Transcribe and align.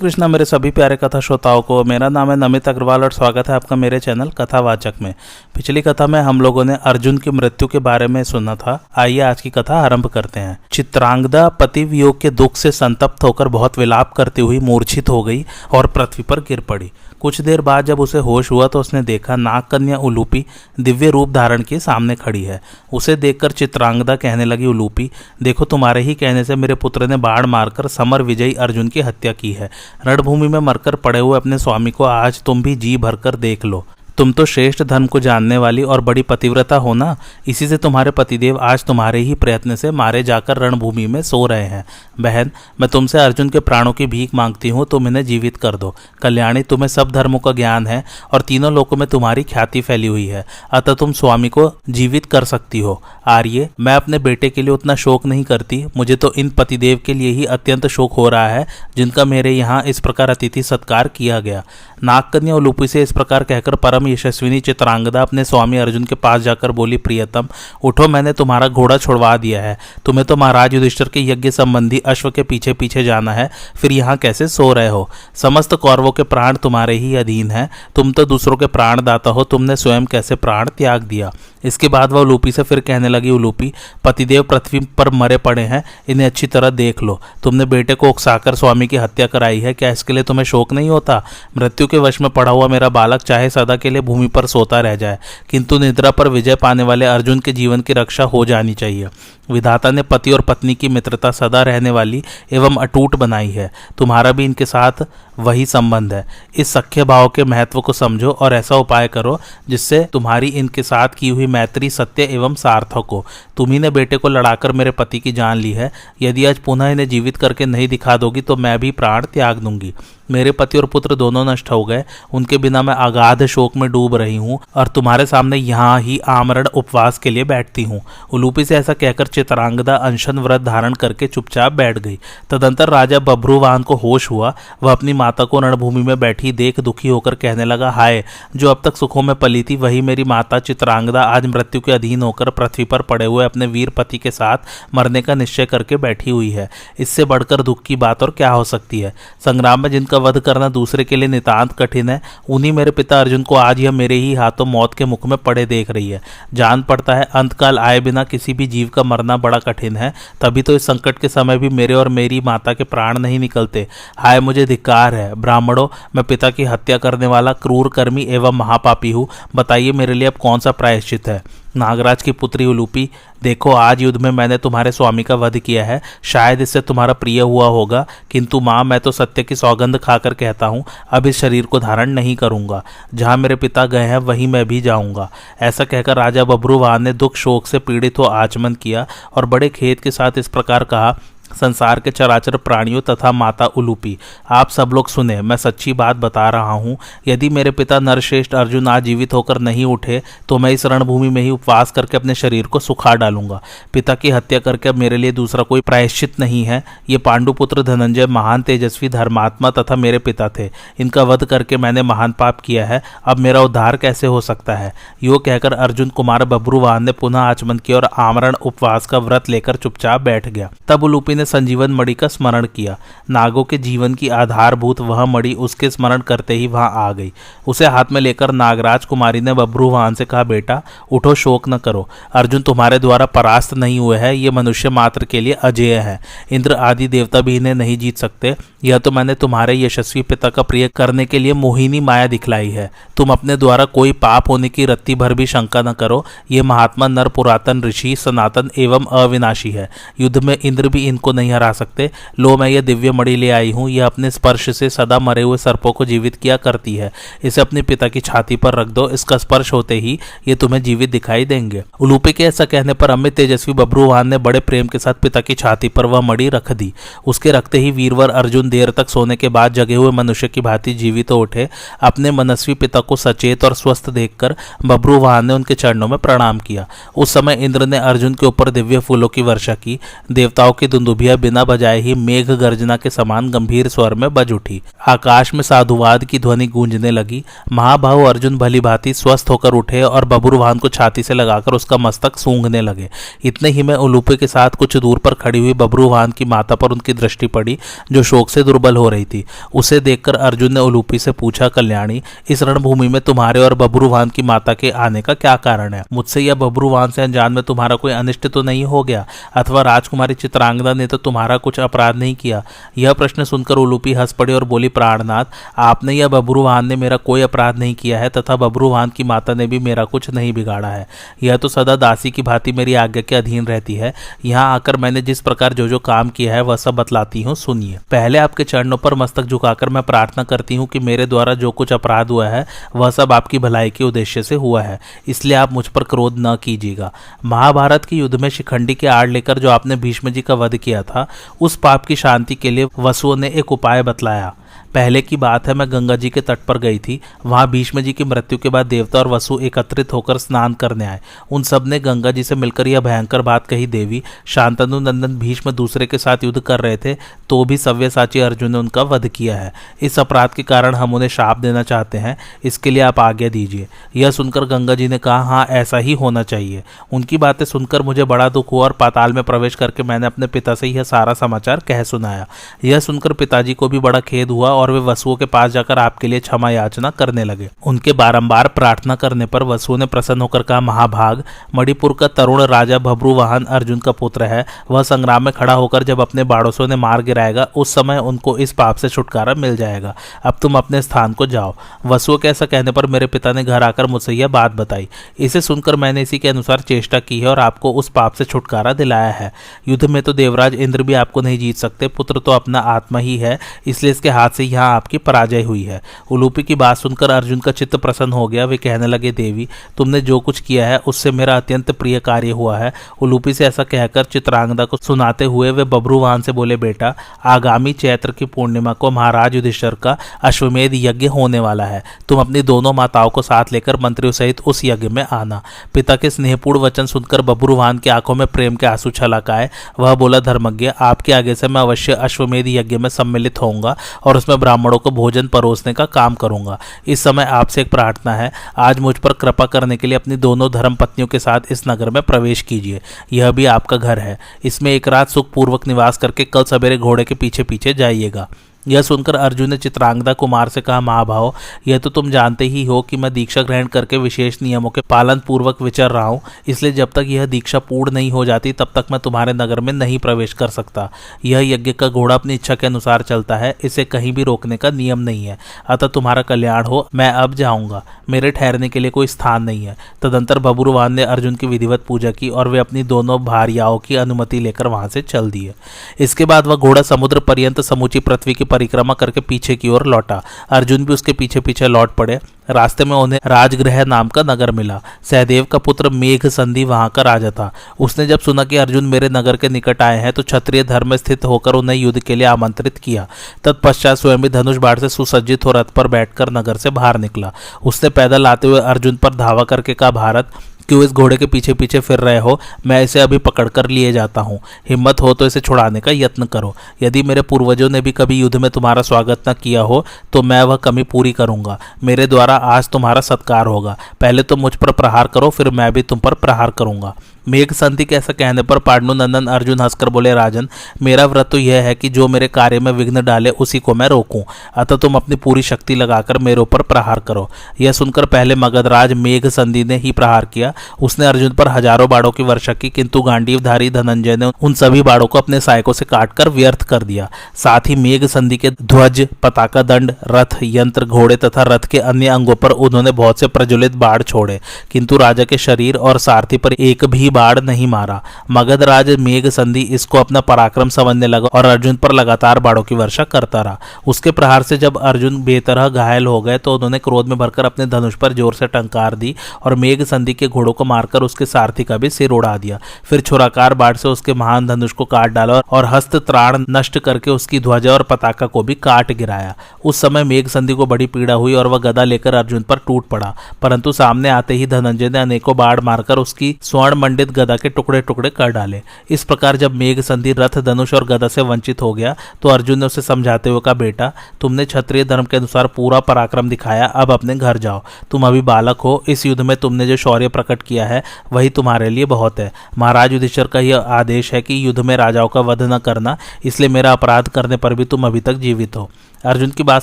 कृष्णा 0.00 0.28
मेरे 0.28 0.44
सभी 0.44 0.70
प्यारे 0.70 0.96
कथा 0.96 1.20
श्रोताओं 1.20 1.62
को, 1.62 1.84
मेरा 1.84 2.08
नाम 2.08 2.30
है 2.30 2.36
नमित 2.36 2.68
अग्रवाल 2.68 3.04
और 3.04 3.12
स्वागत 3.12 3.48
है 3.48 3.54
आपका 3.54 3.76
मेरे 3.76 4.00
चैनल 4.00 4.28
कथावाचक 4.28 4.94
में। 5.02 5.14
पिछली 5.54 5.82
कथा 5.82 6.06
में 6.06 6.20
हम 6.20 6.40
लोगों 6.40 6.64
ने 6.64 6.78
अर्जुन 6.82 7.18
की 7.18 7.30
मृत्यु 7.30 7.68
के 7.68 7.78
बारे 7.78 8.06
में 8.06 8.24
सुना 8.24 8.54
था। 8.54 8.88
आइए 8.96 9.20
आज 9.20 9.40
की 9.40 9.50
कथा 9.50 9.80
आरंभ 9.80 10.06
करते 10.06 10.40
हैं। 10.40 10.58
चित्रांगदा 10.72 11.48
पति 11.48 11.84
वियोग 11.84 12.20
के 12.20 12.30
दुख 12.30 12.56
से 12.56 12.72
संतप्त 12.72 13.24
होकर 13.24 13.48
बहुत 13.48 13.78
विलाप 13.78 14.12
करती 14.12 14.42
हुई 14.42 14.58
मूर्छित 14.58 15.08
हो 15.08 15.22
गई 15.22 15.46
और 15.72 15.86
पृथ्वी 15.86 16.22
पर 16.22 16.40
गिर 16.40 16.60
पड़ी। 16.60 16.92
कुछ 17.20 17.40
देर 17.40 17.60
बाद 17.60 17.86
जब 17.86 18.00
उसे 18.00 18.18
होश 18.18 18.50
हुआ 18.50 18.66
तो 18.68 18.80
उसने 18.80 19.02
देखा 19.02 19.36
नागकन्या 19.36 19.96
उलूपी 19.98 20.44
दिव्य 20.80 21.10
रूप 21.10 21.30
धारण 21.30 21.62
के 21.62 21.78
सामने 21.80 22.14
खड़ी 22.16 22.42
है। 22.44 22.60
उसे 22.92 23.16
देखकर 23.16 23.52
चित्रांगदा 23.52 24.16
कहने 24.16 24.44
लगी, 24.44 24.66
उलूपी, 24.66 25.10
देखो 25.42 25.64
तुम्हारे 25.64 26.00
ही 26.00 26.14
कहने 26.14 26.44
से 26.44 26.56
मेरे 26.56 26.74
पुत्र 26.74 27.06
ने 27.06 27.16
बाढ़ 27.18 27.46
मारकर 27.46 27.88
समर 27.88 28.22
विजयी 28.22 28.54
अर्जुन 28.54 28.88
की 28.88 29.00
हत्या 29.00 29.32
की 29.32 29.52
है। 29.52 29.70
रणभूमि 30.06 30.48
में 30.48 30.58
मरकर 30.60 30.94
पड़े 30.96 31.18
हुए 31.18 31.36
अपने 31.36 31.58
स्वामी 31.58 31.90
को 31.90 32.04
आज 32.04 32.42
तुम 32.42 32.62
भी 32.62 32.76
जी 32.76 32.96
भरकर 32.96 33.36
देख 33.36 33.64
लो। 33.64 33.84
तुम 34.20 34.32
तो 34.32 34.44
श्रेष्ठ 34.44 34.82
धर्म 34.82 35.06
को 35.06 35.20
जानने 35.20 35.56
वाली 35.58 35.82
और 35.82 36.00
बड़ी 36.00 36.22
पतिव्रता 36.22 36.76
हो 36.76 36.94
ना? 36.94 37.16
इसी 37.46 37.68
से 37.68 37.76
तुम्हारे 37.76 38.10
पतिदेव 38.10 38.58
आज 38.58 38.84
तुम्हारे 38.84 39.18
ही 39.18 39.34
प्रयत्न 39.34 39.76
से 39.76 39.90
मारे 39.90 40.22
जाकर 40.22 40.58
रणभूमि 40.58 41.06
में 41.06 41.22
सो 41.22 41.46
रहे 41.46 41.64
हैं। 41.64 41.84
बहन, 42.20 42.50
मैं 42.80 42.88
तुमसे 42.90 43.18
अर्जुन 43.18 43.48
के 43.48 43.60
प्राणों 43.60 43.92
की 43.92 44.06
भीख 44.06 44.34
मांगती 44.34 44.68
हूँ, 44.68 44.86
तुम 44.86 45.08
इन्हें 45.08 45.24
जीवित 45.24 45.56
कर 45.56 45.76
दो। 45.76 45.94
कल्याणी, 46.22 46.62
तुम्हें 46.62 46.88
सब 46.88 47.10
धर्मों 47.10 47.38
का 47.38 47.52
ज्ञान 47.52 47.86
है 47.86 48.04
और 48.32 48.40
तीनों 48.40 48.72
लोगों 48.72 48.96
में 48.96 49.08
तुम्हारी 49.08 49.42
ख्याति 49.42 49.80
फैली 49.80 50.06
हुई 50.06 50.26
है। 50.26 50.44
अतः 50.72 50.94
तुम 50.94 51.12
स्वामी 51.12 51.48
को 51.48 51.72
जीवित 51.90 52.26
कर 52.26 52.44
सकती 52.44 52.80
हो। 52.80 53.02
आर्य, 53.26 53.68
मैं 53.80 53.96
अपने 53.96 54.18
बेटे 54.18 54.50
के 54.50 54.62
लिए 54.62 54.70
उतना 54.70 54.94
शोक 54.94 55.26
नहीं 55.26 55.44
करती। 55.44 55.84
मुझे 55.96 56.16
तो 56.16 56.32
इन 56.34 56.50
पतिदेव 56.50 57.00
के 57.06 57.14
लिए 57.14 57.30
ही 57.30 57.44
अत्यंत 57.44 57.86
शोक 57.86 58.12
हो 58.12 58.28
रहा 58.28 58.48
है, 58.48 58.66
जिनका 58.96 59.24
मेरे 59.24 59.52
यहाँ 59.52 59.82
इस 59.82 60.00
प्रकार 60.00 60.30
अतिथि 60.30 60.62
सत्कार 60.62 61.08
किया 61.08 61.40
गया। 61.40 61.64
नागकन्या 62.04 62.54
और 62.54 62.62
लुपी 62.62 62.86
से 62.88 63.02
इस 63.02 63.12
प्रकार 63.12 63.44
कहकर 63.44 63.74
परम 63.74 64.09
यशस्विनी 64.12 64.60
चित्रांगदा 64.60 65.22
अपने 65.22 65.44
स्वामी 65.44 65.76
अर्जुन 65.76 66.04
के 66.04 66.14
पास 66.14 66.40
जाकर 66.42 66.70
बोली, 66.70 66.96
प्रियतम, 66.96 67.48
उठो, 67.84 68.08
मैंने 68.08 68.32
तुम्हारा 68.32 68.68
घोड़ा 68.68 68.96
छुड़वा 68.96 69.36
दिया 69.36 69.62
है। 69.62 69.76
तुम्हें 70.04 70.24
तो 70.26 70.36
महाराज 70.36 70.74
युधिष्ठर 70.74 71.08
के 71.08 71.20
यज्ञ 71.22 71.50
संबंधी 71.50 71.98
अश्व 71.98 72.30
के 72.30 72.42
पीछे 72.42 72.72
पीछे 72.72 73.04
जाना 73.04 73.32
है, 73.32 73.50
फिर 73.76 73.92
यहाँ 73.92 74.16
कैसे 74.16 74.48
सो 74.48 74.72
रहे 74.72 74.88
हो? 74.88 75.08
समस्त 75.34 75.74
कौरवों 75.74 76.12
के 76.12 76.22
प्राण 76.22 76.56
तुम्हारे 76.56 76.94
ही 76.94 77.14
अधीन 77.16 77.50
है। 77.50 77.68
तुम 77.96 78.12
तो 78.12 78.24
दूसरों 78.24 78.56
के 78.56 78.66
प्राण 78.66 79.02
दाता 79.02 79.30
हो, 79.30 79.44
तुमने 79.44 79.76
स्वयं 79.76 80.04
कैसे 80.04 80.34
प्राण 80.34 80.68
त्याग 80.68 81.02
दिया? 81.02 81.32
इसके 81.64 81.88
बाद 81.88 82.12
वह 82.12 82.20
उलूपी 82.20 82.52
से 82.52 82.62
फिर 82.62 82.80
कहने 82.80 83.08
लगी, 83.08 83.30
उलूपी, 83.30 83.72
पतिदेव 84.04 84.42
पृथ्वी 84.42 84.80
पर 84.98 85.10
मरे 85.10 85.36
पड़े 85.36 85.62
हैं, 85.62 85.82
इन्हें 86.08 86.26
अच्छी 86.26 86.46
तरह 86.46 86.70
देख 86.70 87.02
लो। 87.02 87.20
तुमने 87.42 87.64
बेटे 87.64 87.94
को 87.94 88.08
उकसाकर 88.08 88.54
स्वामी 88.54 88.86
की 88.86 88.96
हत्या 88.96 89.26
कराई 89.26 89.60
है, 89.60 89.74
क्या 89.74 89.90
इसके 89.90 90.12
लिए 90.12 90.22
तुम्हें 90.22 90.44
शोक 90.44 90.72
नहीं 90.72 90.90
होता? 90.90 91.22
मृत्यु 91.56 91.86
के 91.86 91.98
वश 91.98 92.20
में 92.20 92.30
पड़ा 92.30 92.50
हुआ 92.50 92.68
मेरा 92.68 92.88
बालक 92.88 93.22
चाहे 93.22 93.50
सदा 93.50 93.76
के 93.76 93.89
लिए 93.90 94.02
भूमि 94.02 94.28
पर 94.28 94.46
सोता 94.46 94.80
रह 94.80 94.96
जाए, 94.96 95.18
किंतु 95.50 95.78
निद्रा 95.78 96.10
पर 96.10 96.28
विजय 96.28 96.54
पाने 96.54 96.82
वाले 96.82 97.06
अर्जुन 97.06 97.40
के 97.40 97.52
जीवन 97.52 97.80
की 97.80 97.92
रक्षा 97.92 98.24
हो 98.24 98.44
जानी 98.44 98.74
चाहिए। 98.74 99.08
विधाता 99.50 99.90
ने 99.90 100.02
पति 100.02 100.32
और 100.32 100.40
पत्नी 100.40 100.74
की 100.74 100.88
मित्रता 100.88 101.30
सदा 101.30 101.62
रहने 101.62 101.90
वाली 101.90 102.22
एवं 102.52 102.76
अटूट 102.76 103.16
बनाई 103.16 103.50
है। 103.50 103.70
तुम्हारा 103.98 104.32
भी 104.32 104.44
इनके 104.44 104.66
साथ 104.66 105.04
वही 105.38 105.64
संबंध 105.66 106.12
है। 106.14 106.24
इस 106.56 106.72
सख्य 106.72 107.04
भाव 107.04 107.28
के 107.28 107.44
महत्व 107.44 107.80
को 107.80 107.92
समझो 107.92 108.30
और 108.30 108.54
ऐसा 108.54 108.76
उपाय 108.76 109.08
करो 109.08 109.38
जिससे 109.68 110.04
तुम्हारी 110.12 110.48
इनके 110.50 110.82
साथ 110.82 111.08
की 111.08 111.28
हुई 111.28 111.46
मैत्री 111.48 111.90
सत्य 111.90 112.22
एवं 112.24 112.54
सार्थक 112.54 113.06
हो। 113.12 113.24
तुम्ही 113.56 113.78
ने 113.78 113.90
बेटे 113.90 114.16
को 114.16 114.28
लड़ाकर 114.28 114.72
मेरे 114.72 114.90
पति 114.90 115.18
की 115.20 115.32
जान 115.32 115.56
ली 115.56 115.72
है। 115.72 115.90
यदि 116.22 116.44
आज 116.44 116.58
पुनः 116.58 116.90
इन्हें 116.90 117.08
जीवित 117.08 117.36
करके 117.36 117.66
नहीं 117.66 117.88
दिखा 117.88 118.16
दोगी 118.16 118.40
तो 118.40 118.56
मैं 118.56 118.78
भी 118.80 118.90
प्राण 118.90 119.24
त्याग 119.24 119.58
दूँगी। 119.58 119.94
मेरे 120.30 120.50
पति 120.52 120.78
और 120.78 120.86
पुत्र 120.86 121.14
दोनों 121.14 121.44
नष्ट 121.44 121.70
हो 121.70 121.84
गए। 121.84 122.04
उनके 122.32 122.58
बिना 122.58 122.82
मैं 122.82 122.94
अगाध 122.96 123.44
शोक 123.46 123.76
में 123.76 123.90
डूब 123.92 124.14
रही 124.14 124.36
हूँ 124.36 124.58
और 124.76 124.88
तुम्हारे 124.88 125.26
सामने 125.26 125.56
यहाँ 125.56 126.00
ही 126.00 126.18
आमरण 126.28 126.66
उपवास 126.66 127.18
के 127.18 127.30
लिए 127.30 127.44
बैठती 127.44 127.82
हूँ। 127.82 128.00
उलूपी 128.32 128.64
से 128.64 128.76
ऐसा 128.76 128.92
कहकर 128.92 129.26
चित्रांगदा 129.40 129.94
अनशन 129.96 130.38
व्रत 130.38 130.60
धारण 130.60 130.94
करके 130.94 131.26
चुपचाप 131.26 131.72
बैठ 131.72 131.98
गई। 131.98 132.18
तदंतर 132.50 132.88
राजा 132.88 133.18
बभ्रुवाहन 133.18 133.82
को 133.82 133.94
होश 133.94 134.30
हुआ। 134.30 134.54
वह 134.82 134.92
अपनी 134.92 135.12
माता 135.12 135.44
को 135.44 135.60
रणभूमि 135.60 136.02
में 136.02 136.20
बैठी 136.20 136.52
देख 136.52 136.80
दुखी 136.80 137.08
होकर 137.08 137.34
कहने 137.34 137.64
लगा, 137.64 137.90
हाय, 137.90 138.24
जो 138.56 138.70
अब 138.70 138.80
तक 138.84 138.96
सुखों 138.96 139.22
में 139.22 139.34
पली 139.36 139.62
थी, 139.62 139.76
वही 139.76 140.00
मेरी 140.00 140.24
माता 140.24 140.58
चित्रांगदा 140.58 141.22
आज 141.22 141.46
मृत्यु 141.46 141.80
के 141.80 141.92
अधीन 141.92 142.22
होकर 142.22 142.50
पृथ्वी 142.50 142.84
पर 142.84 143.02
पड़े 143.02 143.24
हुए 143.24 143.44
अपने 143.44 143.66
वीर 143.66 143.90
पति 143.90 144.18
के 144.18 144.30
साथ 144.30 144.58
मरने 144.94 145.22
का 145.22 145.34
निश्चय 145.34 145.66
करके 145.66 145.96
बैठी 145.96 146.30
हुई 146.30 146.50
है। 146.50 146.68
इससे 146.98 147.24
बढ़कर 147.24 147.62
दुख 147.62 147.82
की 147.82 147.96
बात 147.96 148.22
और 148.22 148.30
क्या 148.30 148.50
हो 148.50 148.64
सकती 148.64 149.00
है? 149.00 149.14
संग्राम 149.44 149.82
में 149.82 149.90
जिनका 149.90 150.18
वध 150.18 150.40
करना 150.40 150.68
दूसरे 150.68 151.04
के 151.04 151.16
लिए 151.16 151.28
नितांत 151.28 151.72
कठिन 151.72 152.08
है, 152.08 152.20
उन्हीं 152.48 152.72
मेरे 152.72 152.90
पिता 152.90 153.20
अर्जुन 153.20 153.42
को 153.42 153.54
आज 153.54 153.80
यह 153.80 153.92
मेरे 153.92 154.14
ही 154.14 154.34
हाथों 154.34 154.66
मौत 154.66 154.94
के 154.94 155.04
मुख 155.04 155.26
में 155.26 155.38
पड़े 155.38 155.66
देख 155.66 155.90
रही 155.90 156.10
है। 156.10 156.22
जान 156.54 156.82
पड़ता 156.82 157.14
है, 157.14 157.28
अंतकाल 157.34 157.78
आए 157.78 158.00
बिना 158.00 158.24
किसी 158.24 158.54
भी 158.54 158.66
जीव 158.66 158.88
का 158.88 159.02
मरना 159.02 159.29
बड़ा 159.36 159.58
कठिन 159.58 159.96
है, 159.96 160.12
तभी 160.40 160.62
तो 160.62 160.74
इस 160.74 160.86
संकट 160.86 161.18
के 161.18 161.28
समय 161.28 161.58
भी 161.58 161.68
मेरे 161.68 161.94
और 161.94 162.08
मेरी 162.08 162.40
माता 162.40 162.72
के 162.72 162.84
प्राण 162.84 163.18
नहीं 163.18 163.38
निकलते। 163.38 163.86
हाय, 164.18 164.40
मुझे 164.40 164.66
धिकार 164.66 165.14
है। 165.14 165.34
ब्राह्मणों, 165.34 165.86
मैं 166.16 166.24
पिता 166.24 166.50
की 166.50 166.64
हत्या 166.64 166.98
करने 166.98 167.26
वाला 167.26 167.52
क्रूर 167.52 167.88
कर्मी 167.88 168.22
एवं 168.22 168.52
महापापी 168.52 169.10
हूँ। 169.10 169.28
बताइए 169.56 169.92
मेरे 169.92 170.14
लिए 170.14 170.28
अब 170.28 170.34
कौन 170.34 170.60
सा 170.60 170.72
प्रायश्चित 170.72 171.28
है? 171.28 171.42
नागराज 171.76 172.22
की 172.22 172.32
पुत्री 172.32 172.64
उलूपी, 172.64 173.08
देखो 173.42 173.72
आज 173.72 174.02
युद्ध 174.02 174.20
में 174.20 174.30
मैंने 174.30 174.58
तुम्हारे 174.58 174.92
स्वामी 174.92 175.22
का 175.22 175.34
वध 175.34 175.58
किया 175.58 175.84
है, 175.84 176.00
शायद 176.22 176.60
इससे 176.60 176.80
तुम्हारा 176.80 177.12
प्रिय 177.12 177.40
हुआ 177.40 177.66
होगा, 177.66 178.04
किंतु 178.30 178.60
माँ, 178.60 178.82
मैं 178.84 179.00
तो 179.00 179.12
सत्य 179.12 179.42
की 179.42 179.56
सौगंध 179.56 179.98
खाकर 179.98 180.34
कहता 180.34 180.66
हूँ, 180.66 180.84
अब 181.10 181.26
इस 181.26 181.38
शरीर 181.38 181.66
को 181.66 181.80
धारण 181.80 182.10
नहीं 182.10 182.36
करूँगा, 182.36 182.82
जहाँ 183.14 183.36
मेरे 183.36 183.56
पिता 183.56 183.86
गए 183.86 184.04
हैं, 184.04 184.18
वहीं 184.18 184.48
मैं 184.48 184.66
भी 184.68 184.80
जाऊँगा। 184.80 185.30
ऐसा 185.60 185.84
कहकर 185.84 186.16
राजा 186.16 186.44
बब्रुवान 186.44 187.02
ने 187.02 187.12
दुख 187.12 187.36
शोक 187.36 187.66
से 187.66 187.78
पीड़ित 187.78 188.18
हो 188.18 188.24
आचमन 188.24 188.74
किया, 188.74 189.06
और 189.36 189.46
बड़े 189.46 189.68
खेत 189.68 190.00
के 190.00 190.10
साथ 190.10 190.38
इस 190.38 190.48
प्रकार 190.48 190.84
कहा 190.84 191.18
संसार 191.52 192.00
के 192.00 192.10
चराचर 192.10 192.56
प्राणियों 192.58 193.00
तथा 193.00 193.32
माता 193.32 193.66
उलूपी। 193.66 194.16
आप 194.50 194.70
सब 194.70 194.90
लोग 194.94 195.08
सुने, 195.08 195.40
मैं 195.42 195.56
सच्ची 195.56 195.92
बात 195.94 196.16
बता 196.18 196.48
रहा 196.50 196.72
हूँ, 196.72 196.96
यदि 197.28 197.48
मेरे 197.50 197.70
पिता 197.72 197.98
नरश्रेष्ठ 198.00 198.54
अर्जुन 198.54 198.88
आजीवित 198.88 199.34
होकर 199.34 199.58
नहीं 199.60 199.84
उठे 199.86 200.22
तो 200.48 200.58
मैं 200.58 200.70
इस 200.72 200.86
रणभूमि 200.86 201.28
में 201.28 201.40
ही 201.42 201.50
उपवास 201.50 201.90
करके 201.90 202.16
अपने 202.16 202.34
शरीर 202.34 202.66
को 202.66 202.78
सुखा 202.80 203.14
डालूँगा। 203.14 203.60
पिता 203.92 204.14
की 204.14 204.30
हत्या 204.30 204.58
करके 204.60 204.88
अब 204.88 204.96
मेरे 204.96 205.16
लिए 205.16 205.32
दूसरा 205.32 205.62
कोई 205.62 205.80
प्रायश्चित 205.80 206.38
नहीं 206.40 206.64
है। 206.64 206.82
ये 207.10 207.18
पांडुपुत्र 207.20 207.82
धनंजय 207.82 208.26
महान 208.28 208.62
तेजस्वी 208.62 209.08
धर्मात्मा 209.08 209.70
तथा 209.70 209.96
मेरे 209.96 210.18
पिता 210.20 210.48
थे। 210.48 210.68
इनका 211.00 211.22
वध 211.22 211.44
करके 211.44 211.76
मैंने 211.76 212.02
महान 212.02 212.32
पाप 212.32 212.60
किया 212.60 212.86
है। 212.86 213.02
अब 213.24 213.38
मेरा 213.38 213.60
उद्धार 213.60 213.96
कैसे 213.96 214.26
हो 214.26 214.40
सकता 214.40 214.74
है? 214.74 214.92
यो 215.22 215.38
कहकर 215.38 215.72
अर्जुन 215.74 216.08
कुमार 216.10 216.44
बब्रुवाहन 216.44 217.02
ने 217.02 217.12
पुनः 217.12 217.38
आचमन 217.40 217.78
किया 217.78 217.96
और 217.96 218.08
आमरण 218.20 218.54
उपवास 218.62 219.06
का 219.06 219.18
व्रत 219.20 219.48
लेकर 219.48 219.76
चुपचाप 219.76 220.20
बैठ 220.20 220.48
गया। 220.48 220.70
तब 220.88 221.02
उलूपी 221.02 221.34
ने 221.40 221.44
संजीवन 221.46 221.90
मणि 221.90 222.14
का 222.14 222.28
स्मरण 222.28 222.66
किया। 222.76 222.98
नागों 223.30 223.64
के 223.64 223.78
जीवन 223.78 224.14
की 224.14 224.28
आधारभूत 224.28 225.00
वह 225.00 225.24
मणि 225.24 225.52
उसके 225.52 225.90
स्मरण 225.90 226.20
करते 226.20 226.54
ही 226.54 226.66
वहाँ 226.66 226.92
आ 226.94 227.12
गई। 227.12 227.32
उसे 227.66 227.86
हाथ 227.86 228.12
में 228.12 228.20
लेकर 228.20 228.52
नागराज 228.52 229.04
कुमारी 229.04 229.40
ने 229.40 229.54
बब्रुवाहन 229.54 230.14
से 230.14 230.24
कहा, 230.24 230.44
बेटा, 230.44 230.82
उठो, 231.12 231.34
शोक 231.34 231.68
न 231.68 231.78
करो। 231.78 232.08
अर्जुन 232.32 232.62
तुम्हारे 232.62 232.98
द्वारा 232.98 233.26
परास्त 233.26 233.74
नहीं 233.74 233.98
हुए 233.98 234.18
हैं। 234.18 234.32
ये 234.32 234.50
मनुष्य 234.50 234.88
मात्र 234.90 235.24
के 235.24 235.40
लिए 235.40 235.52
अजय 235.52 235.94
है। 235.94 236.18
इंद्र 236.52 236.74
आदि 236.74 237.08
देवता 237.08 237.40
भी 237.40 237.56
इन्हें 237.56 237.74
नहीं 237.74 237.98
जीत 237.98 238.18
सकते। 238.18 238.54
यह 238.84 238.98
तो 238.98 239.10
मैंने 239.10 239.34
तुम्हारे 239.34 239.80
यशस्वी 239.80 240.22
पिता 240.22 240.50
का 240.50 240.62
प्रिय 240.62 240.88
करने 240.88 241.26
के 241.26 241.38
लिए 241.38 241.52
मोहिनी 241.52 242.00
माया 242.00 242.26
दिखलाई 242.26 242.70
है। 242.70 242.90
तुम 243.16 243.30
अपने 243.30 243.56
द्वारा 243.56 243.84
कोई 243.84 244.12
पाप 244.12 244.48
होने 244.48 244.68
की 244.68 244.86
रत्ती 244.86 245.14
भर 245.14 245.34
भी 245.34 245.46
शंका 245.46 245.82
न 245.82 245.92
करो। 245.92 246.24
ये 246.50 246.62
महात्मा 246.62 247.08
नर 247.08 247.28
पुरातन 247.28 247.82
ऋषि, 247.82 248.16
सनातन 248.16 248.70
एवं 248.78 249.06
अविनाशी 249.12 249.70
है। 249.70 249.88
युद्ध 250.20 250.44
में 250.44 250.56
इंद्र 250.64 250.88
भी 250.88 251.06
इनको 251.08 251.29
नहीं 251.32 251.52
हरा 251.52 251.72
सकते। 251.72 252.10
लो, 252.40 252.56
मैं 252.56 252.68
ये 252.68 252.82
दिव्य 252.82 253.12
मणि 253.12 253.36
ले 253.36 253.50
आई 253.50 253.70
हूँ। 253.70 253.88
यह 253.90 254.06
अपने 254.06 254.30
स्पर्श 254.30 254.68
से 254.70 254.90
सदा 254.90 255.18
मरे 255.18 255.42
हुए 255.42 255.56
सर्पों 255.56 255.92
को 255.92 256.04
जीवित 256.04 256.36
किया 256.36 256.56
करती 256.56 256.94
है। 256.96 257.10
इसे 257.44 257.60
अपने 257.60 257.82
पिता 257.82 258.08
की 258.08 258.20
छाती 258.20 258.56
पर 258.56 258.74
रख 258.74 258.88
दो। 258.88 259.08
इसका 259.10 259.38
स्पर्श 259.38 259.72
होते 259.72 259.94
ही 259.94 260.18
ये 260.48 260.54
तुम्हें 260.54 260.82
जीवित 260.82 261.10
दिखाई 261.10 261.44
देंगे। 261.44 261.82
उलूपे 262.00 262.32
के 262.32 262.44
ऐसा 262.44 262.64
कहने 262.64 262.94
पर 262.94 263.10
अमित 263.10 263.34
तेजस्वी 263.34 263.74
बब्रुवान 263.74 264.28
ने 264.28 264.38
बड़े 264.38 264.60
प्रेम 264.60 264.86
के 264.86 264.98
साथ 264.98 265.14
पिता 265.14 265.40
की 265.40 265.54
छाती 265.54 265.88
पर 265.88 266.06
वह 266.06 266.20
मणि 266.20 266.48
रख 266.48 266.72
दी। 266.72 266.92
उसके 267.26 267.52
रखते 267.52 267.78
ही 267.78 267.90
वीरवर 267.90 268.30
अर्जुन 268.30 268.68
देर 268.70 268.90
तक 268.90 269.08
सोने 269.08 269.36
के 269.36 269.48
बाद 269.48 269.72
जगे 269.72 269.94
हुए 269.94 270.10
मनुष्य 270.10 270.48
की 270.48 270.60
भांति 270.60 270.94
जीवित 270.94 271.28
तो 271.28 271.38
उठे। 271.38 271.68
अपने 272.00 272.30
मनस्वी 272.30 272.74
पिता 272.74 273.00
को 273.00 273.16
सचेत 273.16 273.64
और 273.64 273.74
स्वस्थ 273.74 274.10
देखकर 274.10 274.54
बब्रुवाहन 274.86 275.46
ने 275.46 275.54
उनके 275.54 275.74
चरणों 275.74 276.08
में 276.08 276.18
प्रणाम 276.18 276.58
किया। 276.58 276.86
उस 277.16 277.32
समय 277.32 277.54
इंद्र 277.54 277.86
ने 277.86 277.98
अर्जुन 277.98 278.34
के 278.34 278.46
ऊपर 278.46 278.70
दिव्य 278.70 278.98
फूलों 278.98 279.28
की 279.28 279.42
वर्षा 279.42 279.74
की। 279.74 279.98
देवताओं 280.32 280.72
की 280.72 280.86
दुंदुभी 280.86 281.19
दुभिया 281.20 281.36
बिना 281.36 281.64
बजाए 281.64 282.00
ही 282.00 282.14
मेघ 282.14 282.50
गर्जना 282.50 282.96
के 282.96 283.10
समान 283.10 283.50
गंभीर 283.50 283.88
स्वर 283.88 284.14
में 284.14 284.34
बज 284.34 284.52
उठी। 284.52 284.80
आकाश 285.08 285.54
में 285.54 285.62
साधुवाद 285.62 286.24
की 286.24 286.38
ध्वनि 286.38 286.66
गूंजने 286.66 287.10
लगी। 287.10 287.44
महाभाव 287.72 288.24
अर्जुन 288.24 288.56
भली 288.58 288.80
भांति 288.80 289.14
स्वस्थ 289.14 289.50
होकर 289.50 289.74
उठे 289.74 290.02
और 290.02 290.24
बबुरुवान 290.24 290.78
को 290.78 290.88
छाती 290.88 291.22
से 291.22 291.34
लगाकर 291.34 291.72
उसका 291.72 291.96
मस्तक 291.96 292.36
सूंघने 292.36 292.80
लगे। 292.80 293.10
इतने 293.44 293.68
ही 293.68 293.82
में 293.82 293.94
उलूपे 293.94 294.36
के 294.36 294.46
साथ 294.46 294.70
कुछ 294.70 294.96
दूर 294.96 295.18
पर 295.18 295.34
खड़ी 295.34 295.58
हुई 295.58 295.74
बबरुवान 295.74 296.32
की 296.32 296.44
माता 296.44 296.74
पर 296.74 296.90
उनकी 296.90 297.12
दृष्टि 297.12 297.46
पड़ी, 297.46 297.78
जो 298.12 298.22
शोक 298.22 298.50
से 298.50 298.62
दुर्बल 298.62 298.96
हो 298.96 299.08
रही 299.08 299.24
थी। 299.24 299.44
उसे 299.74 300.00
देखकर 300.00 300.34
अर्जुन 300.34 300.72
ने 300.72 300.80
उलूपी 300.80 301.18
से 301.18 301.32
पूछा, 301.32 301.68
कल्याणी, 301.68 302.22
इस 302.48 302.62
रणभूमि 302.62 303.08
में 303.08 303.20
तुम्हारे 303.20 303.60
और 303.60 303.74
बबरुवान 303.74 304.30
की 304.30 304.42
माता 304.42 304.74
के 304.74 304.90
आने 304.90 305.22
का 305.22 305.34
क्या 305.34 305.56
कारण 305.56 305.94
है? 305.94 306.04
मुझसे 306.12 306.40
या 306.40 306.54
बबरुवान 306.54 307.10
से 307.10 307.22
अनजान 307.22 307.52
में 307.52 307.64
तुम्हारा 307.64 307.96
कोई 307.96 308.12
अनिष्ट 308.12 308.46
तो 308.46 308.62
नहीं 308.62 308.84
हो 308.84 309.04
गया? 309.04 309.26
अथवा 309.56 309.82
राजकुमारी 309.82 310.34
चित्रांगदा 310.34 310.94
ने 310.94 311.09
तो 311.10 311.16
तुम्हारा 311.16 311.56
कुछ 311.56 311.80
अपराध 311.80 312.16
नहीं 312.16 312.34
किया। 312.34 312.62
यह 312.98 313.12
प्रश्न 313.12 313.44
सुनकर 313.44 313.74
उलूपी 313.74 314.12
हंस 314.12 314.32
पड़ी 314.32 314.52
और 314.52 314.64
बोली, 314.64 314.88
प्राणनाथ, 314.88 315.44
आपने 315.78 316.12
या 316.12 316.28
बबरुवान 316.28 316.86
ने 316.86 316.96
मेरा 316.96 317.16
कोई 317.16 317.42
अपराध 317.42 317.78
नहीं 317.78 317.94
किया 317.94 318.18
है 318.18 318.28
तथा 318.28 318.56
बबरुवान 318.56 319.10
की 319.10 319.24
माता 319.24 319.54
ने 319.54 319.66
भी 319.66 319.78
मेरा 319.78 320.04
कुछ 320.04 320.30
नहीं 320.30 320.52
बिगाड़ा 320.52 320.88
है। 320.88 321.06
यह 321.42 321.56
तो 321.56 321.68
सदा 321.68 321.96
दासी 321.96 322.30
की 322.30 322.42
भांति 322.42 322.72
मेरी 322.72 322.94
आज्ञा 322.94 323.22
के 323.22 323.36
अधीन 323.36 323.66
रहती 323.66 323.94
है। 323.94 324.12
यहाँ 324.44 324.74
आकर 324.74 324.96
मैंने 324.96 325.22
जिस 325.22 325.40
प्रकार 325.40 325.72
जो 325.72 325.88
जो 325.88 325.98
काम 325.98 326.28
किया 326.28 326.54
है, 326.54 326.60
वह 326.60 326.76
सब 326.76 326.94
बतलाती 326.94 327.42
हूँ, 327.42 327.54
सुनिए। 327.54 327.98
पहले 328.10 328.38
आपके 328.38 328.64
चरणों 328.64 328.96
पर 328.96 329.14
मस्तक 329.14 329.42
झुकाकर 329.42 329.88
मैं 329.88 330.02
प्रार्थना 330.02 330.44
करती 330.44 330.76
हूँ 330.76 330.86
कि 330.86 330.98
मेरे 330.98 331.26
द्वारा 331.26 331.54
जो 331.54 331.70
कुछ 331.70 331.92
अपराध 331.92 332.30
हुआ 332.30 332.48
है, 332.48 332.66
वह 332.96 333.10
सब 333.10 333.32
आपकी 333.32 333.58
भलाई 333.58 333.90
के 333.90 334.04
उद्देश्य 334.04 334.42
से 334.42 334.54
हुआ 334.54 334.82
है। 334.82 334.98
इसलिए 335.28 335.56
आप 335.56 335.72
मुझ 335.72 335.86
पर 335.88 336.04
क्रोध 336.04 336.34
न 336.38 336.56
कीजिएगा। 336.56 337.12
महाभारत 337.44 338.04
के 338.04 338.16
युद्ध 338.16 338.40
में 338.40 338.48
शिखंडी 338.48 338.94
के 338.94 339.06
आड़ 339.06 339.28
लेकर 339.28 339.58
जो 339.58 339.70
आपने 339.70 339.96
भीष्म 339.96 340.30
जी 340.30 340.42
का 340.42 340.54
वध 340.54 340.76
किया 340.76 340.99
था 341.02 341.26
उस 341.60 341.76
पाप 341.76 342.06
की 342.06 342.16
शांति 342.16 342.54
के 342.54 342.70
लिए 342.70 342.88
वसुओं 342.98 343.36
ने 343.36 343.48
एक 343.48 343.72
उपाय 343.72 344.02
बतलाया। 344.02 344.54
पहले 344.94 345.20
की 345.22 345.36
बात 345.36 345.66
है, 345.68 345.74
मैं 345.74 345.90
गंगा 345.92 346.16
जी 346.16 346.30
के 346.30 346.40
तट 346.40 346.58
पर 346.58 346.78
गई 346.78 346.98
थी। 346.98 347.20
वहाँ 347.46 347.70
भीष्म 347.70 348.00
जी 348.00 348.12
की 348.12 348.24
मृत्यु 348.24 348.58
के 348.58 348.68
बाद 348.68 348.86
देवता 348.86 349.18
और 349.18 349.28
वसु 349.28 349.58
एकत्रित 349.58 350.12
होकर 350.12 350.38
स्नान 350.38 350.74
करने 350.74 351.06
आए। 351.06 351.20
उन 351.50 351.62
सबने 351.62 352.00
गंगा 352.00 352.30
जी 352.30 352.44
से 352.44 352.54
मिलकर 352.54 352.88
यह 352.88 353.00
भयंकर 353.00 353.42
बात 353.42 353.66
कही, 353.66 353.86
देवी, 353.86 354.22
शांतनु 354.46 355.00
नंदन 355.00 355.38
भीष्म 355.38 355.70
दूसरे 355.70 356.06
के 356.06 356.18
साथ 356.18 356.44
युद्ध 356.44 356.60
कर 356.60 356.80
रहे 356.80 356.96
थे 356.96 357.14
तो 357.48 357.64
भी 357.64 357.76
सव्यसाची 357.76 358.40
अर्जुन 358.40 358.72
ने 358.72 358.78
उनका 358.78 359.02
वध 359.02 359.26
किया 359.28 359.56
है। 359.56 359.72
इस 360.02 360.18
अपराध 360.18 360.50
के 360.50 360.62
कारण 360.62 360.94
हम 360.94 361.14
उन्हें 361.14 361.28
शाप 361.28 361.58
देना 361.58 361.82
चाहते 361.82 362.18
हैं। 362.18 362.36
इसके 362.64 362.90
लिए 362.90 363.02
आप 363.02 363.20
आज्ञा 363.20 363.48
दीजिए। 363.48 363.86
यह 364.16 364.30
सुनकर 364.30 364.64
गंगा 364.64 364.94
जी 364.94 365.08
ने 365.08 365.18
कहा 365.18 365.42
हाँ 365.42 365.64
ऐसा 365.66 365.98
ही 365.98 366.12
होना 366.12 366.42
चाहिए। 366.42 366.82
उनकी 367.12 367.36
बातें 367.36 367.64
सुनकर 367.64 368.02
मुझे 368.02 368.24
बड़ा 368.24 368.48
दुख 368.48 368.72
हुआ 368.72 368.84
और 368.84 368.92
पाताल 368.92 369.32
में 369.32 369.42
प्रवेश 369.44 369.74
करके 369.74 370.02
मैंने 370.02 370.26
अपने 370.26 370.46
पिता 370.46 370.74
से 370.74 370.86
यह 370.86 371.02
सारा 371.02 371.34
समाचार 371.34 371.80
कह 371.88 372.02
सुनाया। 372.02 372.46
यह 372.84 373.00
सुनकर 373.00 373.32
पिताजी 373.32 373.74
को 373.74 373.88
भी 373.88 373.98
बड़ा 373.98 374.20
खेद 374.20 374.50
हुआ 374.50 374.70
और 374.80 374.90
वे 374.90 375.00
वसुओं 375.02 375.36
के 375.36 375.46
पास 375.46 375.70
जाकर 375.70 375.98
आपके 375.98 376.28
लिए 376.28 376.40
क्षमा 376.40 376.70
याचना 376.70 377.10
करने 377.12 377.44
लगे। 377.44 377.68
उनके 377.86 378.12
बारंबार 378.14 378.68
प्रार्थना 378.70 379.14
करने 379.16 379.46
पर 379.46 379.62
वसुओं 379.64 379.98
ने 379.98 380.06
प्रसन्न 380.06 380.40
होकर 380.40 380.62
कहा, 380.62 380.80
महाभाग, 380.80 381.42
मणिपुर 381.74 382.16
का 382.20 382.28
तरुण 382.30 382.62
राजा 382.62 382.98
भब्रू 383.00 383.34
वाहन 383.34 383.64
अर्जुन 383.66 383.98
का 383.98 384.12
पुत्र 384.12 384.44
है। 384.44 384.64
वह 384.90 385.02
संग्राम 385.02 385.44
में 385.44 385.52
खड़ा 385.52 385.72
होकर 385.74 386.02
जब 386.02 386.20
अपने 386.20 386.44
बाड़ोसों 386.44 386.86
ने 386.88 386.96
मार 386.96 387.22
गिराएगा, 387.22 387.68
उस 387.76 387.94
समय 387.94 388.18
उनको 388.20 388.56
इस 388.58 388.72
पाप 388.72 388.96
से 388.96 389.08
छुटकारा 389.08 389.54
मिल 389.56 389.76
जाएगा। 389.76 390.14
अब 390.44 390.58
तुम 390.62 390.78
अपने 390.78 391.02
स्थान 391.02 391.32
को 391.32 391.46
जाओ 391.46 391.74
वसुओं 392.06 392.38
के 392.38 392.48
ऐसा 392.48 392.66
कहने 392.66 392.90
पर 392.90 393.06
मेरे 393.06 393.26
पिता 393.28 393.52
ने 393.52 393.64
घर 393.64 393.82
आकर 393.82 394.06
मुझसे 394.06 394.32
यह 394.32 394.48
बात 394.48 394.74
बताई। 394.74 395.08
इसे 395.38 395.60
सुनकर 395.60 395.96
मैंने 395.96 396.22
इसी 396.22 396.38
के 396.38 396.48
अनुसार 396.48 396.80
चेष्टा 396.80 397.18
की 397.20 397.40
है 397.40 397.48
और 397.48 397.60
आपको 397.60 397.92
उस 397.92 398.08
पाप 398.08 398.32
से 398.32 398.44
छुटकारा 398.44 398.92
दिलाया 398.92 399.32
है। 399.32 399.52
युद्ध 399.88 400.04
में 400.04 400.22
तो 400.22 400.32
देवराज 400.32 400.74
इंद्र 400.76 401.02
भी 401.02 401.14
आपको 401.14 401.40
नहीं 401.40 401.58
जीत 401.58 401.76
सकते, 401.76 402.08
पुत्र 402.08 402.38
तो 402.38 402.52
अपना 402.52 402.78
आत्मा 402.78 403.18
ही 403.18 403.36
है, 403.38 403.58
इसलिए 403.86 404.12
इसके 404.12 404.30
हाथ 404.30 404.50
से 404.50 404.64
यहाँ 404.70 404.96
आपकी 404.96 405.18
पराजय 405.18 405.62
हुई 405.62 405.82
है। 405.82 406.02
उलूपी 406.30 406.62
की 406.62 406.74
बात 406.74 406.96
सुनकर 406.96 407.30
अर्जुन 407.30 407.60
का 407.60 407.72
चित्त 407.72 407.96
प्रसन्न 407.96 408.32
हो 408.32 408.48
गया। 408.48 408.64
वे 408.64 408.76
कहने 408.76 409.06
लगे, 409.06 409.32
देवी, 409.32 409.68
तुमने 409.96 410.20
जो 410.20 410.40
कुछ 410.40 410.60
किया 410.60 410.86
है, 410.86 410.98
उससे 410.98 411.30
मेरा 411.30 411.56
अत्यंत 411.56 411.90
प्रिय 411.90 412.20
कार्य 412.20 412.50
हुआ 412.50 412.78
है। 412.78 412.92
उलूपी 413.22 413.54
से 413.54 413.66
ऐसा 413.66 413.84
कहकर 413.84 414.24
चित्रांगदा 414.24 414.84
को 414.84 414.96
सुनाते 414.96 415.44
हुए 415.44 415.70
वे 415.70 415.84
बब्रुवान 415.84 416.42
से 416.42 416.52
बोले, 416.52 416.76
बेटा, 416.76 417.14
आगामी 417.44 417.92
चैत्र 417.92 418.32
की 418.32 418.44
पूर्णिमा 418.44 418.92
को 418.92 419.10
महाराज 419.10 419.54
युधिष्ठर 419.54 419.94
का 419.94 420.18
अश्वमेध 420.42 420.90
यज्ञ 420.94 421.26
होने 421.26 421.60
वाला 421.60 421.84
है। 421.84 422.02
तुम 422.28 422.40
अपनी 422.40 422.62
दोनों 422.62 422.92
माताओं 422.92 423.30
को 423.30 423.42
साथ 423.42 423.64
लेकर 423.72 423.96
मंत्रियों 423.96 424.32
सहित 424.32 424.60
उस 424.66 424.84
यज्ञ 424.84 425.08
में 425.08 425.26
आना। 425.32 425.62
पिता 425.94 426.16
के 426.16 426.30
स्नेहपूर्ण 426.30 426.80
वचन 426.80 427.06
सुनकर 427.06 427.42
बब्रुवान 427.42 427.98
की 427.98 428.10
आँखों 428.10 428.34
में 428.34 428.46
प्रेम 428.46 428.76
के 428.76 428.86
आँसू 428.86 429.10
छलक 429.10 429.50
आए। 429.50 429.70
वह 430.00 430.14
बोला, 430.14 430.40
धर्मज्ञ, 430.40 430.92
आपके 431.00 431.32
आगे 431.32 431.54
से 431.54 431.68
मैं 431.68 431.80
अवश्य 431.80 432.12
अश्वमेध 432.12 432.68
यज्ञ 432.68 432.96
में 432.98 433.08
सम्मिलित 433.08 433.60
होऊँगा 433.62 433.96
और 434.24 434.36
उसमें 434.36 434.59
ब्राह्मणों 434.60 434.98
को 434.98 435.10
भोजन 435.10 435.48
परोसने 435.48 435.92
का 435.92 436.04
काम 436.04 436.34
करूँगा। 436.34 436.78
इस 437.06 437.20
समय 437.20 437.44
आपसे 437.44 437.80
एक 437.80 437.90
प्रार्थना 437.90 438.34
है। 438.34 438.52
आज 438.76 438.98
मुझ 438.98 439.16
पर 439.18 439.32
कृपा 439.32 439.66
करने 439.66 439.96
के 439.96 440.06
लिए 440.06 440.16
अपनी 440.16 440.36
दोनों 440.36 440.70
धर्म 440.72 440.94
पत्नियों 440.94 441.26
के 441.26 441.38
साथ 441.38 441.60
इस 441.70 441.88
नगर 441.88 442.10
में 442.10 442.22
प्रवेश 442.22 442.62
कीजिए। 442.62 443.00
यह 443.32 443.50
भी 443.50 443.66
आपका 443.66 443.96
घर 443.96 444.18
है। 444.18 444.38
इसमें 444.64 444.90
एक 444.92 445.08
रात 445.08 445.28
सुखपूर्वक 445.28 445.86
निवास 445.86 446.18
करके 446.18 446.44
कल 446.44 446.64
सवेरे 446.64 446.98
घोड़े 446.98 447.24
के 447.24 447.34
पीछे 447.34 447.62
पीछे 447.62 447.94
जाइएगा। 447.94 448.48
यह 448.88 449.02
सुनकर 449.02 449.34
अर्जुन 449.34 449.70
ने 449.70 449.76
चित्रांगदा 449.76 450.32
कुमार 450.32 450.68
से 450.68 450.80
कहा 450.80 451.00
महाभाव 451.00 451.54
यह 451.88 451.98
तो 451.98 452.10
तुम 452.10 452.30
जानते 452.30 452.64
ही 452.64 452.84
हो 452.84 453.02
कि 453.02 453.16
मैं 453.16 453.32
दीक्षा 453.32 453.62
ग्रहण 453.62 453.86
करके 453.86 454.16
विशेष 454.16 454.62
नियमों 454.62 454.90
के 454.90 455.00
पालन 455.00 455.40
पूर्वक 455.46 455.82
विचर 455.82 456.10
रहा 456.10 456.24
हूँ। 456.24 456.40
इसलिए 456.68 456.92
जब 456.92 457.10
तक 457.10 457.24
यह 457.26 457.46
दीक्षा 457.46 457.78
पूर्ण 457.78 458.12
नहीं 458.12 458.30
हो 458.30 458.44
जाती, 458.44 458.72
तब 458.72 458.88
तक 458.94 459.06
मैं 459.10 459.20
तुम्हारे 459.20 459.52
नगर 459.52 459.80
में 459.80 459.92
नहीं 459.92 460.18
प्रवेश 460.18 460.52
कर 460.52 460.68
सकता। 460.68 461.10
यह 461.44 461.74
यज्ञ 461.74 461.92
का 461.92 462.08
घोड़ा 462.08 462.34
अपनी 462.34 462.54
इच्छा 462.54 462.74
के 462.74 462.86
अनुसार 462.86 463.22
चलता 463.22 463.56
है, 463.56 463.76
इसे 463.84 464.04
कहीं 464.04 464.32
भी 464.32 464.42
रोकने 464.42 464.76
का 464.76 464.90
नियम 464.90 465.18
नहीं 465.18 465.44
है। 465.44 465.58
अतः 465.88 466.06
तुम्हारा 466.06 466.42
कल्याण 466.42 466.84
हो, 466.84 467.08
मैं 467.14 467.32
अब 467.32 467.54
जाऊँगा। 467.54 468.02
मेरे 468.30 468.50
ठहरने 468.50 468.88
के 468.88 469.00
लिए 469.00 469.10
कोई 469.10 469.26
स्थान 469.26 469.62
नहीं 469.62 469.84
है। 469.84 469.96
तदंतर 470.22 470.58
बबुरवान 470.58 471.12
ने 471.12 471.22
अर्जुन 471.22 471.54
की 471.54 471.66
विधिवत 471.66 472.04
पूजा 472.08 472.30
की 472.30 472.48
और 472.48 472.68
वे 472.68 472.78
अपनी 472.78 473.02
दोनों 473.02 473.44
भारियाओं 473.44 473.98
की 473.98 474.16
अनुमति 474.16 474.60
लेकर 474.60 474.86
वहाँ 474.86 475.08
से 475.08 475.22
चल 475.22 475.50
दिए। 475.50 475.74
इसके 476.20 476.44
बाद 476.44 476.66
वह 476.66 476.76
घोड़ा 476.76 477.02
समुद्र 477.02 477.40
पर्यंत 477.40 477.80
समूची 477.80 478.20
पृथ्वी 478.20 478.54
की 478.54 478.64
परिक्रमा 478.70 479.14
करके 479.14 479.40
पीछे 479.40 479.76
की 479.76 479.88
ओर 479.88 480.06
लौटा। 480.06 480.42
अर्जुन 480.70 481.04
भी 481.04 481.14
उसके 481.14 481.32
पीछे 481.32 481.60
पीछे 481.60 481.88
लौट 481.88 482.14
पड़े। 482.14 482.38
रास्ते 482.70 483.04
में 483.04 483.16
उन्हें 483.16 483.40
राजगृह 483.46 484.04
नाम 484.04 484.28
का 484.28 484.42
नगर 484.42 484.70
मिला। 484.70 485.00
सहदेव 485.22 485.64
का 485.64 485.78
पुत्र 485.78 486.10
मेघ 486.10 486.46
संधि 486.46 486.84
वहाँ 486.84 487.08
का 487.08 487.22
राजा 487.22 487.50
था। 487.50 487.72
उसने 488.00 488.26
जब 488.26 488.40
सुना 488.40 488.64
कि 488.64 488.76
अर्जुन 488.76 489.04
मेरे 489.04 489.28
नगर 489.28 489.56
के 489.56 489.68
निकट 489.68 490.02
आए 490.02 490.18
हैं 490.18 490.32
तो 490.32 490.42
क्षत्रिय 490.42 490.84
धर्म 490.84 491.08
में 491.10 491.16
स्थित 491.16 491.44
होकर 491.44 491.74
उन्हें 491.74 491.96
युद्ध 491.96 492.18
के 492.20 492.34
लिए 492.34 492.46
आमंत्रित 492.46 492.98
किया। 492.98 493.26
तत्पश्चात 493.64 494.18
स्वयं 494.18 494.42
भी 494.42 494.48
धनुष 494.48 494.76
बाढ़ 494.76 494.98
से 494.98 495.08
सुसज्जित 495.08 495.64
हो 495.64 495.72
रथ 495.72 495.92
पर 495.96 496.06
बैठकर 496.06 496.50
नगर 496.50 496.76
से 496.76 496.90
बाहर 496.90 497.18
निकला। 497.18 497.52
उसने 497.82 498.10
पैदल 498.10 498.46
आते 498.46 498.68
हुए 498.68 498.80
अर्जुन 498.80 499.16
पर 499.16 499.34
धावा 499.34 499.64
करके 499.64 499.94
कहा, 499.94 500.10
भारत 500.10 500.50
क्यों 500.90 501.02
इस 501.04 501.12
घोड़े 501.12 501.36
के 501.36 501.46
पीछे 501.46 501.72
पीछे 501.74 502.00
फिर 502.00 502.18
रहे 502.18 502.38
हो? 502.38 502.58
मैं 502.86 503.02
इसे 503.02 503.20
अभी 503.20 503.38
पकड़ 503.38 503.68
कर 503.68 503.88
लिए 503.88 504.12
जाता 504.12 504.40
हूँ। 504.40 504.58
हिम्मत 504.88 505.20
हो 505.20 505.34
तो 505.34 505.46
इसे 505.46 505.60
छुड़ाने 505.60 506.00
का 506.00 506.10
यत्न 506.10 506.44
करो। 506.44 506.74
यदि 507.02 507.22
मेरे 507.22 507.42
पूर्वजों 507.42 507.88
ने 507.90 508.00
भी 508.00 508.12
कभी 508.12 508.40
युद्ध 508.40 508.56
में 508.56 508.70
तुम्हारा 508.70 509.02
स्वागत 509.02 509.48
न 509.48 509.52
किया 509.52 509.82
हो 509.82 510.04
तो 510.32 510.42
मैं 510.42 510.62
वह 510.62 510.76
कमी 510.76 511.02
पूरी 511.02 511.32
करूँगा। 511.32 511.78
मेरे 512.04 512.26
द्वारा 512.26 512.56
आज 512.56 512.88
तुम्हारा 512.88 513.20
सत्कार 513.20 513.66
होगा। 513.66 513.96
पहले 514.20 514.42
तुम 514.42 514.60
मुझ 514.60 514.74
पर 514.76 514.90
प्रहार 514.92 515.26
करो, 515.26 515.50
फिर 515.50 515.70
मैं 515.70 515.92
भी 515.92 516.02
तुम 516.02 516.18
पर 516.18 516.34
प्रहार 516.34 516.70
करूँगा। 516.70 517.14
मेघ 517.50 517.72
संधि 517.72 518.04
के 518.04 518.14
ऐसा 518.14 518.32
कहने 518.32 518.62
पर 518.62 518.78
पांडु 518.78 519.14
नंदन, 519.14 519.46
अर्जुन 519.46 519.80
हंसकर 519.80 520.08
बोले, 520.08 520.34
राजन, 520.34 520.68
मेरा 521.02 521.24
व्रत 521.26 521.48
तो 521.50 521.58
यह 521.58 521.82
है 521.82 521.94
कि 521.94 522.08
जो 522.08 522.28
मेरे 522.28 522.48
कार्य 522.48 522.80
में 522.80 522.90
विघ्न 522.92 523.24
डाले, 523.24 523.50
उसी 523.50 523.78
को 523.78 523.94
मैं 523.94 524.08
रोकूं। 524.08 524.42
अतः 524.76 524.96
तुम 524.96 525.14
अपनी 525.14 525.36
पूरी 525.36 525.62
शक्ति 525.62 525.94
लगाकर 525.94 526.38
मेरे 526.38 526.60
ऊपर 526.60 526.82
प्रहार 526.82 527.20
करो। 527.20 527.48
यह 527.80 527.92
सुनकर 527.92 528.24
पहले 528.26 528.54
मगधराज 528.54 529.12
मेघ 529.12 529.46
संधि 529.46 529.84
ने 529.84 529.96
ही 529.96 530.12
प्रहार 530.12 530.44
किया। 530.44 530.72
उसने 531.00 531.26
अर्जुन 531.26 531.52
पर 531.52 531.68
हज़ारों 531.68 532.08
बाड़ों 532.08 532.30
की 532.30 532.42
वर्षा 532.42 532.74
की, 532.74 532.90
किंतु 532.90 533.22
गांडीवधारी 533.22 533.90
धनंजय 533.90 534.36
ने 534.36 534.50
उन 534.62 534.74
सभी 534.74 535.02
बाड़ों 535.02 535.26
को 535.26 535.38
अपने 535.38 535.60
सहायकों 535.60 535.92
से 535.92 536.04
काटकर 536.04 536.48
व्यर्थ 536.48 536.82
कर 536.82 537.02
दिया। 537.02 537.28
साथ 537.54 537.88
ही 537.88 537.96
मेघ 537.96 538.24
संधि 538.26 538.56
के 538.56 538.70
ध्वज, 538.72 539.26
पताका 539.42 539.82
दंड, 539.82 540.14
रथ, 540.30 540.58
यंत्र, 540.62 541.04
घोड़े 541.04 541.36
तथा 541.36 541.62
रथ 541.64 541.86
के 541.86 541.98
अन्य 542.00 542.26
अंगों 542.28 542.54
पर 542.54 542.70
उन्होंने 542.70 543.10
बहुत 543.12 543.40
से 543.40 543.46
प्रज्वलित 543.48 543.94
बाढ़ 543.96 544.22
छोड़े। 544.22 544.58
किंतु 544.90 545.16
राजा 545.16 545.44
के 545.44 545.58
शरीर 545.58 545.96
और 545.98 546.18
सारथी 546.20 546.56
पर 546.56 546.72
एक 546.72 547.04
भी 547.06 547.30
बाढ़ 547.40 547.60
नहीं 547.62 547.86
मारा। 547.88 548.20
मगधराज 548.50 549.10
मेघ 549.20 549.48
संधि 549.50 549.80
इसको 549.92 550.18
अपना 550.18 550.40
पराक्रम 550.42 550.88
समझने 550.90 551.26
लगा 551.26 551.48
और 551.48 551.64
अर्जुन 551.66 551.96
पर 551.98 552.12
लगातार 552.12 552.58
बाड़ों 552.60 552.82
की 552.82 552.94
वर्षा 552.96 553.24
करता 553.26 553.62
रहा। 553.62 553.78
उसके 554.06 554.30
प्रहार 554.32 554.62
से 554.62 554.76
जब 554.78 554.98
अर्जुन 555.00 555.42
बेतरह 555.44 555.88
घायल 555.90 556.26
हो 556.26 556.40
गए 556.42 556.58
तो 556.58 556.74
उन्होंने 556.74 556.98
क्रोध 557.00 557.28
में 557.28 557.36
भरकर 557.38 557.64
अपने 557.64 557.86
धनुष 557.88 558.14
पर 558.16 558.32
ज़ोर 558.32 558.54
से 558.54 558.66
टंकार 558.68 559.14
दी 559.16 559.34
और 559.62 559.74
मेघ 559.76 560.02
संधि 560.04 560.34
के 560.34 560.48
घोड़ों 560.48 560.72
को 560.72 560.84
मारकर 560.86 561.22
उसके 561.22 561.46
सारथी 561.46 561.84
का 561.84 561.96
भी 561.96 562.10
सिर 562.10 562.30
उड़ा 562.30 562.56
दिया। 562.58 562.78
फिर 563.04 563.20
छुराकार 563.22 563.74
बाढ़ 563.74 563.96
से 563.96 564.08
उसके 564.08 564.34
महान 564.34 564.66
धनुष 564.66 564.92
को 564.92 565.04
काट 565.06 565.30
डाला 565.30 565.60
और 565.70 565.86
हस्त 565.86 566.16
त्राण 566.18 566.64
नष्ट 566.70 566.98
करके 567.00 567.30
उसकी 567.30 567.60
ध्वजा 567.60 567.92
और 567.92 568.02
पताका 568.02 568.46
को 568.48 568.62
भी 568.62 568.74
काट 568.82 569.12
गिराया। 569.14 569.54
उस 569.84 570.00
समय 570.00 570.24
मेघ 570.24 570.46
संधि 570.48 570.72
को 570.72 570.86
बड़ी 570.86 571.06
पीड़ा 571.08 571.34
हुई 571.34 571.54
और 571.54 571.66
वह 571.66 571.78
गदा 571.80 572.04
लेकर 572.04 572.34
अर्जुन 572.34 572.62
पर 572.62 572.78
टूट 572.86 573.08
पड़ा। 573.08 573.34
परंतु 573.62 573.92
सामने 573.92 574.28
आते 574.30 574.54
ही 574.54 574.66
धनंजय 574.68 575.08
ने 575.08 575.18
अनेकों 575.20 575.56
बाढ़ 575.56 575.80
मारकर 575.82 576.18
उसकी 576.18 576.54
स्वर्ण 576.62 576.94
खंडित 577.20 577.34
गदा 577.36 577.56
के 577.56 577.68
टुकड़े 577.68 578.00
टुकड़े 578.02 578.30
कर 578.30 578.50
डाले। 578.50 578.80
इस 579.10 579.24
प्रकार 579.24 579.56
जब 579.56 579.74
मेघ, 579.74 580.00
संधि, 580.00 580.32
रथ, 580.32 580.58
धनुष 580.60 580.94
और 580.94 581.04
गदा 581.04 581.28
से 581.28 581.40
वंचित 581.42 581.82
हो 581.82 581.92
गया 581.94 582.14
तो 582.42 582.48
अर्जुन 582.48 582.78
ने 582.78 582.86
उसे 582.86 583.02
समझाते 583.02 583.50
हुए 583.50 583.60
कहा, 583.60 583.74
बेटा, 583.74 584.12
तुमने 584.40 584.64
क्षत्रिय 584.64 585.04
धर्म 585.04 585.24
के 585.24 585.36
अनुसार 585.36 585.66
पूरा 585.66 586.00
पराक्रम 586.00 586.48
दिखाया, 586.48 586.86
अब 586.86 587.10
अपने 587.12 587.36
घर 587.36 587.58
जाओ। 587.58 587.82
तुम 588.10 588.26
अभी 588.26 588.40
बालक 588.42 588.80
हो, 588.80 589.02
इस 589.08 589.26
युद्ध 589.26 589.40
में 589.40 589.56
तुमने 589.56 589.86
जो 589.86 589.96
शौर्य 589.96 590.28
प्रकट 590.30 590.62
किया 590.62 590.86
है, 590.86 591.02
वही 591.32 591.50
तुम्हारे 591.50 591.90
लिए 591.90 592.04
बहुत 592.06 592.40
है। 592.40 592.52
महाराज 592.78 593.12
युधिष्ठर 593.12 593.46
का 593.46 593.60
यह 593.60 593.78
आदेश 593.90 594.32
है 594.34 594.42
कि 594.42 594.66
युद्ध 594.66 594.78
में 594.80 594.96
राजाओं 594.96 595.28
का 595.28 595.40
वध 595.42 595.62
न 595.64 595.78
करना, 595.80 596.16
इसलिए 596.44 596.68
मेरा 596.70 596.92
अपराध 596.92 597.28
करने 597.28 597.56
पर 597.56 597.74
भी 597.74 597.84
तुम 597.84 598.06
अभी 598.06 598.20
तक 598.20 598.34
जीवित 598.36 598.76
हो। 598.76 598.90
अर्जुन 599.24 599.50
की 599.50 599.62
बात 599.62 599.82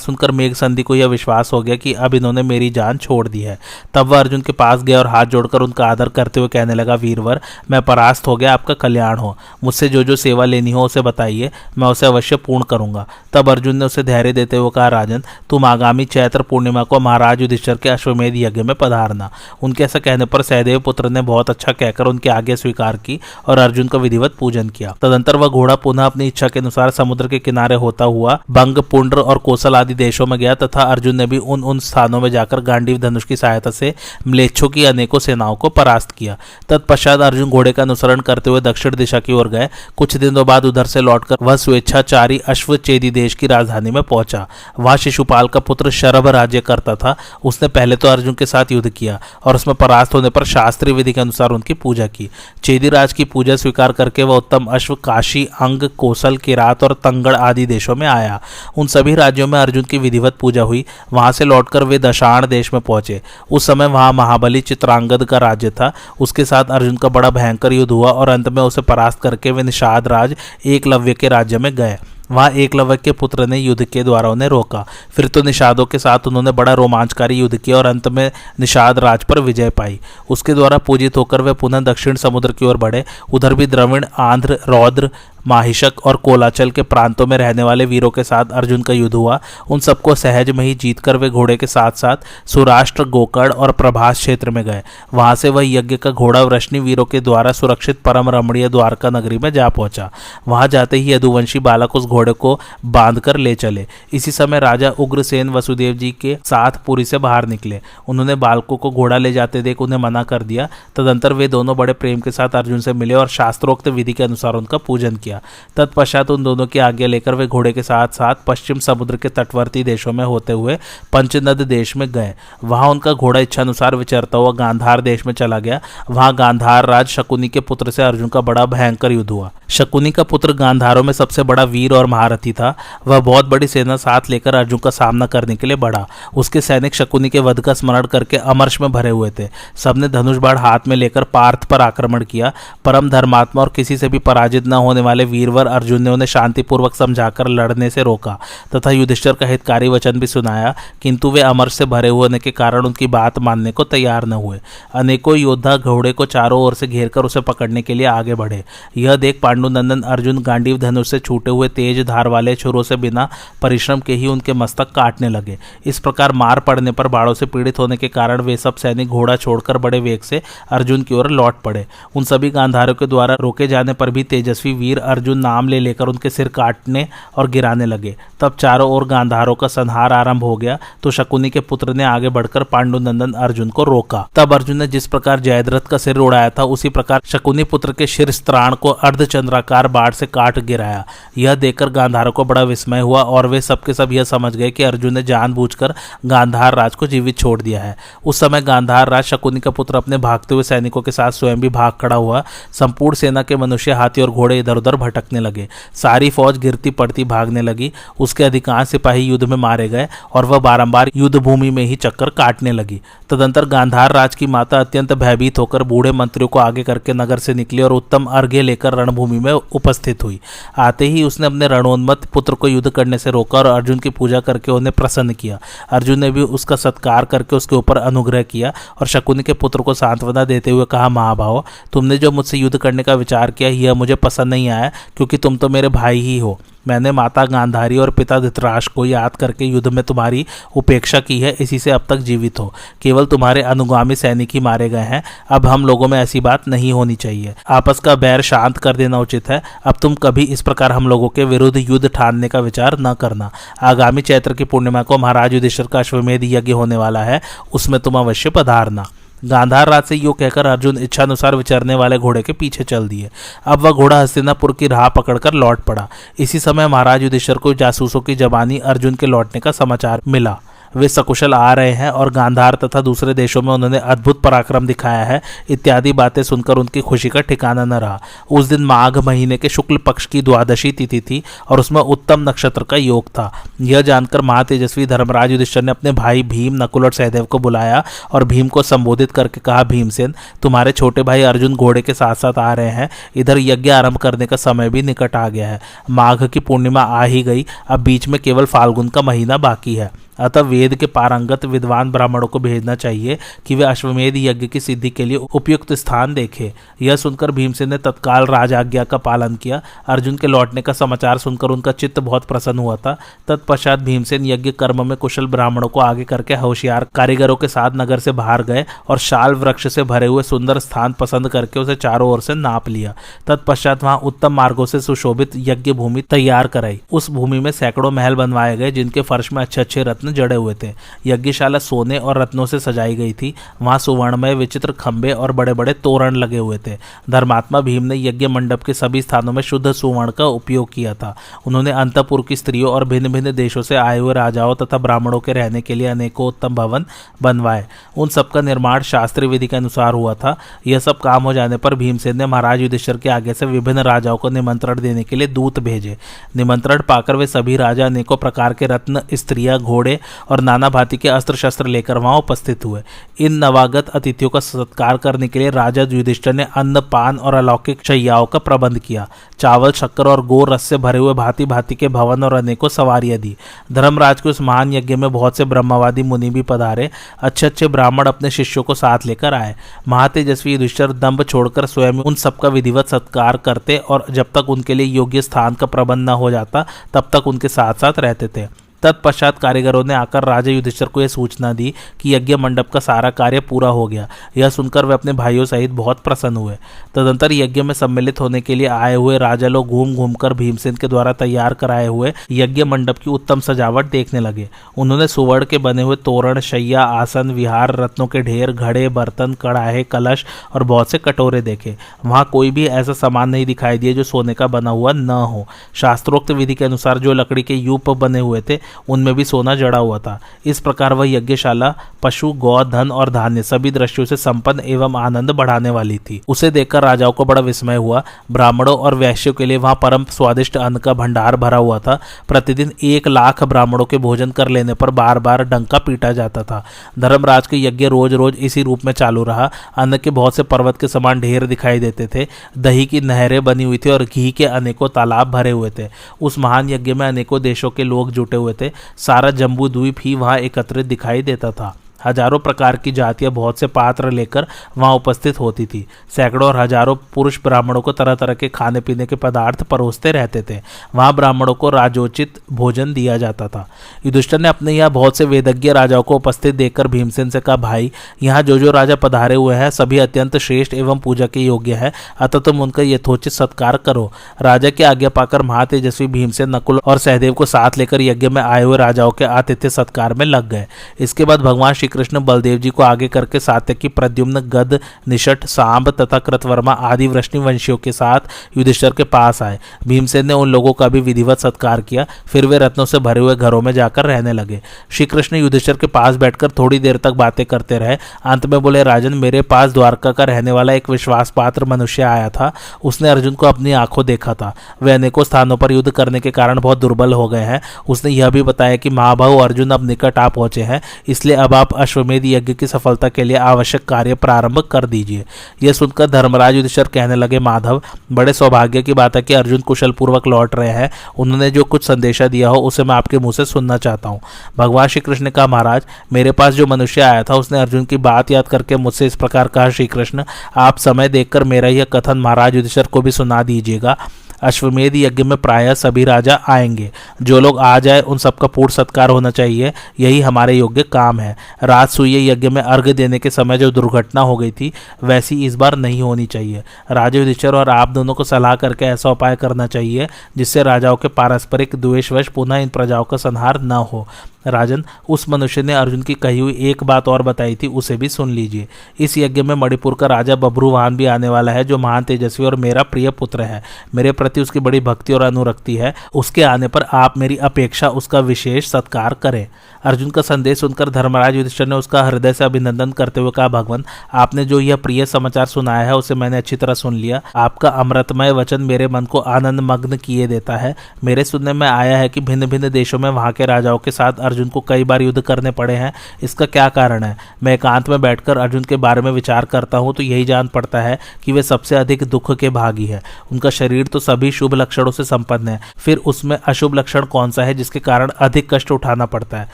सुनकर 0.00 0.30
मेघ 0.30 0.54
संधि 0.54 0.82
को 0.82 0.94
यह 0.94 1.06
विश्वास 1.06 1.52
हो 1.52 1.62
गया 1.62 1.76
कि 1.76 1.92
अब 1.92 2.14
इन्होंने 2.14 2.42
मेरी 2.42 2.70
जान 2.70 2.96
छोड़ 2.96 3.28
दी 3.28 3.40
है। 3.40 3.58
तब 3.94 4.06
वह 4.06 4.18
अर्जुन 4.20 4.40
के 4.40 4.52
पास 4.52 4.82
गया 4.82 4.98
और 4.98 5.06
हाथ 5.06 5.26
जोड़कर 5.26 5.60
उनका 5.60 5.86
आदर 5.86 6.08
करते 6.08 6.40
हुए 6.40 6.48
कहने 6.48 6.74
लगा, 6.74 6.94
वीरवर, 6.94 7.40
मैं 7.70 7.82
परास्त 7.82 8.26
हो 8.26 8.36
गया, 8.36 8.52
आपका 8.52 8.74
कल्याण 8.74 9.18
हो। 9.18 9.36
मुझसे 9.64 9.88
जो 9.88 10.02
जो 10.04 10.16
सेवा 10.16 10.44
लेनी 10.44 10.70
हो 10.70 10.84
उसे 10.84 11.00
बताइए, 11.00 11.50
मैं 11.78 11.88
उसे 11.88 12.06
अवश्य 12.06 12.36
पूर्ण 12.36 12.64
करूँगा। 12.64 13.06
तब 13.32 13.48
अर्जुन 13.48 13.76
ने 13.76 13.84
उसे 13.84 14.02
धैर्य 14.02 14.32
देते 14.32 14.56
हुए 14.56 14.70
कहा, 14.70 14.88
राजन, 14.88 15.22
तुम 15.50 15.64
आगामी 15.64 16.04
चैत्र 16.04 16.42
पूर्णिमा 16.42 16.82
को 16.82 17.00
महाराज 17.00 17.40
युधिष्ठर 17.40 17.76
के 17.76 17.88
अश्वमेध 17.88 18.36
यज्ञ 18.36 18.62
में 18.62 18.74
पधारना। 18.76 19.30
उनके 19.62 19.84
ऐसा 19.84 19.98
कहने 19.98 20.24
पर 20.24 20.42
सहदेव 20.42 20.80
पुत्र 20.80 21.08
ने 21.08 21.22
बहुत 21.22 21.50
अच्छा 21.50 21.72
कहकर 21.72 22.06
उनकी 22.06 22.28
आज्ञा 22.28 22.56
स्वीकार 22.56 22.96
की 22.96 23.20
और 23.46 23.58
अर्जुन 23.58 23.88
का 23.88 23.98
विधिवत 23.98 24.34
पूजन 24.38 24.68
किया। 24.68 24.94
तदंतर 25.02 25.36
वह 25.36 25.48
घोड़ा 25.48 25.74
पुनः 25.74 26.06
अपनी 26.06 26.26
इच्छा 26.26 26.48
के 26.48 26.60
अनुसार 26.60 26.90
समुद्र 26.90 27.28
के 27.28 27.38
किनारे 27.38 27.74
होता 27.74 28.04
हुआ 28.04 28.38
बंग 28.50 28.78
पुंड्र 28.78 29.27
और 29.28 29.38
कौशल 29.38 29.76
आदि 29.76 29.94
देशों 29.94 30.26
में 30.26 30.38
गया 30.38 30.54
तथा 30.54 30.82
अर्जुन 30.82 31.16
ने 31.16 31.26
भी 31.26 31.38
उन 31.38 31.64
उन 31.64 31.78
स्थानों 31.80 32.20
में 32.20 32.30
जाकर 32.30 32.60
गांडीव 32.60 32.98
धनुष 32.98 33.24
की 33.24 33.36
सहायता 33.36 33.70
से 33.70 33.94
म्लेच्छों 34.26 34.68
की 34.68 34.84
अनेकों 34.84 35.18
सेनाओं 35.18 35.56
को 35.56 35.68
परास्त 35.68 36.10
किया। 36.10 36.36
तत्पश्चात 36.68 37.20
अर्जुन 37.20 37.50
घोड़े 37.50 37.72
का 37.72 37.82
अनुसरण 37.82 38.20
करते 38.20 38.50
हुए 38.50 38.60
दक्षिण 38.60 38.96
दिशा 38.96 39.20
की 39.20 39.32
ओर 39.32 39.48
गए। 39.48 39.68
कुछ 39.96 40.16
दिनों 40.16 40.46
बाद 40.46 40.64
उधर 40.64 40.86
से 40.86 41.00
लौटकर 41.00 41.36
वह 41.42 41.56
स्वेच्छाचारी 41.56 42.38
अश्व 42.38 42.76
चेदी 42.78 43.10
देश 43.10 43.34
की 43.34 43.46
राजधानी 43.46 43.90
में 43.90 44.02
पहुँचा। 44.02 44.46
वहाँ 44.80 44.96
शिशुपाल 44.96 45.48
का 45.48 45.60
पुत्र 45.60 45.90
शरभ 45.90 46.28
राज्य 46.28 46.60
करता 46.60 46.94
था। 46.94 47.16
उसने 47.44 47.68
पहले 47.68 47.96
तो 47.96 48.08
अर्जुन 48.08 48.34
के 48.34 48.46
साथ 48.46 48.72
युद्ध 48.72 48.88
किया 48.88 49.18
और 49.44 49.54
उसमें 49.54 49.74
परास्त 49.76 50.14
होने 50.14 50.30
पर 50.30 50.44
शास्त्रीय 50.44 50.94
विधि 50.94 51.12
के 51.12 51.20
अनुसार 51.20 51.50
उनकी 51.50 51.74
पूजा 51.74 52.06
की। 52.06 52.28
चेदी 52.64 52.88
राज 52.88 53.12
की 53.12 53.24
पूजा 53.24 53.56
स्वीकार 53.56 53.92
करके 53.92 54.22
वह 54.22 54.36
उत्तम 54.36 54.64
अश्व 54.64 54.94
काशी 54.94 55.44
अंग, 55.60 55.88
कोसल, 55.98 56.36
किरात 56.36 56.84
और 56.84 56.92
तंगड़ 56.94 57.34
आदि 57.36 57.66
देशों 57.66 57.96
में 57.96 58.06
आया। 58.06 58.40
उन 58.76 58.86
सभी 58.86 59.14
राज्यों 59.18 59.46
में 59.46 59.58
अर्जुन 59.58 59.82
की 59.82 59.98
विधिवत 59.98 60.36
पूजा 60.40 60.62
हुई। 60.62 60.84
वहाँ 61.12 61.32
से 61.32 61.44
लौटकर 61.44 61.84
वे 61.84 61.98
दशाण 61.98 62.46
देश 62.46 62.72
में 62.74 62.82
पहुँचे। 62.82 63.20
उस 63.50 63.66
समय 63.66 63.86
वहाँ 63.86 64.12
महाबली 64.12 64.60
चित्रांगद 64.60 65.24
का 65.24 65.38
राज्य 65.38 65.70
था। 65.70 65.92
उसके 66.20 66.44
साथ 66.44 66.70
अर्जुन 66.70 66.96
का 66.96 67.08
बड़ा 67.08 67.30
भयंकर 67.30 67.72
युद्ध 67.72 67.90
हुआ 67.92 68.10
और 68.10 68.28
अंत 68.28 68.48
में 68.48 68.62
उसे 68.62 68.82
परास्त 68.82 69.20
करके 69.20 69.50
वे 69.50 69.62
निषाद 69.62 70.08
राज 70.08 70.36
एकलव्य 70.66 71.14
के 71.14 71.28
राज्य 71.28 71.58
में 71.58 71.74
गए। 71.74 71.98
वहाँ 72.30 72.50
एकलव्य 72.50 72.96
के 72.96 73.12
पुत्र 73.12 73.46
ने 73.46 73.58
युद्ध 73.58 73.84
के 73.84 74.02
द्वारा 74.04 74.30
उन्हें 74.30 74.48
रोका। 74.48 74.84
फिर 75.10 75.28
तो 75.28 75.42
निषादों 75.42 75.86
के 75.86 75.98
साथ 75.98 76.26
उन्होंने 76.26 76.52
बड़ा 76.52 76.72
रोमांचकारी 76.72 77.38
युद्ध 77.38 77.56
किया 77.56 77.76
और 77.76 77.86
अंत 77.86 78.08
में 78.08 78.30
निषाद 78.60 78.98
राज 78.98 79.24
पर 79.24 79.38
विजय 79.38 79.70
पाई। 79.70 79.98
उसके 80.30 80.54
द्वारा 80.54 80.78
पूजित 80.78 81.16
होकर 81.16 81.40
वे 81.40 81.52
पुनः 81.52 81.80
दक्षिण 81.80 82.16
समुद्र 82.16 82.52
की 82.52 82.66
ओर 82.66 82.76
बढ़े। 82.76 83.04
उधर 83.32 83.54
भी 83.54 83.66
द्रविण 83.66 84.04
आंध्र, 84.18 84.58
रौद्र 84.68 85.10
माहिषक 85.48 86.00
और 86.04 86.16
कोलाचल 86.16 86.70
के 86.70 86.82
प्रांतों 86.82 87.26
में 87.26 87.36
रहने 87.38 87.62
वाले 87.62 87.84
वीरों 87.84 88.10
के 88.10 88.24
साथ 88.24 88.44
अर्जुन 88.52 88.82
का 88.82 88.92
युद्ध 88.92 89.14
हुआ। 89.14 89.40
उन 89.70 89.80
सबको 89.80 90.14
सहज 90.14 90.50
में 90.50 90.64
ही 90.64 90.74
जीतकर 90.74 91.16
वे 91.16 91.30
घोड़े 91.30 91.56
के 91.56 91.66
साथ 91.66 91.90
साथ 91.90 92.16
सुराष्ट्र, 92.46 93.04
गोकर्ण 93.04 93.52
और 93.52 93.72
प्रभास 93.72 94.16
क्षेत्र 94.16 94.50
में 94.50 94.64
गए। 94.64 94.82
वहाँ 95.14 95.34
से 95.34 95.48
वह 95.48 95.70
यज्ञ 95.70 95.96
का 95.96 96.10
घोड़ा 96.10 96.42
वृष्णि 96.42 96.80
वीरों 96.80 97.04
के 97.04 97.20
द्वारा 97.20 97.52
सुरक्षित 97.52 98.00
परम 98.00 98.30
रमणीय 98.30 98.68
द्वारका 98.68 99.10
नगरी 99.10 99.38
में 99.38 99.52
जा 99.52 99.68
पहुँचा। 99.68 100.10
वहाँ 100.48 100.68
जाते 100.68 100.96
ही 100.96 101.12
यदुवंशी 101.12 101.58
बालक 101.58 101.96
उस 101.96 102.06
घोड़े 102.06 102.32
को 102.32 102.58
बांधकर 102.84 103.36
ले 103.36 103.54
चले। 103.54 103.86
इसी 104.12 104.30
समय 104.30 104.60
राजा 104.60 104.90
उग्रसेन 104.90 105.50
वसुदेव 105.50 105.94
जी 105.94 106.10
के 106.20 106.36
साथ 106.44 106.70
पुरी 106.86 107.04
से 107.04 107.18
बाहर 107.18 107.46
निकले। 107.46 107.80
उन्होंने 108.08 108.34
बालकों 108.34 108.76
को 108.76 108.90
घोड़ा 108.90 109.18
ले 109.18 109.32
जाते 109.32 109.62
देख 109.62 109.80
उन्हें 109.80 109.98
मना 109.98 110.22
कर 110.22 110.42
दिया। 110.42 110.68
तदंतर 110.96 111.32
वे 111.32 111.48
दोनों 111.48 111.76
बड़े 111.76 111.92
प्रेम 111.92 112.20
के 112.20 112.30
साथ 112.30 112.48
अर्जुन 112.48 112.80
से 112.80 112.92
मिले 112.92 113.14
और 113.14 113.28
शास्त्रोक्त 113.28 113.88
विधि 113.88 114.12
के 114.12 114.24
अनुसार 114.24 114.54
उनका 114.54 114.78
पूजन 114.78 115.16
किया। 115.16 115.37
तत्पश्चात 115.76 116.30
उन 116.30 116.42
दोनों 116.42 116.66
की 116.66 116.78
आज्ञा 116.78 117.06
लेकर 117.06 117.34
वे 117.34 117.46
घोड़े 117.46 117.72
के 117.72 117.82
साथ 117.82 118.08
साथ 118.08 118.34
पश्चिम 118.46 118.78
समुद्र 118.78 119.16
के 119.16 119.28
तटवर्ती 119.28 119.84
देशों 119.84 120.12
में 120.12 120.24
होते 120.24 120.52
हुए 120.52 120.78
पंचनद 121.12 121.62
देश 121.62 121.96
में 121.96 122.12
गए। 122.12 122.34
वहाँ 122.64 122.88
उनका 122.88 123.12
घोड़ा 123.12 123.40
इच्छानुसार 123.40 123.94
विचरता 123.94 124.38
हुआ 124.38 124.52
गांधार 124.52 125.00
देश 125.00 125.26
में 125.26 125.32
चला 125.34 125.58
गया। 125.58 125.80
वहाँ 126.10 126.34
गांधार 126.34 126.86
राज 126.86 127.06
शकुनी 127.06 127.48
के 127.48 127.60
पुत्र 127.60 127.90
से 127.90 128.02
अर्जुन 128.02 128.28
का 128.28 128.40
बड़ा 128.40 128.66
भयंकर 128.66 129.12
युद्ध 129.12 129.30
हुआ। 129.30 129.50
शकुनी 129.68 130.10
का 130.10 130.22
पुत्र 130.22 130.52
गांधारों 130.52 131.02
में 131.02 131.12
सबसे 131.12 131.42
बड़ा 131.42 131.64
वीर 131.64 131.92
और 131.92 132.06
महारथी 132.06 132.52
था। 132.52 132.74
वह 133.06 133.20
बहुत 133.20 133.46
बड़ी 133.46 133.66
सेना 133.66 133.96
साथ 133.96 134.20
लेकर 134.30 134.54
अर्जुन 134.54 134.78
का 134.78 134.90
सामना 134.90 135.26
करने 135.26 135.56
के 135.56 135.66
लिए 135.66 135.76
बढ़ा। 135.76 136.06
उसके 136.36 136.60
सैनिक 136.60 136.94
शकुनी 136.94 137.28
के 137.28 137.40
वध 137.40 137.60
का 137.60 137.74
स्मरण 137.74 138.06
करके 138.06 138.36
अमर्श 138.36 138.80
में 138.80 138.90
भरे 138.92 139.10
हुए 139.10 139.30
थे। 139.38 139.48
सबने 139.76 140.08
धनुष 140.08 140.36
बाढ़ 140.36 140.58
हाथ 140.58 140.88
में 140.88 140.96
लेकर 140.96 141.24
पार्थ 141.24 141.64
पर 141.64 141.80
आक्रमण 141.80 142.24
किया। 142.24 142.52
परम 142.84 143.10
धर्मात्मा 143.10 143.62
और 143.62 143.72
किसी 143.76 143.96
से 143.96 144.08
भी 144.08 144.18
पराजित 144.18 144.66
न 144.66 144.72
होने 144.72 145.00
वाले 145.00 145.24
वीरवर 145.28 145.66
अर्जुन 145.66 146.02
ने 146.02 146.10
उन्हें 146.10 146.26
शांतिपूर्वक 146.26 146.94
समझाकर 146.94 147.48
लड़ने 147.48 147.90
से 147.90 148.02
रोका। 148.02 148.38
तथा 148.76 148.90
युधिष्ठर 148.90 149.32
का 149.32 149.46
हितकारी 149.46 149.88
वचन 149.88 150.20
भी 150.20 150.26
सुनाया, 150.26 150.74
किंतु 151.02 151.30
वे 151.30 151.40
अमर 151.40 151.68
से 151.68 151.84
भरे 151.84 152.08
होने 152.08 152.38
के 152.38 152.50
कारण 152.50 152.86
उनकी 152.86 153.06
बात 153.06 153.38
मानने 153.38 153.72
को 153.72 153.84
तैयार 153.84 154.26
न 154.26 154.32
हुए। 154.32 154.58
अनेकों 154.94 155.36
योद्धा 155.36 155.76
घोड़े 155.76 156.12
को 156.12 156.26
चारों 156.26 156.60
ओर 156.60 156.74
से 156.74 156.86
घेरकर 156.86 157.24
उसे 157.24 157.40
पकड़ने 157.40 157.82
के 157.82 157.94
लिए 157.94 158.06
आगे 158.06 158.34
बढ़े। 158.34 158.62
यह 158.96 159.16
देख 159.16 159.40
पांडुनंदन 159.42 160.02
अर्जुन 160.02 160.38
गांडीव 160.38 160.78
धनुष 160.78 161.10
से 161.10 161.18
छूटे 161.18 161.50
हुए 161.50 161.68
तेज 161.68 162.00
धार 162.06 162.28
वाले 162.28 162.54
छुरों 162.54 162.82
से 162.82 162.96
बिना 162.96 163.28
परिश्रम 163.62 164.00
के 164.00 164.14
ही 164.14 164.26
उनके 164.26 164.52
मस्तक 164.52 164.90
काटने 164.90 165.28
लगे। 165.28 165.58
इस 165.86 165.98
प्रकार 165.98 166.32
मार 166.32 166.60
पड़ने 166.60 166.92
पर 166.92 167.08
बाड़ों 167.08 167.34
से 167.34 167.46
पीड़ित 167.46 167.78
होने 167.78 167.96
के 167.96 168.08
कारण 168.08 168.40
वे 168.40 168.56
सब 168.56 168.76
सैनिक 168.76 169.08
घोड़ा 169.08 169.36
छोड़कर 169.36 169.78
बड़े 169.78 170.00
वेग 170.00 170.20
से 170.20 170.42
अर्जुन 170.70 171.02
की 171.02 171.14
ओर 171.14 171.30
लौट 171.30 171.60
पड़े। 171.60 171.86
उन 172.16 172.24
सभी 172.24 172.50
गांधारों 172.50 172.94
के 172.94 173.06
द्वारा 173.06 173.36
रोके 173.40 173.66
जाने 173.66 173.92
पर 173.92 174.10
भी 174.10 174.22
तेजस्वी 174.24 174.72
वीर 174.72 174.98
अर्जुन 175.08 175.38
नाम 175.38 175.68
ले 175.68 175.80
लेकर 175.80 176.08
उनके 176.08 176.30
सिर 176.30 176.48
काटने 176.50 177.06
और 177.36 177.50
गिराने 177.50 177.86
लगे। 177.86 178.14
तब 178.40 178.56
चारों 178.60 178.90
ओर 178.90 179.06
गांधारों 179.08 179.54
का 179.54 179.68
संहार 179.68 180.12
आरंभ 180.12 180.42
हो 180.42 180.56
गया 180.56 180.78
तो 181.02 181.10
शकुनी 181.10 181.50
के 181.50 181.60
पुत्र 181.60 181.94
ने 181.94 182.04
आगे 182.04 182.28
बढ़कर 182.28 182.62
पांडुनंदन 182.64 183.32
अर्जुन 183.34 183.70
को 183.70 183.84
रोका। 183.84 184.26
तब 184.36 184.52
अर्जुन 184.54 184.76
ने 184.76 184.86
जिस 184.88 185.06
प्रकार 185.06 185.40
जयद्रथ 185.40 185.80
का 185.80 185.98
सिर 185.98 186.16
उड़ाया 186.18 186.50
था, 186.50 186.64
उसी 186.64 186.88
प्रकार 186.88 187.20
शकुनी 187.24 187.64
पुत्र 187.64 187.92
के 187.92 188.06
शिर 188.06 188.30
स्त्राण 188.30 188.74
को 188.74 188.90
अर्धचंद्राकार 188.90 189.88
बाढ़ 189.88 190.14
से 190.14 190.26
काट 190.28 190.58
गिराया। 190.60 191.04
यह 191.38 191.54
देखकर 191.56 191.88
गांधारों 191.90 192.32
को 192.32 192.44
बड़ा 192.44 192.62
विस्मय 192.64 193.00
हुआ 193.00 193.22
और 193.22 193.46
वे 193.46 193.60
सबके 193.60 193.94
सब 193.94 194.12
यह 194.12 194.24
समझ 194.24 194.54
गए 194.56 194.70
कि 194.70 194.82
अर्जुन 194.82 195.14
ने 195.14 195.22
जानबूझकर 195.22 195.94
गांधार 196.26 196.74
राज 196.74 196.94
को 196.94 197.06
जीवित 197.06 197.38
छोड़ 197.38 197.60
दिया 197.62 197.82
है। 197.82 197.96
उस 198.24 198.40
समय 198.40 198.62
गांधार 198.62 199.08
राज 199.08 199.24
शकुनी 199.24 199.60
का 199.60 199.70
पुत्र 199.70 199.96
अपने 199.96 200.16
भागते 200.18 200.54
हुए 200.54 200.62
सैनिकों 200.64 201.02
के 201.02 201.12
साथ 201.12 201.30
स्वयं 201.32 201.60
भी 201.60 201.68
भाग 201.70 201.92
खड़ा 202.00 202.16
हुआ। 202.16 202.42
संपूर्ण 202.72 203.16
सेना 203.16 203.42
के 203.42 203.56
मनुष्य 203.56 203.92
हाथी 203.92 204.22
और 204.22 204.30
घोड़े 204.30 204.58
इधर 204.58 204.76
उधर 204.76 204.96
भटकने 204.98 205.40
लगे। 205.40 205.68
सारी 205.94 206.30
फौज 206.30 206.58
गिरती 206.58 206.90
पड़ती 206.90 207.24
भागने 207.24 207.62
लगी। 207.62 207.92
उसके 208.20 208.44
अधिकांश 208.44 208.88
सिपाही 208.88 209.22
युद्ध 209.22 209.44
में 209.44 209.56
मारे 209.56 209.88
गए 209.88 210.08
और 210.32 210.44
वह 210.44 210.58
बारंबार 210.58 211.10
युद्ध 211.16 211.36
भूमि 211.36 211.70
में 211.70 211.84
ही 211.84 211.96
चक्कर 211.96 212.30
काटने 212.30 212.72
लगी। 212.72 213.00
तदंतर 213.30 213.64
गांधार 213.64 214.12
राज 214.12 214.34
की 214.34 214.46
माता 214.46 214.80
अत्यंत 214.80 215.12
भयभीत 215.12 215.58
होकर 215.58 215.82
बूढ़े 215.82 216.12
मंत्रियों 216.12 216.48
को 216.48 216.58
आगे 216.58 216.82
करके 216.82 217.12
नगर 217.12 217.38
से 217.38 217.54
निकली 217.54 217.82
और 217.82 217.92
उत्तम 217.92 218.24
अर्घ्य 218.24 218.62
लेकर 218.62 218.94
रणभूमि 218.94 219.38
में 219.38 219.52
उपस्थित 219.52 220.24
हुई। 220.24 220.40
आते 220.78 221.06
ही 221.06 221.22
उसने 221.22 221.46
अपने 221.46 221.68
रणोन्मत 221.68 222.24
पुत्र 222.24 222.54
को 222.54 222.68
युद्ध 222.68 222.90
करने 222.90 223.18
से 223.18 223.30
रोका 223.30 223.58
और 223.58 223.66
अर्जुन 223.66 223.98
की 223.98 224.10
पूजा 224.10 224.40
करके 224.40 224.72
उन्हें 224.72 224.92
प्रसन्न 224.92 225.32
किया। 225.32 225.58
अर्जुन 225.90 226.18
ने 226.18 226.30
भी 226.30 226.42
उसका 226.42 226.76
सत्कार 226.76 227.24
करके 227.24 227.56
उसके 227.56 227.76
ऊपर 227.76 227.98
अनुग्रह 227.98 228.42
किया 228.42 228.72
और 229.00 229.06
शकुनी 229.06 229.42
के 229.42 229.52
पुत्र 229.52 229.82
को 229.82 229.94
सांत्वना 229.94 230.44
देते 230.44 230.70
हुए 230.70 230.84
कहा, 230.84 231.08
महाभाव, 231.08 231.64
तुमने 231.92 232.18
जो 232.18 232.30
मुझसे 232.30 232.58
युद्ध 232.58 232.76
करने 232.76 233.02
का 233.02 233.14
विचार 233.14 233.50
किया, 233.50 233.68
यह 233.68 233.94
मुझे 233.94 234.14
पसंद 234.14 234.46
नहीं 234.46 234.68
आया। 234.68 234.87
क्योंकि 235.16 235.36
तुम 235.36 235.56
तो 235.56 235.68
मेरे 235.68 235.88
भाई 235.88 236.20
ही 236.20 236.38
हो। 236.38 236.60
मैंने 236.88 237.12
माता 237.12 237.44
गांधारी 237.46 237.98
और 237.98 238.10
पिता 238.10 238.40
धृतराज 238.40 238.86
को 238.86 239.06
याद 239.06 239.36
करके 239.36 239.64
युद्ध 239.64 239.88
में 239.88 240.04
तुम्हारी 240.04 240.46
उपेक्षा 240.76 241.20
की 241.20 241.40
है, 241.40 241.56
इसी 241.60 241.78
से 241.78 241.90
अब 241.90 242.04
तक 242.08 242.16
जीवित 242.16 242.58
हो। 242.58 242.74
केवल 243.02 243.26
तुम्हारे 243.26 243.62
अनुगामी 243.62 244.16
सैनिक 244.16 244.48
ही 244.54 244.60
मारे 244.60 244.88
गए 244.88 244.98
हैं। 244.98 245.22
अब 245.50 245.66
हम 245.66 245.86
लोगों 245.86 246.08
में 246.08 246.18
ऐसी 246.18 246.40
बात 246.40 246.68
नहीं 246.68 246.92
होनी 246.92 247.14
चाहिए। 247.14 247.54
आपस 247.70 247.98
का 247.98 248.14
बैर 248.14 248.40
शांत 248.40 248.78
कर 248.78 248.96
देना 248.96 249.18
उचित 249.18 249.48
है। 249.48 249.62
अब 249.84 249.94
तुम 250.02 250.14
कभी 250.14 250.42
इस 250.42 250.62
प्रकार 250.62 250.92
हम 250.92 251.08
लोगों 251.08 251.28
के 251.28 251.44
विरुद्ध 251.44 251.76
युद्ध 251.76 252.08
ठानने 252.08 252.48
का 252.48 252.60
विचार 252.60 252.96
न 253.00 253.14
करना। 253.14 253.50
आगामी 253.82 254.22
चैत्र 254.22 254.54
की 254.54 254.64
पूर्णिमा 254.64 255.02
को 255.02 255.18
महाराज 255.18 255.54
युधिष्ठर 255.54 255.86
का 255.86 255.98
अश्वमेध 255.98 256.44
यज्ञ 256.44 256.72
होने 256.72 256.96
वाला 256.96 257.22
है। 257.22 257.40
उसमें 257.72 258.00
तुम 258.00 258.18
अवश्य 258.18 258.50
पधारना। 258.50 259.06
गांधार 259.44 259.88
राज 259.88 260.02
से 260.02 260.16
यो 260.16 260.32
कहकर 260.32 260.66
अर्जुन 260.66 260.98
इच्छानुसार 260.98 261.54
विचरने 261.54 261.94
वाले 261.94 262.18
घोड़े 262.18 262.42
के 262.42 262.52
पीछे 262.52 262.84
चल 262.84 263.08
दिए। 263.08 263.30
अब 263.66 263.80
वह 263.80 263.92
घोड़ा 263.92 264.20
हस्तिनापुर 264.20 264.72
की 264.72 264.88
राह 264.88 265.08
पकड़कर 265.08 265.54
लौट 265.54 265.80
पड़ा। 265.80 266.08
इसी 266.38 266.60
समय 266.60 266.88
महाराज 266.88 267.22
युधिष्ठर 267.22 267.58
को 267.58 267.74
जासूसों 267.74 268.20
की 268.20 268.34
जबानी 268.34 268.78
अर्जुन 268.78 269.14
के 269.14 269.26
लौटने 269.26 269.60
का 269.60 269.72
समाचार 269.72 270.22
मिला। 270.28 270.58
वे 270.96 271.08
सकुशल 271.08 271.54
आ 271.54 271.72
रहे 271.72 271.92
हैं 271.92 272.10
और 272.10 272.30
गांधार 272.30 272.78
तथा 272.84 273.00
दूसरे 273.00 273.34
देशों 273.34 273.62
में 273.62 273.72
उन्होंने 273.72 273.98
अद्भुत 273.98 274.42
पराक्रम 274.42 274.86
दिखाया 274.86 275.24
है। 275.24 275.40
इत्यादि 275.70 276.12
बातें 276.12 276.42
सुनकर 276.42 276.76
उनकी 276.76 277.00
खुशी 277.00 277.28
का 277.28 277.40
ठिकाना 277.40 277.84
न 277.84 277.92
रहा। 277.92 278.20
उस 278.50 278.66
दिन 278.66 278.84
माघ 278.84 279.18
महीने 279.18 279.56
के 279.56 279.68
शुक्ल 279.68 279.96
पक्ष 279.96 280.26
की 280.26 280.42
द्वादशी 280.42 280.92
तिथि 280.92 281.20
थी 281.20 281.42
और 281.68 281.80
उसमें 281.80 282.00
उत्तम 282.00 282.48
नक्षत्र 282.48 282.82
का 282.82 282.96
योग 282.96 283.28
था। 283.28 283.52
यह 283.80 284.02
जानकर 284.02 284.40
महातेजस्वी 284.40 285.06
धर्मराज 285.06 285.50
युधिष्ठर 285.50 285.82
ने 285.82 285.90
अपने 285.90 286.12
भाई 286.12 286.42
भीम, 286.42 286.82
नकुल 286.82 287.04
और 287.04 287.12
सहदेव 287.12 287.44
को 287.44 287.58
बुलाया 287.58 288.04
और 288.32 288.44
भीम 288.44 288.68
को 288.68 288.82
संबोधित 288.82 289.30
करके 289.30 289.60
कहा 289.60 289.82
भीमसेन 289.82 290.34
तुम्हारे 290.62 290.92
छोटे 290.92 291.22
भाई 291.22 291.42
अर्जुन 291.42 291.74
घोड़े 291.74 292.02
के 292.02 292.14
साथ 292.14 292.34
साथ 292.34 292.58
आ 292.58 292.72
रहे 292.72 292.90
हैं। 292.90 293.08
इधर 293.36 293.58
यज्ञ 293.58 293.90
आरंभ 293.90 294.16
करने 294.16 294.46
का 294.46 294.56
समय 294.56 294.90
भी 294.90 295.02
निकट 295.02 295.36
आ 295.36 295.48
गया 295.48 295.68
है। 295.68 295.80
माघ 296.10 296.48
की 296.48 296.60
पूर्णिमा 296.60 297.02
आ 297.02 297.24
ही 297.24 297.42
गई। 297.42 297.66
अब 297.88 298.00
बीच 298.00 298.28
में 298.28 298.40
केवल 298.40 298.64
फाल्गुन 298.64 299.08
का 299.08 299.22
महीना 299.22 299.56
बाकी 299.56 299.94
है। 299.94 300.10
अतः 300.38 300.60
वेद 300.60 300.94
के 300.94 301.06
पारंगत 301.06 301.64
विद्वान 301.64 302.10
ब्राह्मणों 302.12 302.46
को 302.46 302.58
भेजना 302.58 302.94
चाहिए 302.94 303.38
कि 303.66 303.74
वे 303.74 303.84
अश्वमेध 303.84 304.36
यज्ञ 304.36 304.66
की 304.66 304.80
सिद्धि 304.80 305.10
के 305.10 305.24
लिए 305.24 305.36
उपयुक्त 305.36 305.92
स्थान 305.92 306.34
देखे। 306.34 306.72
यह 307.02 307.16
सुनकर 307.16 307.50
भीमसेन 307.50 307.88
ने 307.88 307.98
तत्काल 307.98 308.46
राज 308.46 308.72
आज्ञा 308.72 309.04
का 309.04 309.16
पालन 309.16 309.56
किया। 309.56 309.80
अर्जुन 310.08 310.36
के 310.36 310.46
लौटने 310.46 310.82
का 310.82 310.92
समाचार 310.92 311.38
सुनकर 311.38 311.68
उनका 311.68 311.92
चित्त 311.92 312.18
बहुत 312.20 312.44
प्रसन्न 312.44 312.78
हुआ 312.78 312.96
था। 312.96 313.16
तत्पश्चात 313.48 313.98
भीमसेन 313.98 314.46
यज्ञ 314.46 314.72
कर्म 314.72 315.06
में 315.06 315.16
कुशल 315.18 315.46
ब्राह्मणों 315.46 315.88
को 315.88 316.00
आगे 316.00 316.24
करके 316.24 316.54
होशियार 316.54 317.06
कारीगरों 317.14 317.56
के 317.56 317.68
साथ 317.68 317.90
नगर 317.96 318.18
से 318.18 318.32
बाहर 318.32 318.62
गए 318.62 318.84
और 319.08 319.18
शाल 319.18 319.54
वृक्ष 319.54 319.86
से 319.86 320.02
भरे 320.02 320.26
हुए 320.26 320.42
सुंदर 320.42 320.78
स्थान 320.78 321.12
पसंद 321.12 321.48
करके 321.48 321.80
उसे 321.80 321.94
चारों 321.94 322.30
ओर 322.30 322.40
से 322.40 322.54
नाप 322.54 322.88
लिया। 322.88 323.14
तत्पश्चात 323.46 324.04
वहाँ 324.04 324.16
उत्तम 324.18 324.52
मार्गों 324.52 324.86
से 324.86 325.00
सुशोभित 325.00 325.50
यज्ञ 325.56 325.92
भूमि 325.92 326.22
तैयार 326.22 326.66
कराई। 326.66 327.00
उस 327.12 327.30
भूमि 327.30 327.60
में 327.60 327.70
सैकड़ों 327.70 328.10
महल 328.10 328.34
बनवाए 328.34 328.76
गए 328.76 328.90
जिनके 328.90 329.22
फर्श 329.22 329.52
में 329.52 329.62
अच्छे 329.62 329.80
अच्छे 329.80 330.02
रत्न 330.02 330.27
जड़े 330.34 330.56
हुए 330.56 330.74
थे। 330.82 330.92
यज्ञशाला 331.26 331.78
सोने 331.78 332.18
और 332.18 332.38
रत्नों 332.38 332.66
से 332.66 332.80
सजाई 332.80 333.16
गई 333.16 333.32
थी। 333.32 333.54
वहाँ 333.82 333.98
सुवर्णमय, 333.98 334.54
विचित्र 334.54 334.92
खंबे 334.92 335.32
और 335.32 335.52
बड़े 335.52 335.72
बड़े 335.72 335.92
तोरण 335.92 336.36
लगे 336.36 336.58
हुए 336.58 336.78
थे। 336.78 336.96
धर्मात्मा 337.30 337.80
भीम 337.80 338.02
ने 338.02 338.16
यज्ञ 338.16 338.46
मंडप 338.46 338.82
के 338.82 338.94
सभी 338.94 339.22
स्थानों 339.22 339.52
में 339.52 339.62
शुद्ध 339.62 339.92
सुवर्ण 339.92 340.30
का 340.30 340.44
उपयोग 340.44 340.92
किया 340.92 341.14
था। 341.14 341.36
उन्होंने 341.66 341.90
अंतपुर 341.90 342.44
की 342.48 342.56
स्त्रियों 342.56 342.90
और 342.90 343.04
भिन्न 343.04 343.32
भिन्न 343.32 343.52
देशों 343.52 343.82
से 343.82 343.96
आए 343.96 344.18
हुए 344.18 344.34
राजाओं 344.34 344.74
तथा 344.74 344.98
ब्राह्मणों 344.98 345.40
के 345.40 345.52
रहने 345.52 345.80
के 345.80 345.94
लिए 345.94 346.06
अनेकों 346.06 346.46
उत्तम 346.46 346.74
भवन 346.74 347.04
बनवाए। 347.42 347.86
उन 348.16 348.28
सबका 348.28 348.60
निर्माण 348.60 349.02
शास्त्रीय 349.02 349.50
विधि 349.50 349.66
के 349.66 349.76
अनुसार 349.76 350.14
हुआ 350.14 350.34
था। 350.34 350.56
यह 350.86 350.98
सब 350.98 351.18
काम 351.18 351.42
हो 351.42 351.52
जाने 351.52 351.76
पर 351.76 351.94
भीमसेन 351.94 352.36
ने 352.36 352.46
महाराज 352.46 352.80
युधिष्ठर 352.80 353.16
के 353.16 353.28
आगे 353.28 353.54
से 353.54 353.66
विभिन्न 353.66 353.98
राजाओं 353.98 354.36
को 354.36 354.48
निमंत्रण 354.48 355.00
देने 355.00 355.22
के 355.22 355.36
लिए 355.36 355.46
दूत 355.48 355.78
भेजे। 355.78 356.16
निमंत्रण 356.56 357.02
पाकर 357.08 357.36
वे 357.36 357.46
सभी 357.46 357.76
राजा 357.76 358.06
अनेकों 358.06 358.36
प्रकार 358.36 358.72
के 358.72 358.86
रत्न, 358.86 359.22
स्त्रियाँ, 359.34 359.78
घोड़े 359.78 360.17
और 360.50 360.60
नाना 360.60 360.88
भांति 360.88 361.16
के 361.16 361.28
अस्त्र 361.28 361.56
शस्त्र 361.56 361.86
लेकर 361.86 362.18
वहाँ 362.18 362.36
उपस्थित 362.38 362.84
हुए। 362.84 363.02
इन 363.40 363.52
नवागत 363.52 364.08
अतिथियों 364.08 364.50
का 364.50 364.60
सत्कार 364.60 365.16
करने 365.16 365.48
के 365.48 365.58
लिए 365.58 365.70
राजा 365.70 366.02
युधिष्ठर 366.02 366.52
ने 366.52 366.66
अन्न 366.76 367.00
पान 367.00 367.38
और 367.38 367.54
अलौकिक 367.54 368.06
शैयाओं 368.06 368.46
का 368.46 368.58
प्रबंध 368.58 368.98
किया। 368.98 369.28
चावल, 369.58 369.92
शक्कर 369.92 370.26
और 370.26 370.44
गो 370.46 370.64
रस 370.64 370.82
से 370.82 370.96
भरे 370.96 371.18
हुए 371.18 371.34
भांति 371.34 371.64
भांति 371.64 371.94
के 371.94 372.08
भवन 372.08 372.44
और 372.44 372.52
अनेकों 372.52 372.88
सवारियाँ 372.88 373.38
दी। 373.38 373.56
धर्मराज 373.92 374.40
के 374.40 374.48
उस 374.48 374.60
महान 374.60 374.92
यज्ञ 374.92 375.16
में 375.16 375.30
बहुत 375.32 375.56
से 375.56 375.64
ब्रह्मवादी 375.64 376.22
मुनि 376.22 376.50
भी 376.50 376.62
पधारे। 376.62 377.10
अच्छे 377.38 377.66
अच्छे 377.66 377.88
ब्राह्मण 377.88 378.26
अपने 378.26 378.50
शिष्यों 378.50 378.84
को 378.84 378.94
साथ 378.94 379.26
लेकर 379.26 379.54
आए। 379.54 379.74
महातेजस्वी 380.08 380.72
युधिष्ठर 380.72 381.12
दम्भ 381.12 381.42
छोड़कर 381.42 381.86
स्वयं 381.86 382.12
उन 382.12 382.34
सबका 382.34 382.68
विधिवत 382.68 383.08
सत्कार 383.08 383.56
करते 383.56 383.96
और 383.98 384.26
जब 384.30 384.46
तक 384.54 384.70
उनके 384.70 384.94
लिए 384.94 385.06
योग्य 385.06 385.42
स्थान 385.42 385.74
का 385.74 385.86
प्रबंध 385.86 386.30
न 386.30 386.32
हो 386.32 386.50
जाता, 386.50 386.86
तब 387.14 387.28
तक 387.32 387.46
उनके 387.46 387.68
साथ 387.68 387.94
साथ 387.94 388.18
रहते 388.18 388.48
थे। 388.48 388.87
तत्पश्चात 389.02 389.58
कारीगरों 389.58 390.04
ने 390.04 390.14
आकर 390.14 390.44
राजा 390.44 390.70
युधिष्ठर 390.70 391.06
को 391.06 391.20
यह 391.20 391.28
सूचना 391.28 391.72
दी 391.72 391.94
कि 392.20 392.34
यज्ञ 392.34 392.56
मंडप 392.56 392.90
का 392.90 393.00
सारा 393.00 393.30
कार्य 393.30 393.60
पूरा 393.60 393.88
हो 393.88 394.06
गया। 394.06 394.28
यह 394.56 394.70
सुनकर 394.70 395.04
वे 395.04 395.14
अपने 395.14 395.32
भाइयों 395.32 395.64
सहित 395.64 395.90
बहुत 395.90 396.20
प्रसन्न 396.20 396.56
हुए। 396.56 396.76
तदंतर 397.14 397.52
यज्ञ 397.52 397.82
में 397.82 397.94
सम्मिलित 397.94 398.40
होने 398.40 398.60
के 398.60 398.74
लिए 398.74 398.86
आए 398.86 399.14
हुए 399.14 399.38
राजा 399.38 399.68
लोग 399.68 399.88
घूम 399.88 400.14
घूम 400.14 400.34
कर 400.34 400.52
भीमसेन 400.52 400.96
के 400.96 401.08
द्वारा 401.08 401.32
तैयार 401.32 401.74
कराए 401.74 402.06
हुए 402.06 402.32
यज्ञ 402.50 402.84
मंडप 402.84 403.18
की 403.18 403.30
उत्तम 403.30 403.60
सजावट 403.60 404.10
देखने 404.10 404.40
लगे। 404.40 404.68
उन्होंने 404.96 405.28
सुवर्ण 405.28 405.64
के 405.64 405.78
बने 405.78 406.02
हुए 406.02 406.16
तोरण, 406.16 406.60
शैया, 406.60 407.02
आसन, 407.02 407.50
विहार, 407.50 407.94
रत्नों 407.96 408.26
के 408.26 408.42
ढेर, 408.42 408.72
घड़े, 408.72 409.08
बर्तन 409.08 409.54
कड़ाहे 409.54 410.02
कलश 410.04 410.44
और 410.74 410.82
बहुत 410.82 411.10
से 411.10 411.18
कटोरे 411.18 411.62
देखे। 411.62 411.96
वहाँ 412.26 412.48
कोई 412.52 412.70
भी 412.70 412.86
ऐसा 412.86 413.12
सामान 413.12 413.48
नहीं 413.48 413.66
दिखाई 413.66 413.98
दिया 413.98 414.12
जो 414.12 414.22
सोने 414.22 414.54
का 414.54 414.66
बना 414.66 414.90
हुआ 414.90 415.12
न 415.12 415.30
हो। 415.30 415.66
शास्त्रोक्त 415.94 416.50
विधि 416.50 416.74
के 416.74 416.84
अनुसार 416.84 417.18
जो 417.18 417.32
लकड़ी 417.32 417.62
के 417.62 417.74
यूप 417.74 418.10
बने 418.10 418.40
हुए 418.40 418.60
थे 418.60 418.87
उनमें 419.08 419.34
भी 419.34 419.44
सोना 419.44 419.74
जड़ा 419.74 419.98
हुआ 419.98 420.18
था। 420.18 420.40
इस 420.66 420.80
प्रकार 420.80 421.12
वह 421.12 421.30
यज्ञशाला, 421.30 421.94
पशु 422.22 422.52
गौ 422.52 422.84
धन 422.84 423.10
और 423.10 423.30
धान्य 423.30 423.62
सभी 423.62 423.90
दृश्यों 423.90 424.26
से 424.26 424.36
संपन्न 424.36 424.80
एवं 424.80 425.16
आनंद 425.16 425.50
बढ़ाने 425.50 425.90
वाली 425.90 426.18
थी। 426.18 426.40
उसे 426.48 426.70
देखकर 426.70 427.02
राजाओं 427.02 427.32
को 427.32 427.44
बड़ा 427.44 427.60
विस्मय 427.60 427.96
हुआ। 427.96 428.22
ब्राह्मणों 428.50 428.98
और 428.98 429.14
वैश्यों 429.14 429.54
के 429.54 429.66
लिए 429.66 429.76
वहाँ 429.76 429.98
परम 430.02 430.24
स्वादिष्ट 430.24 430.76
अन्न 430.76 430.96
का 430.96 431.12
भंडार 431.12 431.56
भरा 431.56 431.76
हुआ 431.76 431.98
था। 431.98 432.18
प्रतिदिन 432.48 432.92
एक 433.02 433.28
लाख 433.28 433.64
ब्राह्मणों 433.64 434.04
के 434.04 434.18
भोजन 434.18 434.50
कर 434.50 434.68
लेने 434.68 434.94
पर 434.94 435.10
बार 435.10 435.38
बार 435.38 435.64
डंका 435.64 435.98
पीटा 435.98 436.32
जाता 436.32 436.62
था। 436.62 436.84
धर्मराज 437.18 437.66
के 437.66 437.76
यज्ञ 437.76 438.06
रोज 438.06 438.34
रोज 438.34 438.56
इसी 438.58 438.82
रूप 438.82 439.04
में 439.04 439.12
चालू 439.12 439.44
रहा। 439.44 439.70
अन्न 439.96 440.18
के 440.18 440.30
बहुत 440.30 440.54
से 440.54 440.62
पर्वत 440.62 440.96
के 440.96 441.08
समान 441.08 441.40
ढेर 441.40 441.66
दिखाई 441.66 442.00
देते 442.00 442.26
थे। 442.26 442.46
दही 442.78 443.06
की 443.06 443.20
नहरें 443.20 443.64
बनी 443.64 443.84
हुई 443.84 443.98
थी 443.98 444.10
और 444.10 444.24
घी 444.24 444.50
के 444.52 444.64
अनेकों 444.64 445.08
तालाब 445.08 445.50
भरे 445.50 445.70
हुए 445.70 445.90
थे। 445.98 446.08
उस 446.40 446.58
महान 446.58 446.90
यज्ञ 446.90 447.14
में 447.14 447.26
अनेकों 447.28 447.62
देशों 447.62 447.90
के 447.90 448.04
लोग 448.04 448.30
जुटे 448.30 448.56
हुए 448.56 448.72
थे। 448.80 448.90
सारा 449.16 449.50
जम्बू 449.50 449.88
द्वीप 449.88 450.16
ही 450.20 450.34
वहाँ 450.34 450.58
एकत्रित 450.58 451.06
दिखाई 451.06 451.42
देता 451.42 451.70
था। 451.70 451.96
हज़ारों 452.20 452.58
प्रकार 452.58 452.96
की 452.96 453.12
जातियाँ 453.12 453.52
बहुत 453.52 453.78
से 453.78 453.86
पात्र 453.88 454.30
लेकर 454.30 454.66
वहाँ 454.98 455.14
उपस्थित 455.14 455.60
होती 455.60 455.86
थी। 455.86 456.06
सैकड़ों 456.36 456.68
और 456.68 456.76
हज़ारों 456.76 457.14
पुरुष 457.34 457.58
ब्राह्मणों 457.64 458.00
को 458.00 458.12
तरह 458.12 458.34
तरह 458.34 458.54
के 458.54 458.68
खाने 458.68 459.00
पीने 459.00 459.26
के 459.26 459.36
पदार्थ 459.36 459.82
परोसते 459.82 460.32
रहते 460.32 460.62
थे। 460.62 460.80
वहाँ 461.14 461.34
ब्राह्मणों 461.34 461.74
को 461.74 461.90
राजोचित 461.90 462.60
भोजन 462.72 463.12
दिया 463.14 463.36
जाता 463.36 463.68
था। 463.68 463.86
युधिष्ठर 464.26 464.58
ने 464.58 464.68
अपने 464.68 464.92
यहाँ 464.92 465.10
बहुत 465.10 465.36
से 465.36 465.44
वेदज्ञ 465.44 465.92
राजाओं 465.92 466.22
को 466.22 466.36
उपस्थित 466.36 466.74
देखकर 466.74 467.06
भीमसेन 467.08 467.50
से 467.50 467.60
कहा, 467.60 467.76
भाई, 467.76 468.10
यहाँ 468.42 468.62
जो 468.62 468.78
जो 468.78 468.90
राजा 468.90 469.14
पधारे 469.16 469.54
हुए 469.54 469.74
हैं, 469.74 469.90
सभी 469.90 470.18
अत्यंत 470.18 470.56
श्रेष्ठ 470.58 470.94
एवं 470.94 471.18
पूजा 471.18 471.46
के 471.46 471.60
योग्य 471.60 471.94
है। 471.94 472.12
अतः 472.40 472.58
तुम 472.58 472.80
उनका 472.82 473.02
यथोचित 473.02 473.52
सत्कार 473.52 473.96
करो। 473.96 474.30
राजा 474.62 474.90
की 474.90 475.04
आज्ञा 475.04 475.28
पाकर 475.28 475.62
महातेजस्वी 475.62 476.26
भीमसेन 476.28 476.74
नकुल 476.76 477.00
और 477.04 477.18
सहदेव 477.18 477.52
को 477.52 477.66
साथ 477.66 477.98
लेकर 477.98 478.20
यज्ञ 478.20 478.48
में 478.48 478.62
आए 478.62 478.82
हुए 478.82 478.96
राजाओं 478.98 479.30
के 479.30 479.44
आतिथ्य 479.46 479.90
सत्कार 479.90 480.34
में 480.34 480.44
लग 480.46 480.68
गए। 480.68 480.86
इसके 481.20 481.44
बाद 481.44 481.60
भगवान 481.60 481.94
श्री 481.94 482.07
श्री 482.08 482.18
कृष्ण 482.18 482.40
बलदेव 482.44 482.78
जी 482.78 482.90
को 482.90 483.02
आगे 483.02 483.28
करके 483.28 483.60
सात्यकी, 483.60 484.08
प्रद्युम्न, 484.08 484.60
गद 484.60 485.00
निषट 485.28 485.64
सांब 485.64 486.10
तथा 486.10 486.38
कृतवर्मा 486.38 486.92
आदि 486.92 487.26
वृष्णि 487.26 487.60
वंशियों 487.60 487.96
के 487.96 488.12
साथ 488.12 488.40
युधिष्ठर 488.76 489.10
के 489.10 489.24
पास 489.24 489.62
आए। 489.62 489.78
भीमसेन 490.06 490.46
ने 490.46 490.54
उन 490.54 490.68
लोगों 490.68 490.92
का 490.92 491.08
भी 491.08 491.20
विधिवत 491.20 491.58
सत्कार 491.58 492.00
किया। 492.00 492.26
फिर 492.46 492.66
वे 492.66 492.78
रत्नों 492.78 493.04
से 493.04 493.18
भरे 493.18 493.40
हुए 493.40 493.56
घरों 493.56 493.82
में 493.82 493.92
जाकर 493.92 494.24
रहने 494.24 494.52
लगे। 494.52 494.80
श्री 495.10 495.26
कृष्ण 495.26 495.56
युधिष्ठर 495.56 495.96
के 495.96 496.06
पास 496.06 496.36
बैठकर 496.36 496.70
थोड़ी 496.70 496.98
देर 496.98 497.16
तक 497.16 497.30
बातें 497.30 497.66
करते 497.66 497.98
रहे। 497.98 498.16
अंत 498.44 498.66
में 498.66 498.80
बोले, 498.82 499.02
राजन, 499.02 499.34
मेरे 499.34 499.62
पास 499.62 499.92
द्वारका 499.92 500.32
का 500.32 500.44
रहने 500.44 500.72
वाला 500.72 500.92
एक 500.92 501.10
विश्वास 501.10 501.50
पात्र 501.50 501.84
मनुष्य 501.84 502.22
आया 502.22 502.48
था। 502.48 502.72
उसने 503.04 503.28
अर्जुन 503.28 503.54
को 503.54 503.66
अपनी 503.66 503.92
आँखों 503.92 504.26
देखा 504.26 504.54
था। 504.54 504.74
वे 505.02 505.12
अनेकों 505.12 505.44
स्थानों 505.44 505.76
पर 505.76 505.92
युद्ध 505.92 506.10
करने 506.10 506.40
के 506.40 506.50
कारण 506.50 506.80
बहुत 506.80 506.98
दुर्बल 506.98 507.32
हो 507.32 507.48
गए 507.48 507.64
हैं। 507.64 507.80
उसने 508.08 508.30
यह 508.30 508.50
भी 508.50 508.62
बताया 508.62 508.96
कि 508.96 509.10
महाभाव 509.10 509.58
अर्जुन 509.58 509.90
अब 509.90 510.06
निकट 510.06 510.38
आ 510.38 510.48
पहुँचे 510.48 510.82
हैं। 510.82 511.02
इसलिए 511.28 511.56
अब 511.56 511.74
आप 511.74 511.97
अश्वमेध 511.98 512.44
यज्ञ 512.44 512.74
की 512.74 512.86
सफलता 512.86 513.28
के 513.28 513.44
लिए 513.44 513.56
आवश्यक 513.56 514.04
कार्य 514.04 514.34
प्रारंभ 514.34 514.78
कर 514.82 515.06
दीजिए। 515.06 515.44
यह 515.82 515.92
सुनकर 515.92 516.30
धर्मराज 516.30 516.74
युधिष्ठर 516.74 517.08
कहने 517.08 517.34
लगे, 517.34 517.58
माधव, 517.58 518.02
बड़े 518.32 518.52
सौभाग्य 518.52 519.02
की 519.02 519.12
बात 519.12 519.36
है 519.36 519.42
कि 519.42 519.54
अर्जुन 519.54 519.80
कुशल 519.80 520.12
पूर्वक 520.12 520.46
लौट 520.46 520.74
रहे 520.74 520.90
हैं। 520.90 521.10
उन्होंने 521.38 521.70
जो 521.70 521.84
कुछ 521.84 522.06
संदेशा 522.06 522.48
दिया 522.48 522.68
हो, 522.68 522.80
उसे 522.80 523.04
मैं 523.04 523.14
आपके 523.14 523.38
मुँह 523.38 523.52
से 523.52 523.64
सुनना 523.64 523.96
चाहता 523.96 524.28
हूँ। 524.28 524.40
भगवान 524.78 525.08
श्री 525.08 525.20
कृष्ण 525.20 525.44
ने 525.44 525.50
कहा 525.50 525.66
महाराज, 525.66 526.06
मेरे 526.32 526.52
पास 526.52 526.74
जो 526.74 526.86
मनुष्य 526.86 527.20
आया 527.20 527.42
था, 527.42 527.54
उसने 527.54 527.80
अर्जुन 527.80 528.04
की 528.04 528.16
बात 528.18 528.50
याद 528.50 528.68
करके 528.68 528.96
मुझसे 528.96 529.26
इस 529.26 529.36
प्रकार 529.36 529.68
कहा 529.68 529.90
श्री 529.90 530.06
कृष्ण 530.06 530.44
आप 530.76 530.98
समय 530.98 531.28
देखकर 531.28 531.64
मेरा 531.64 531.88
यह 531.88 532.04
कथन 532.12 532.38
महाराज 532.38 532.74
युधिष्ठर 532.76 533.06
को 533.06 533.22
भी 533.22 533.30
सुना 533.30 533.62
दीजिएगा। 533.62 534.16
अश्वमेध 534.62 535.16
यज्ञ 535.16 535.42
में 535.42 535.58
प्रायः 535.58 535.94
सभी 535.94 536.24
राजा 536.24 536.60
आएँगे। 536.68 537.10
जो 537.42 537.60
लोग 537.60 537.78
आ 537.78 537.98
जाए, 537.98 538.20
उन 538.20 538.38
सबका 538.38 538.66
पूर्ण 538.66 538.88
सत्कार 538.88 539.30
होना 539.30 539.50
चाहिए। 539.50 539.92
यही 540.20 540.40
हमारे 540.40 540.72
योग्य 540.72 541.02
काम 541.02 541.40
है। 541.40 541.56
रात 541.84 542.08
सुई 542.08 542.48
यज्ञ 542.48 542.68
में 542.68 542.82
अर्घ 542.82 543.12
देने 543.12 543.38
के 543.38 543.50
समय 543.50 543.78
जो 543.78 543.90
दुर्घटना 543.90 544.40
हो 544.40 544.56
गई 544.56 544.70
थी, 544.70 544.92
वैसी 545.24 545.66
इस 545.66 545.74
बार 545.74 545.96
नहीं 545.96 546.22
होनी 546.22 546.46
चाहिए। 546.46 546.82
राजा 547.10 547.38
युधिष्ठर 547.38 547.74
और 547.74 547.88
आप 547.88 548.08
दोनों 548.08 548.34
को 548.34 548.44
सलाह 548.44 548.76
करके 548.76 549.04
ऐसा 549.04 549.30
उपाय 549.30 549.56
करना 549.56 549.86
चाहिए, 549.86 550.28
जिससे 550.56 550.82
राजाओं 550.82 551.16
के 551.16 551.28
पारस्परिक 551.28 551.90
द्वेषवश 551.94 552.48
पुनः 552.48 552.76
इन 552.76 552.88
प्रजाओं 552.88 553.24
का 553.24 553.36
संहार 553.36 553.80
न 553.80 553.92
हो। 553.92 554.28
राजन, 554.66 555.04
उस 555.28 555.48
मनुष्य 555.48 555.82
ने 555.82 555.94
अर्जुन 555.94 556.22
की 556.22 556.34
कही 556.34 556.58
हुई 556.58 556.76
एक 556.80 557.04
बात 557.04 557.28
और 557.28 557.42
बताई 557.42 557.76
थी, 557.76 557.86
उसे 557.86 558.16
भी 558.16 558.28
सुन 558.28 558.50
लीजिए। 558.50 558.88
इस 559.20 559.38
यज्ञ 559.38 559.62
में 559.62 559.74
मणिपुर 559.74 560.14
का 560.14 560.26
राजा 560.26 560.56
बब्रुवान 560.56 561.16
भी 561.16 561.26
आने 561.26 561.48
वाला 561.48 561.72
है, 561.72 561.84
जो 561.84 561.98
महान 561.98 562.24
तेजस्वी 562.24 562.66
और 562.66 562.76
मेरा 562.76 563.02
प्रिय 563.02 563.30
पुत्र 563.30 563.62
है। 563.62 563.82
मेरे 564.14 564.32
प्रति 564.32 564.60
उसकी 564.60 564.80
बड़ी 564.80 565.00
भक्ति 565.00 565.32
और 565.32 565.42
अनुरक्ति 565.42 565.96
है। 565.96 566.14
उसके 566.34 566.62
आने 566.62 566.88
पर 566.88 567.02
आप 567.02 567.38
मेरी 567.38 567.56
अपेक्षा 567.56 568.08
उसका 568.08 568.40
विशेष 568.40 568.86
सत्कार 568.86 569.34
करें। 569.34 569.66
अर्जुन 570.04 570.30
का 570.30 570.42
संदेश 570.42 570.78
सुनकर 570.78 571.10
धर्मराज 571.10 571.56
युधिष्ठर 571.56 571.86
ने 571.86 571.94
उसका 571.94 572.22
हृदय 572.22 572.52
से 572.52 572.64
अभिनंदन 572.64 573.12
करते 573.12 573.40
हुए 573.40 573.50
कहा, 573.50 573.68
भगवान, 573.68 574.04
आपने 574.34 574.64
जो 574.64 574.80
यह 574.80 574.96
प्रिय 574.96 575.26
समाचार 575.26 575.66
सुनाया 575.66 576.06
है, 576.06 576.16
उसे 576.16 576.34
मैंने 576.34 576.56
अच्छी 576.56 576.76
तरह 576.76 576.94
सुन 576.94 577.14
लिया। 577.14 577.40
आपका 577.56 577.88
अमृतमय 577.88 578.52
वचन 578.52 578.80
मेरे 578.80 579.08
मन 579.08 579.24
को 579.24 579.38
आनंद 579.38 579.80
मग्न 579.80 580.16
किए 580.16 580.46
देता 580.46 580.76
है। 580.76 580.96
मेरे 581.24 581.44
सुनने 581.44 581.72
में 581.72 581.88
आया 581.88 582.18
है 582.18 582.28
कि 582.28 582.40
भिन्न 582.40 582.66
भिन्न 582.66 582.90
देशों 582.90 583.18
में 583.18 583.30
वहाँ 583.30 583.52
के 583.52 583.66
राजाओं 583.66 583.98
के 583.98 584.10
साथ 584.10 584.32
अर्जुन 584.48 584.68
को 584.68 584.80
कई 584.80 585.04
बार 585.04 585.22
युद्ध 585.22 585.40
करने 585.40 585.70
पड़े 585.72 585.94
हैं। 585.94 586.12
इसका 586.42 586.66
क्या 586.66 586.88
कारण 586.90 587.24
है? 587.24 587.36
मैं 587.62 587.74
एकांत 587.74 588.08
में 588.08 588.20
बैठकर 588.20 588.58
अर्जुन 588.58 588.84
के 588.84 588.96
बारे 588.98 589.20
में 589.20 589.30
विचार 589.32 589.64
करता 589.64 589.98
हूँ 589.98 590.14
तो 590.14 590.22
यही 590.22 590.44
जान 590.44 590.68
पड़ता 590.68 591.00
है 591.00 591.18
कि 591.44 591.52
वे 591.52 591.62
सबसे 591.62 591.96
अधिक 591.96 592.24
दुख 592.24 592.50
के 592.54 592.70
भागी 592.70 593.06
है। 593.06 593.22
उनका 593.52 593.70
शरीर 593.70 594.06
तो 594.06 594.18
सभी 594.20 594.50
शुभ 594.52 594.74
लक्षणों 594.74 595.10
से 595.10 595.24
संपन्न 595.24 595.68
है। 595.68 595.80
फिर 595.96 596.16
उसमें 596.26 596.56
अशुभ 596.58 596.94
लक्षण 596.94 597.24
कौन 597.26 597.50
सा 597.50 597.64
है, 597.64 597.74
जिसके 597.74 598.00
कारण 598.00 598.30
अधिक 598.38 598.74
कष्ट 598.74 598.90
उठाना 598.90 599.26
पड़ता 599.26 599.58
है? 599.58 599.68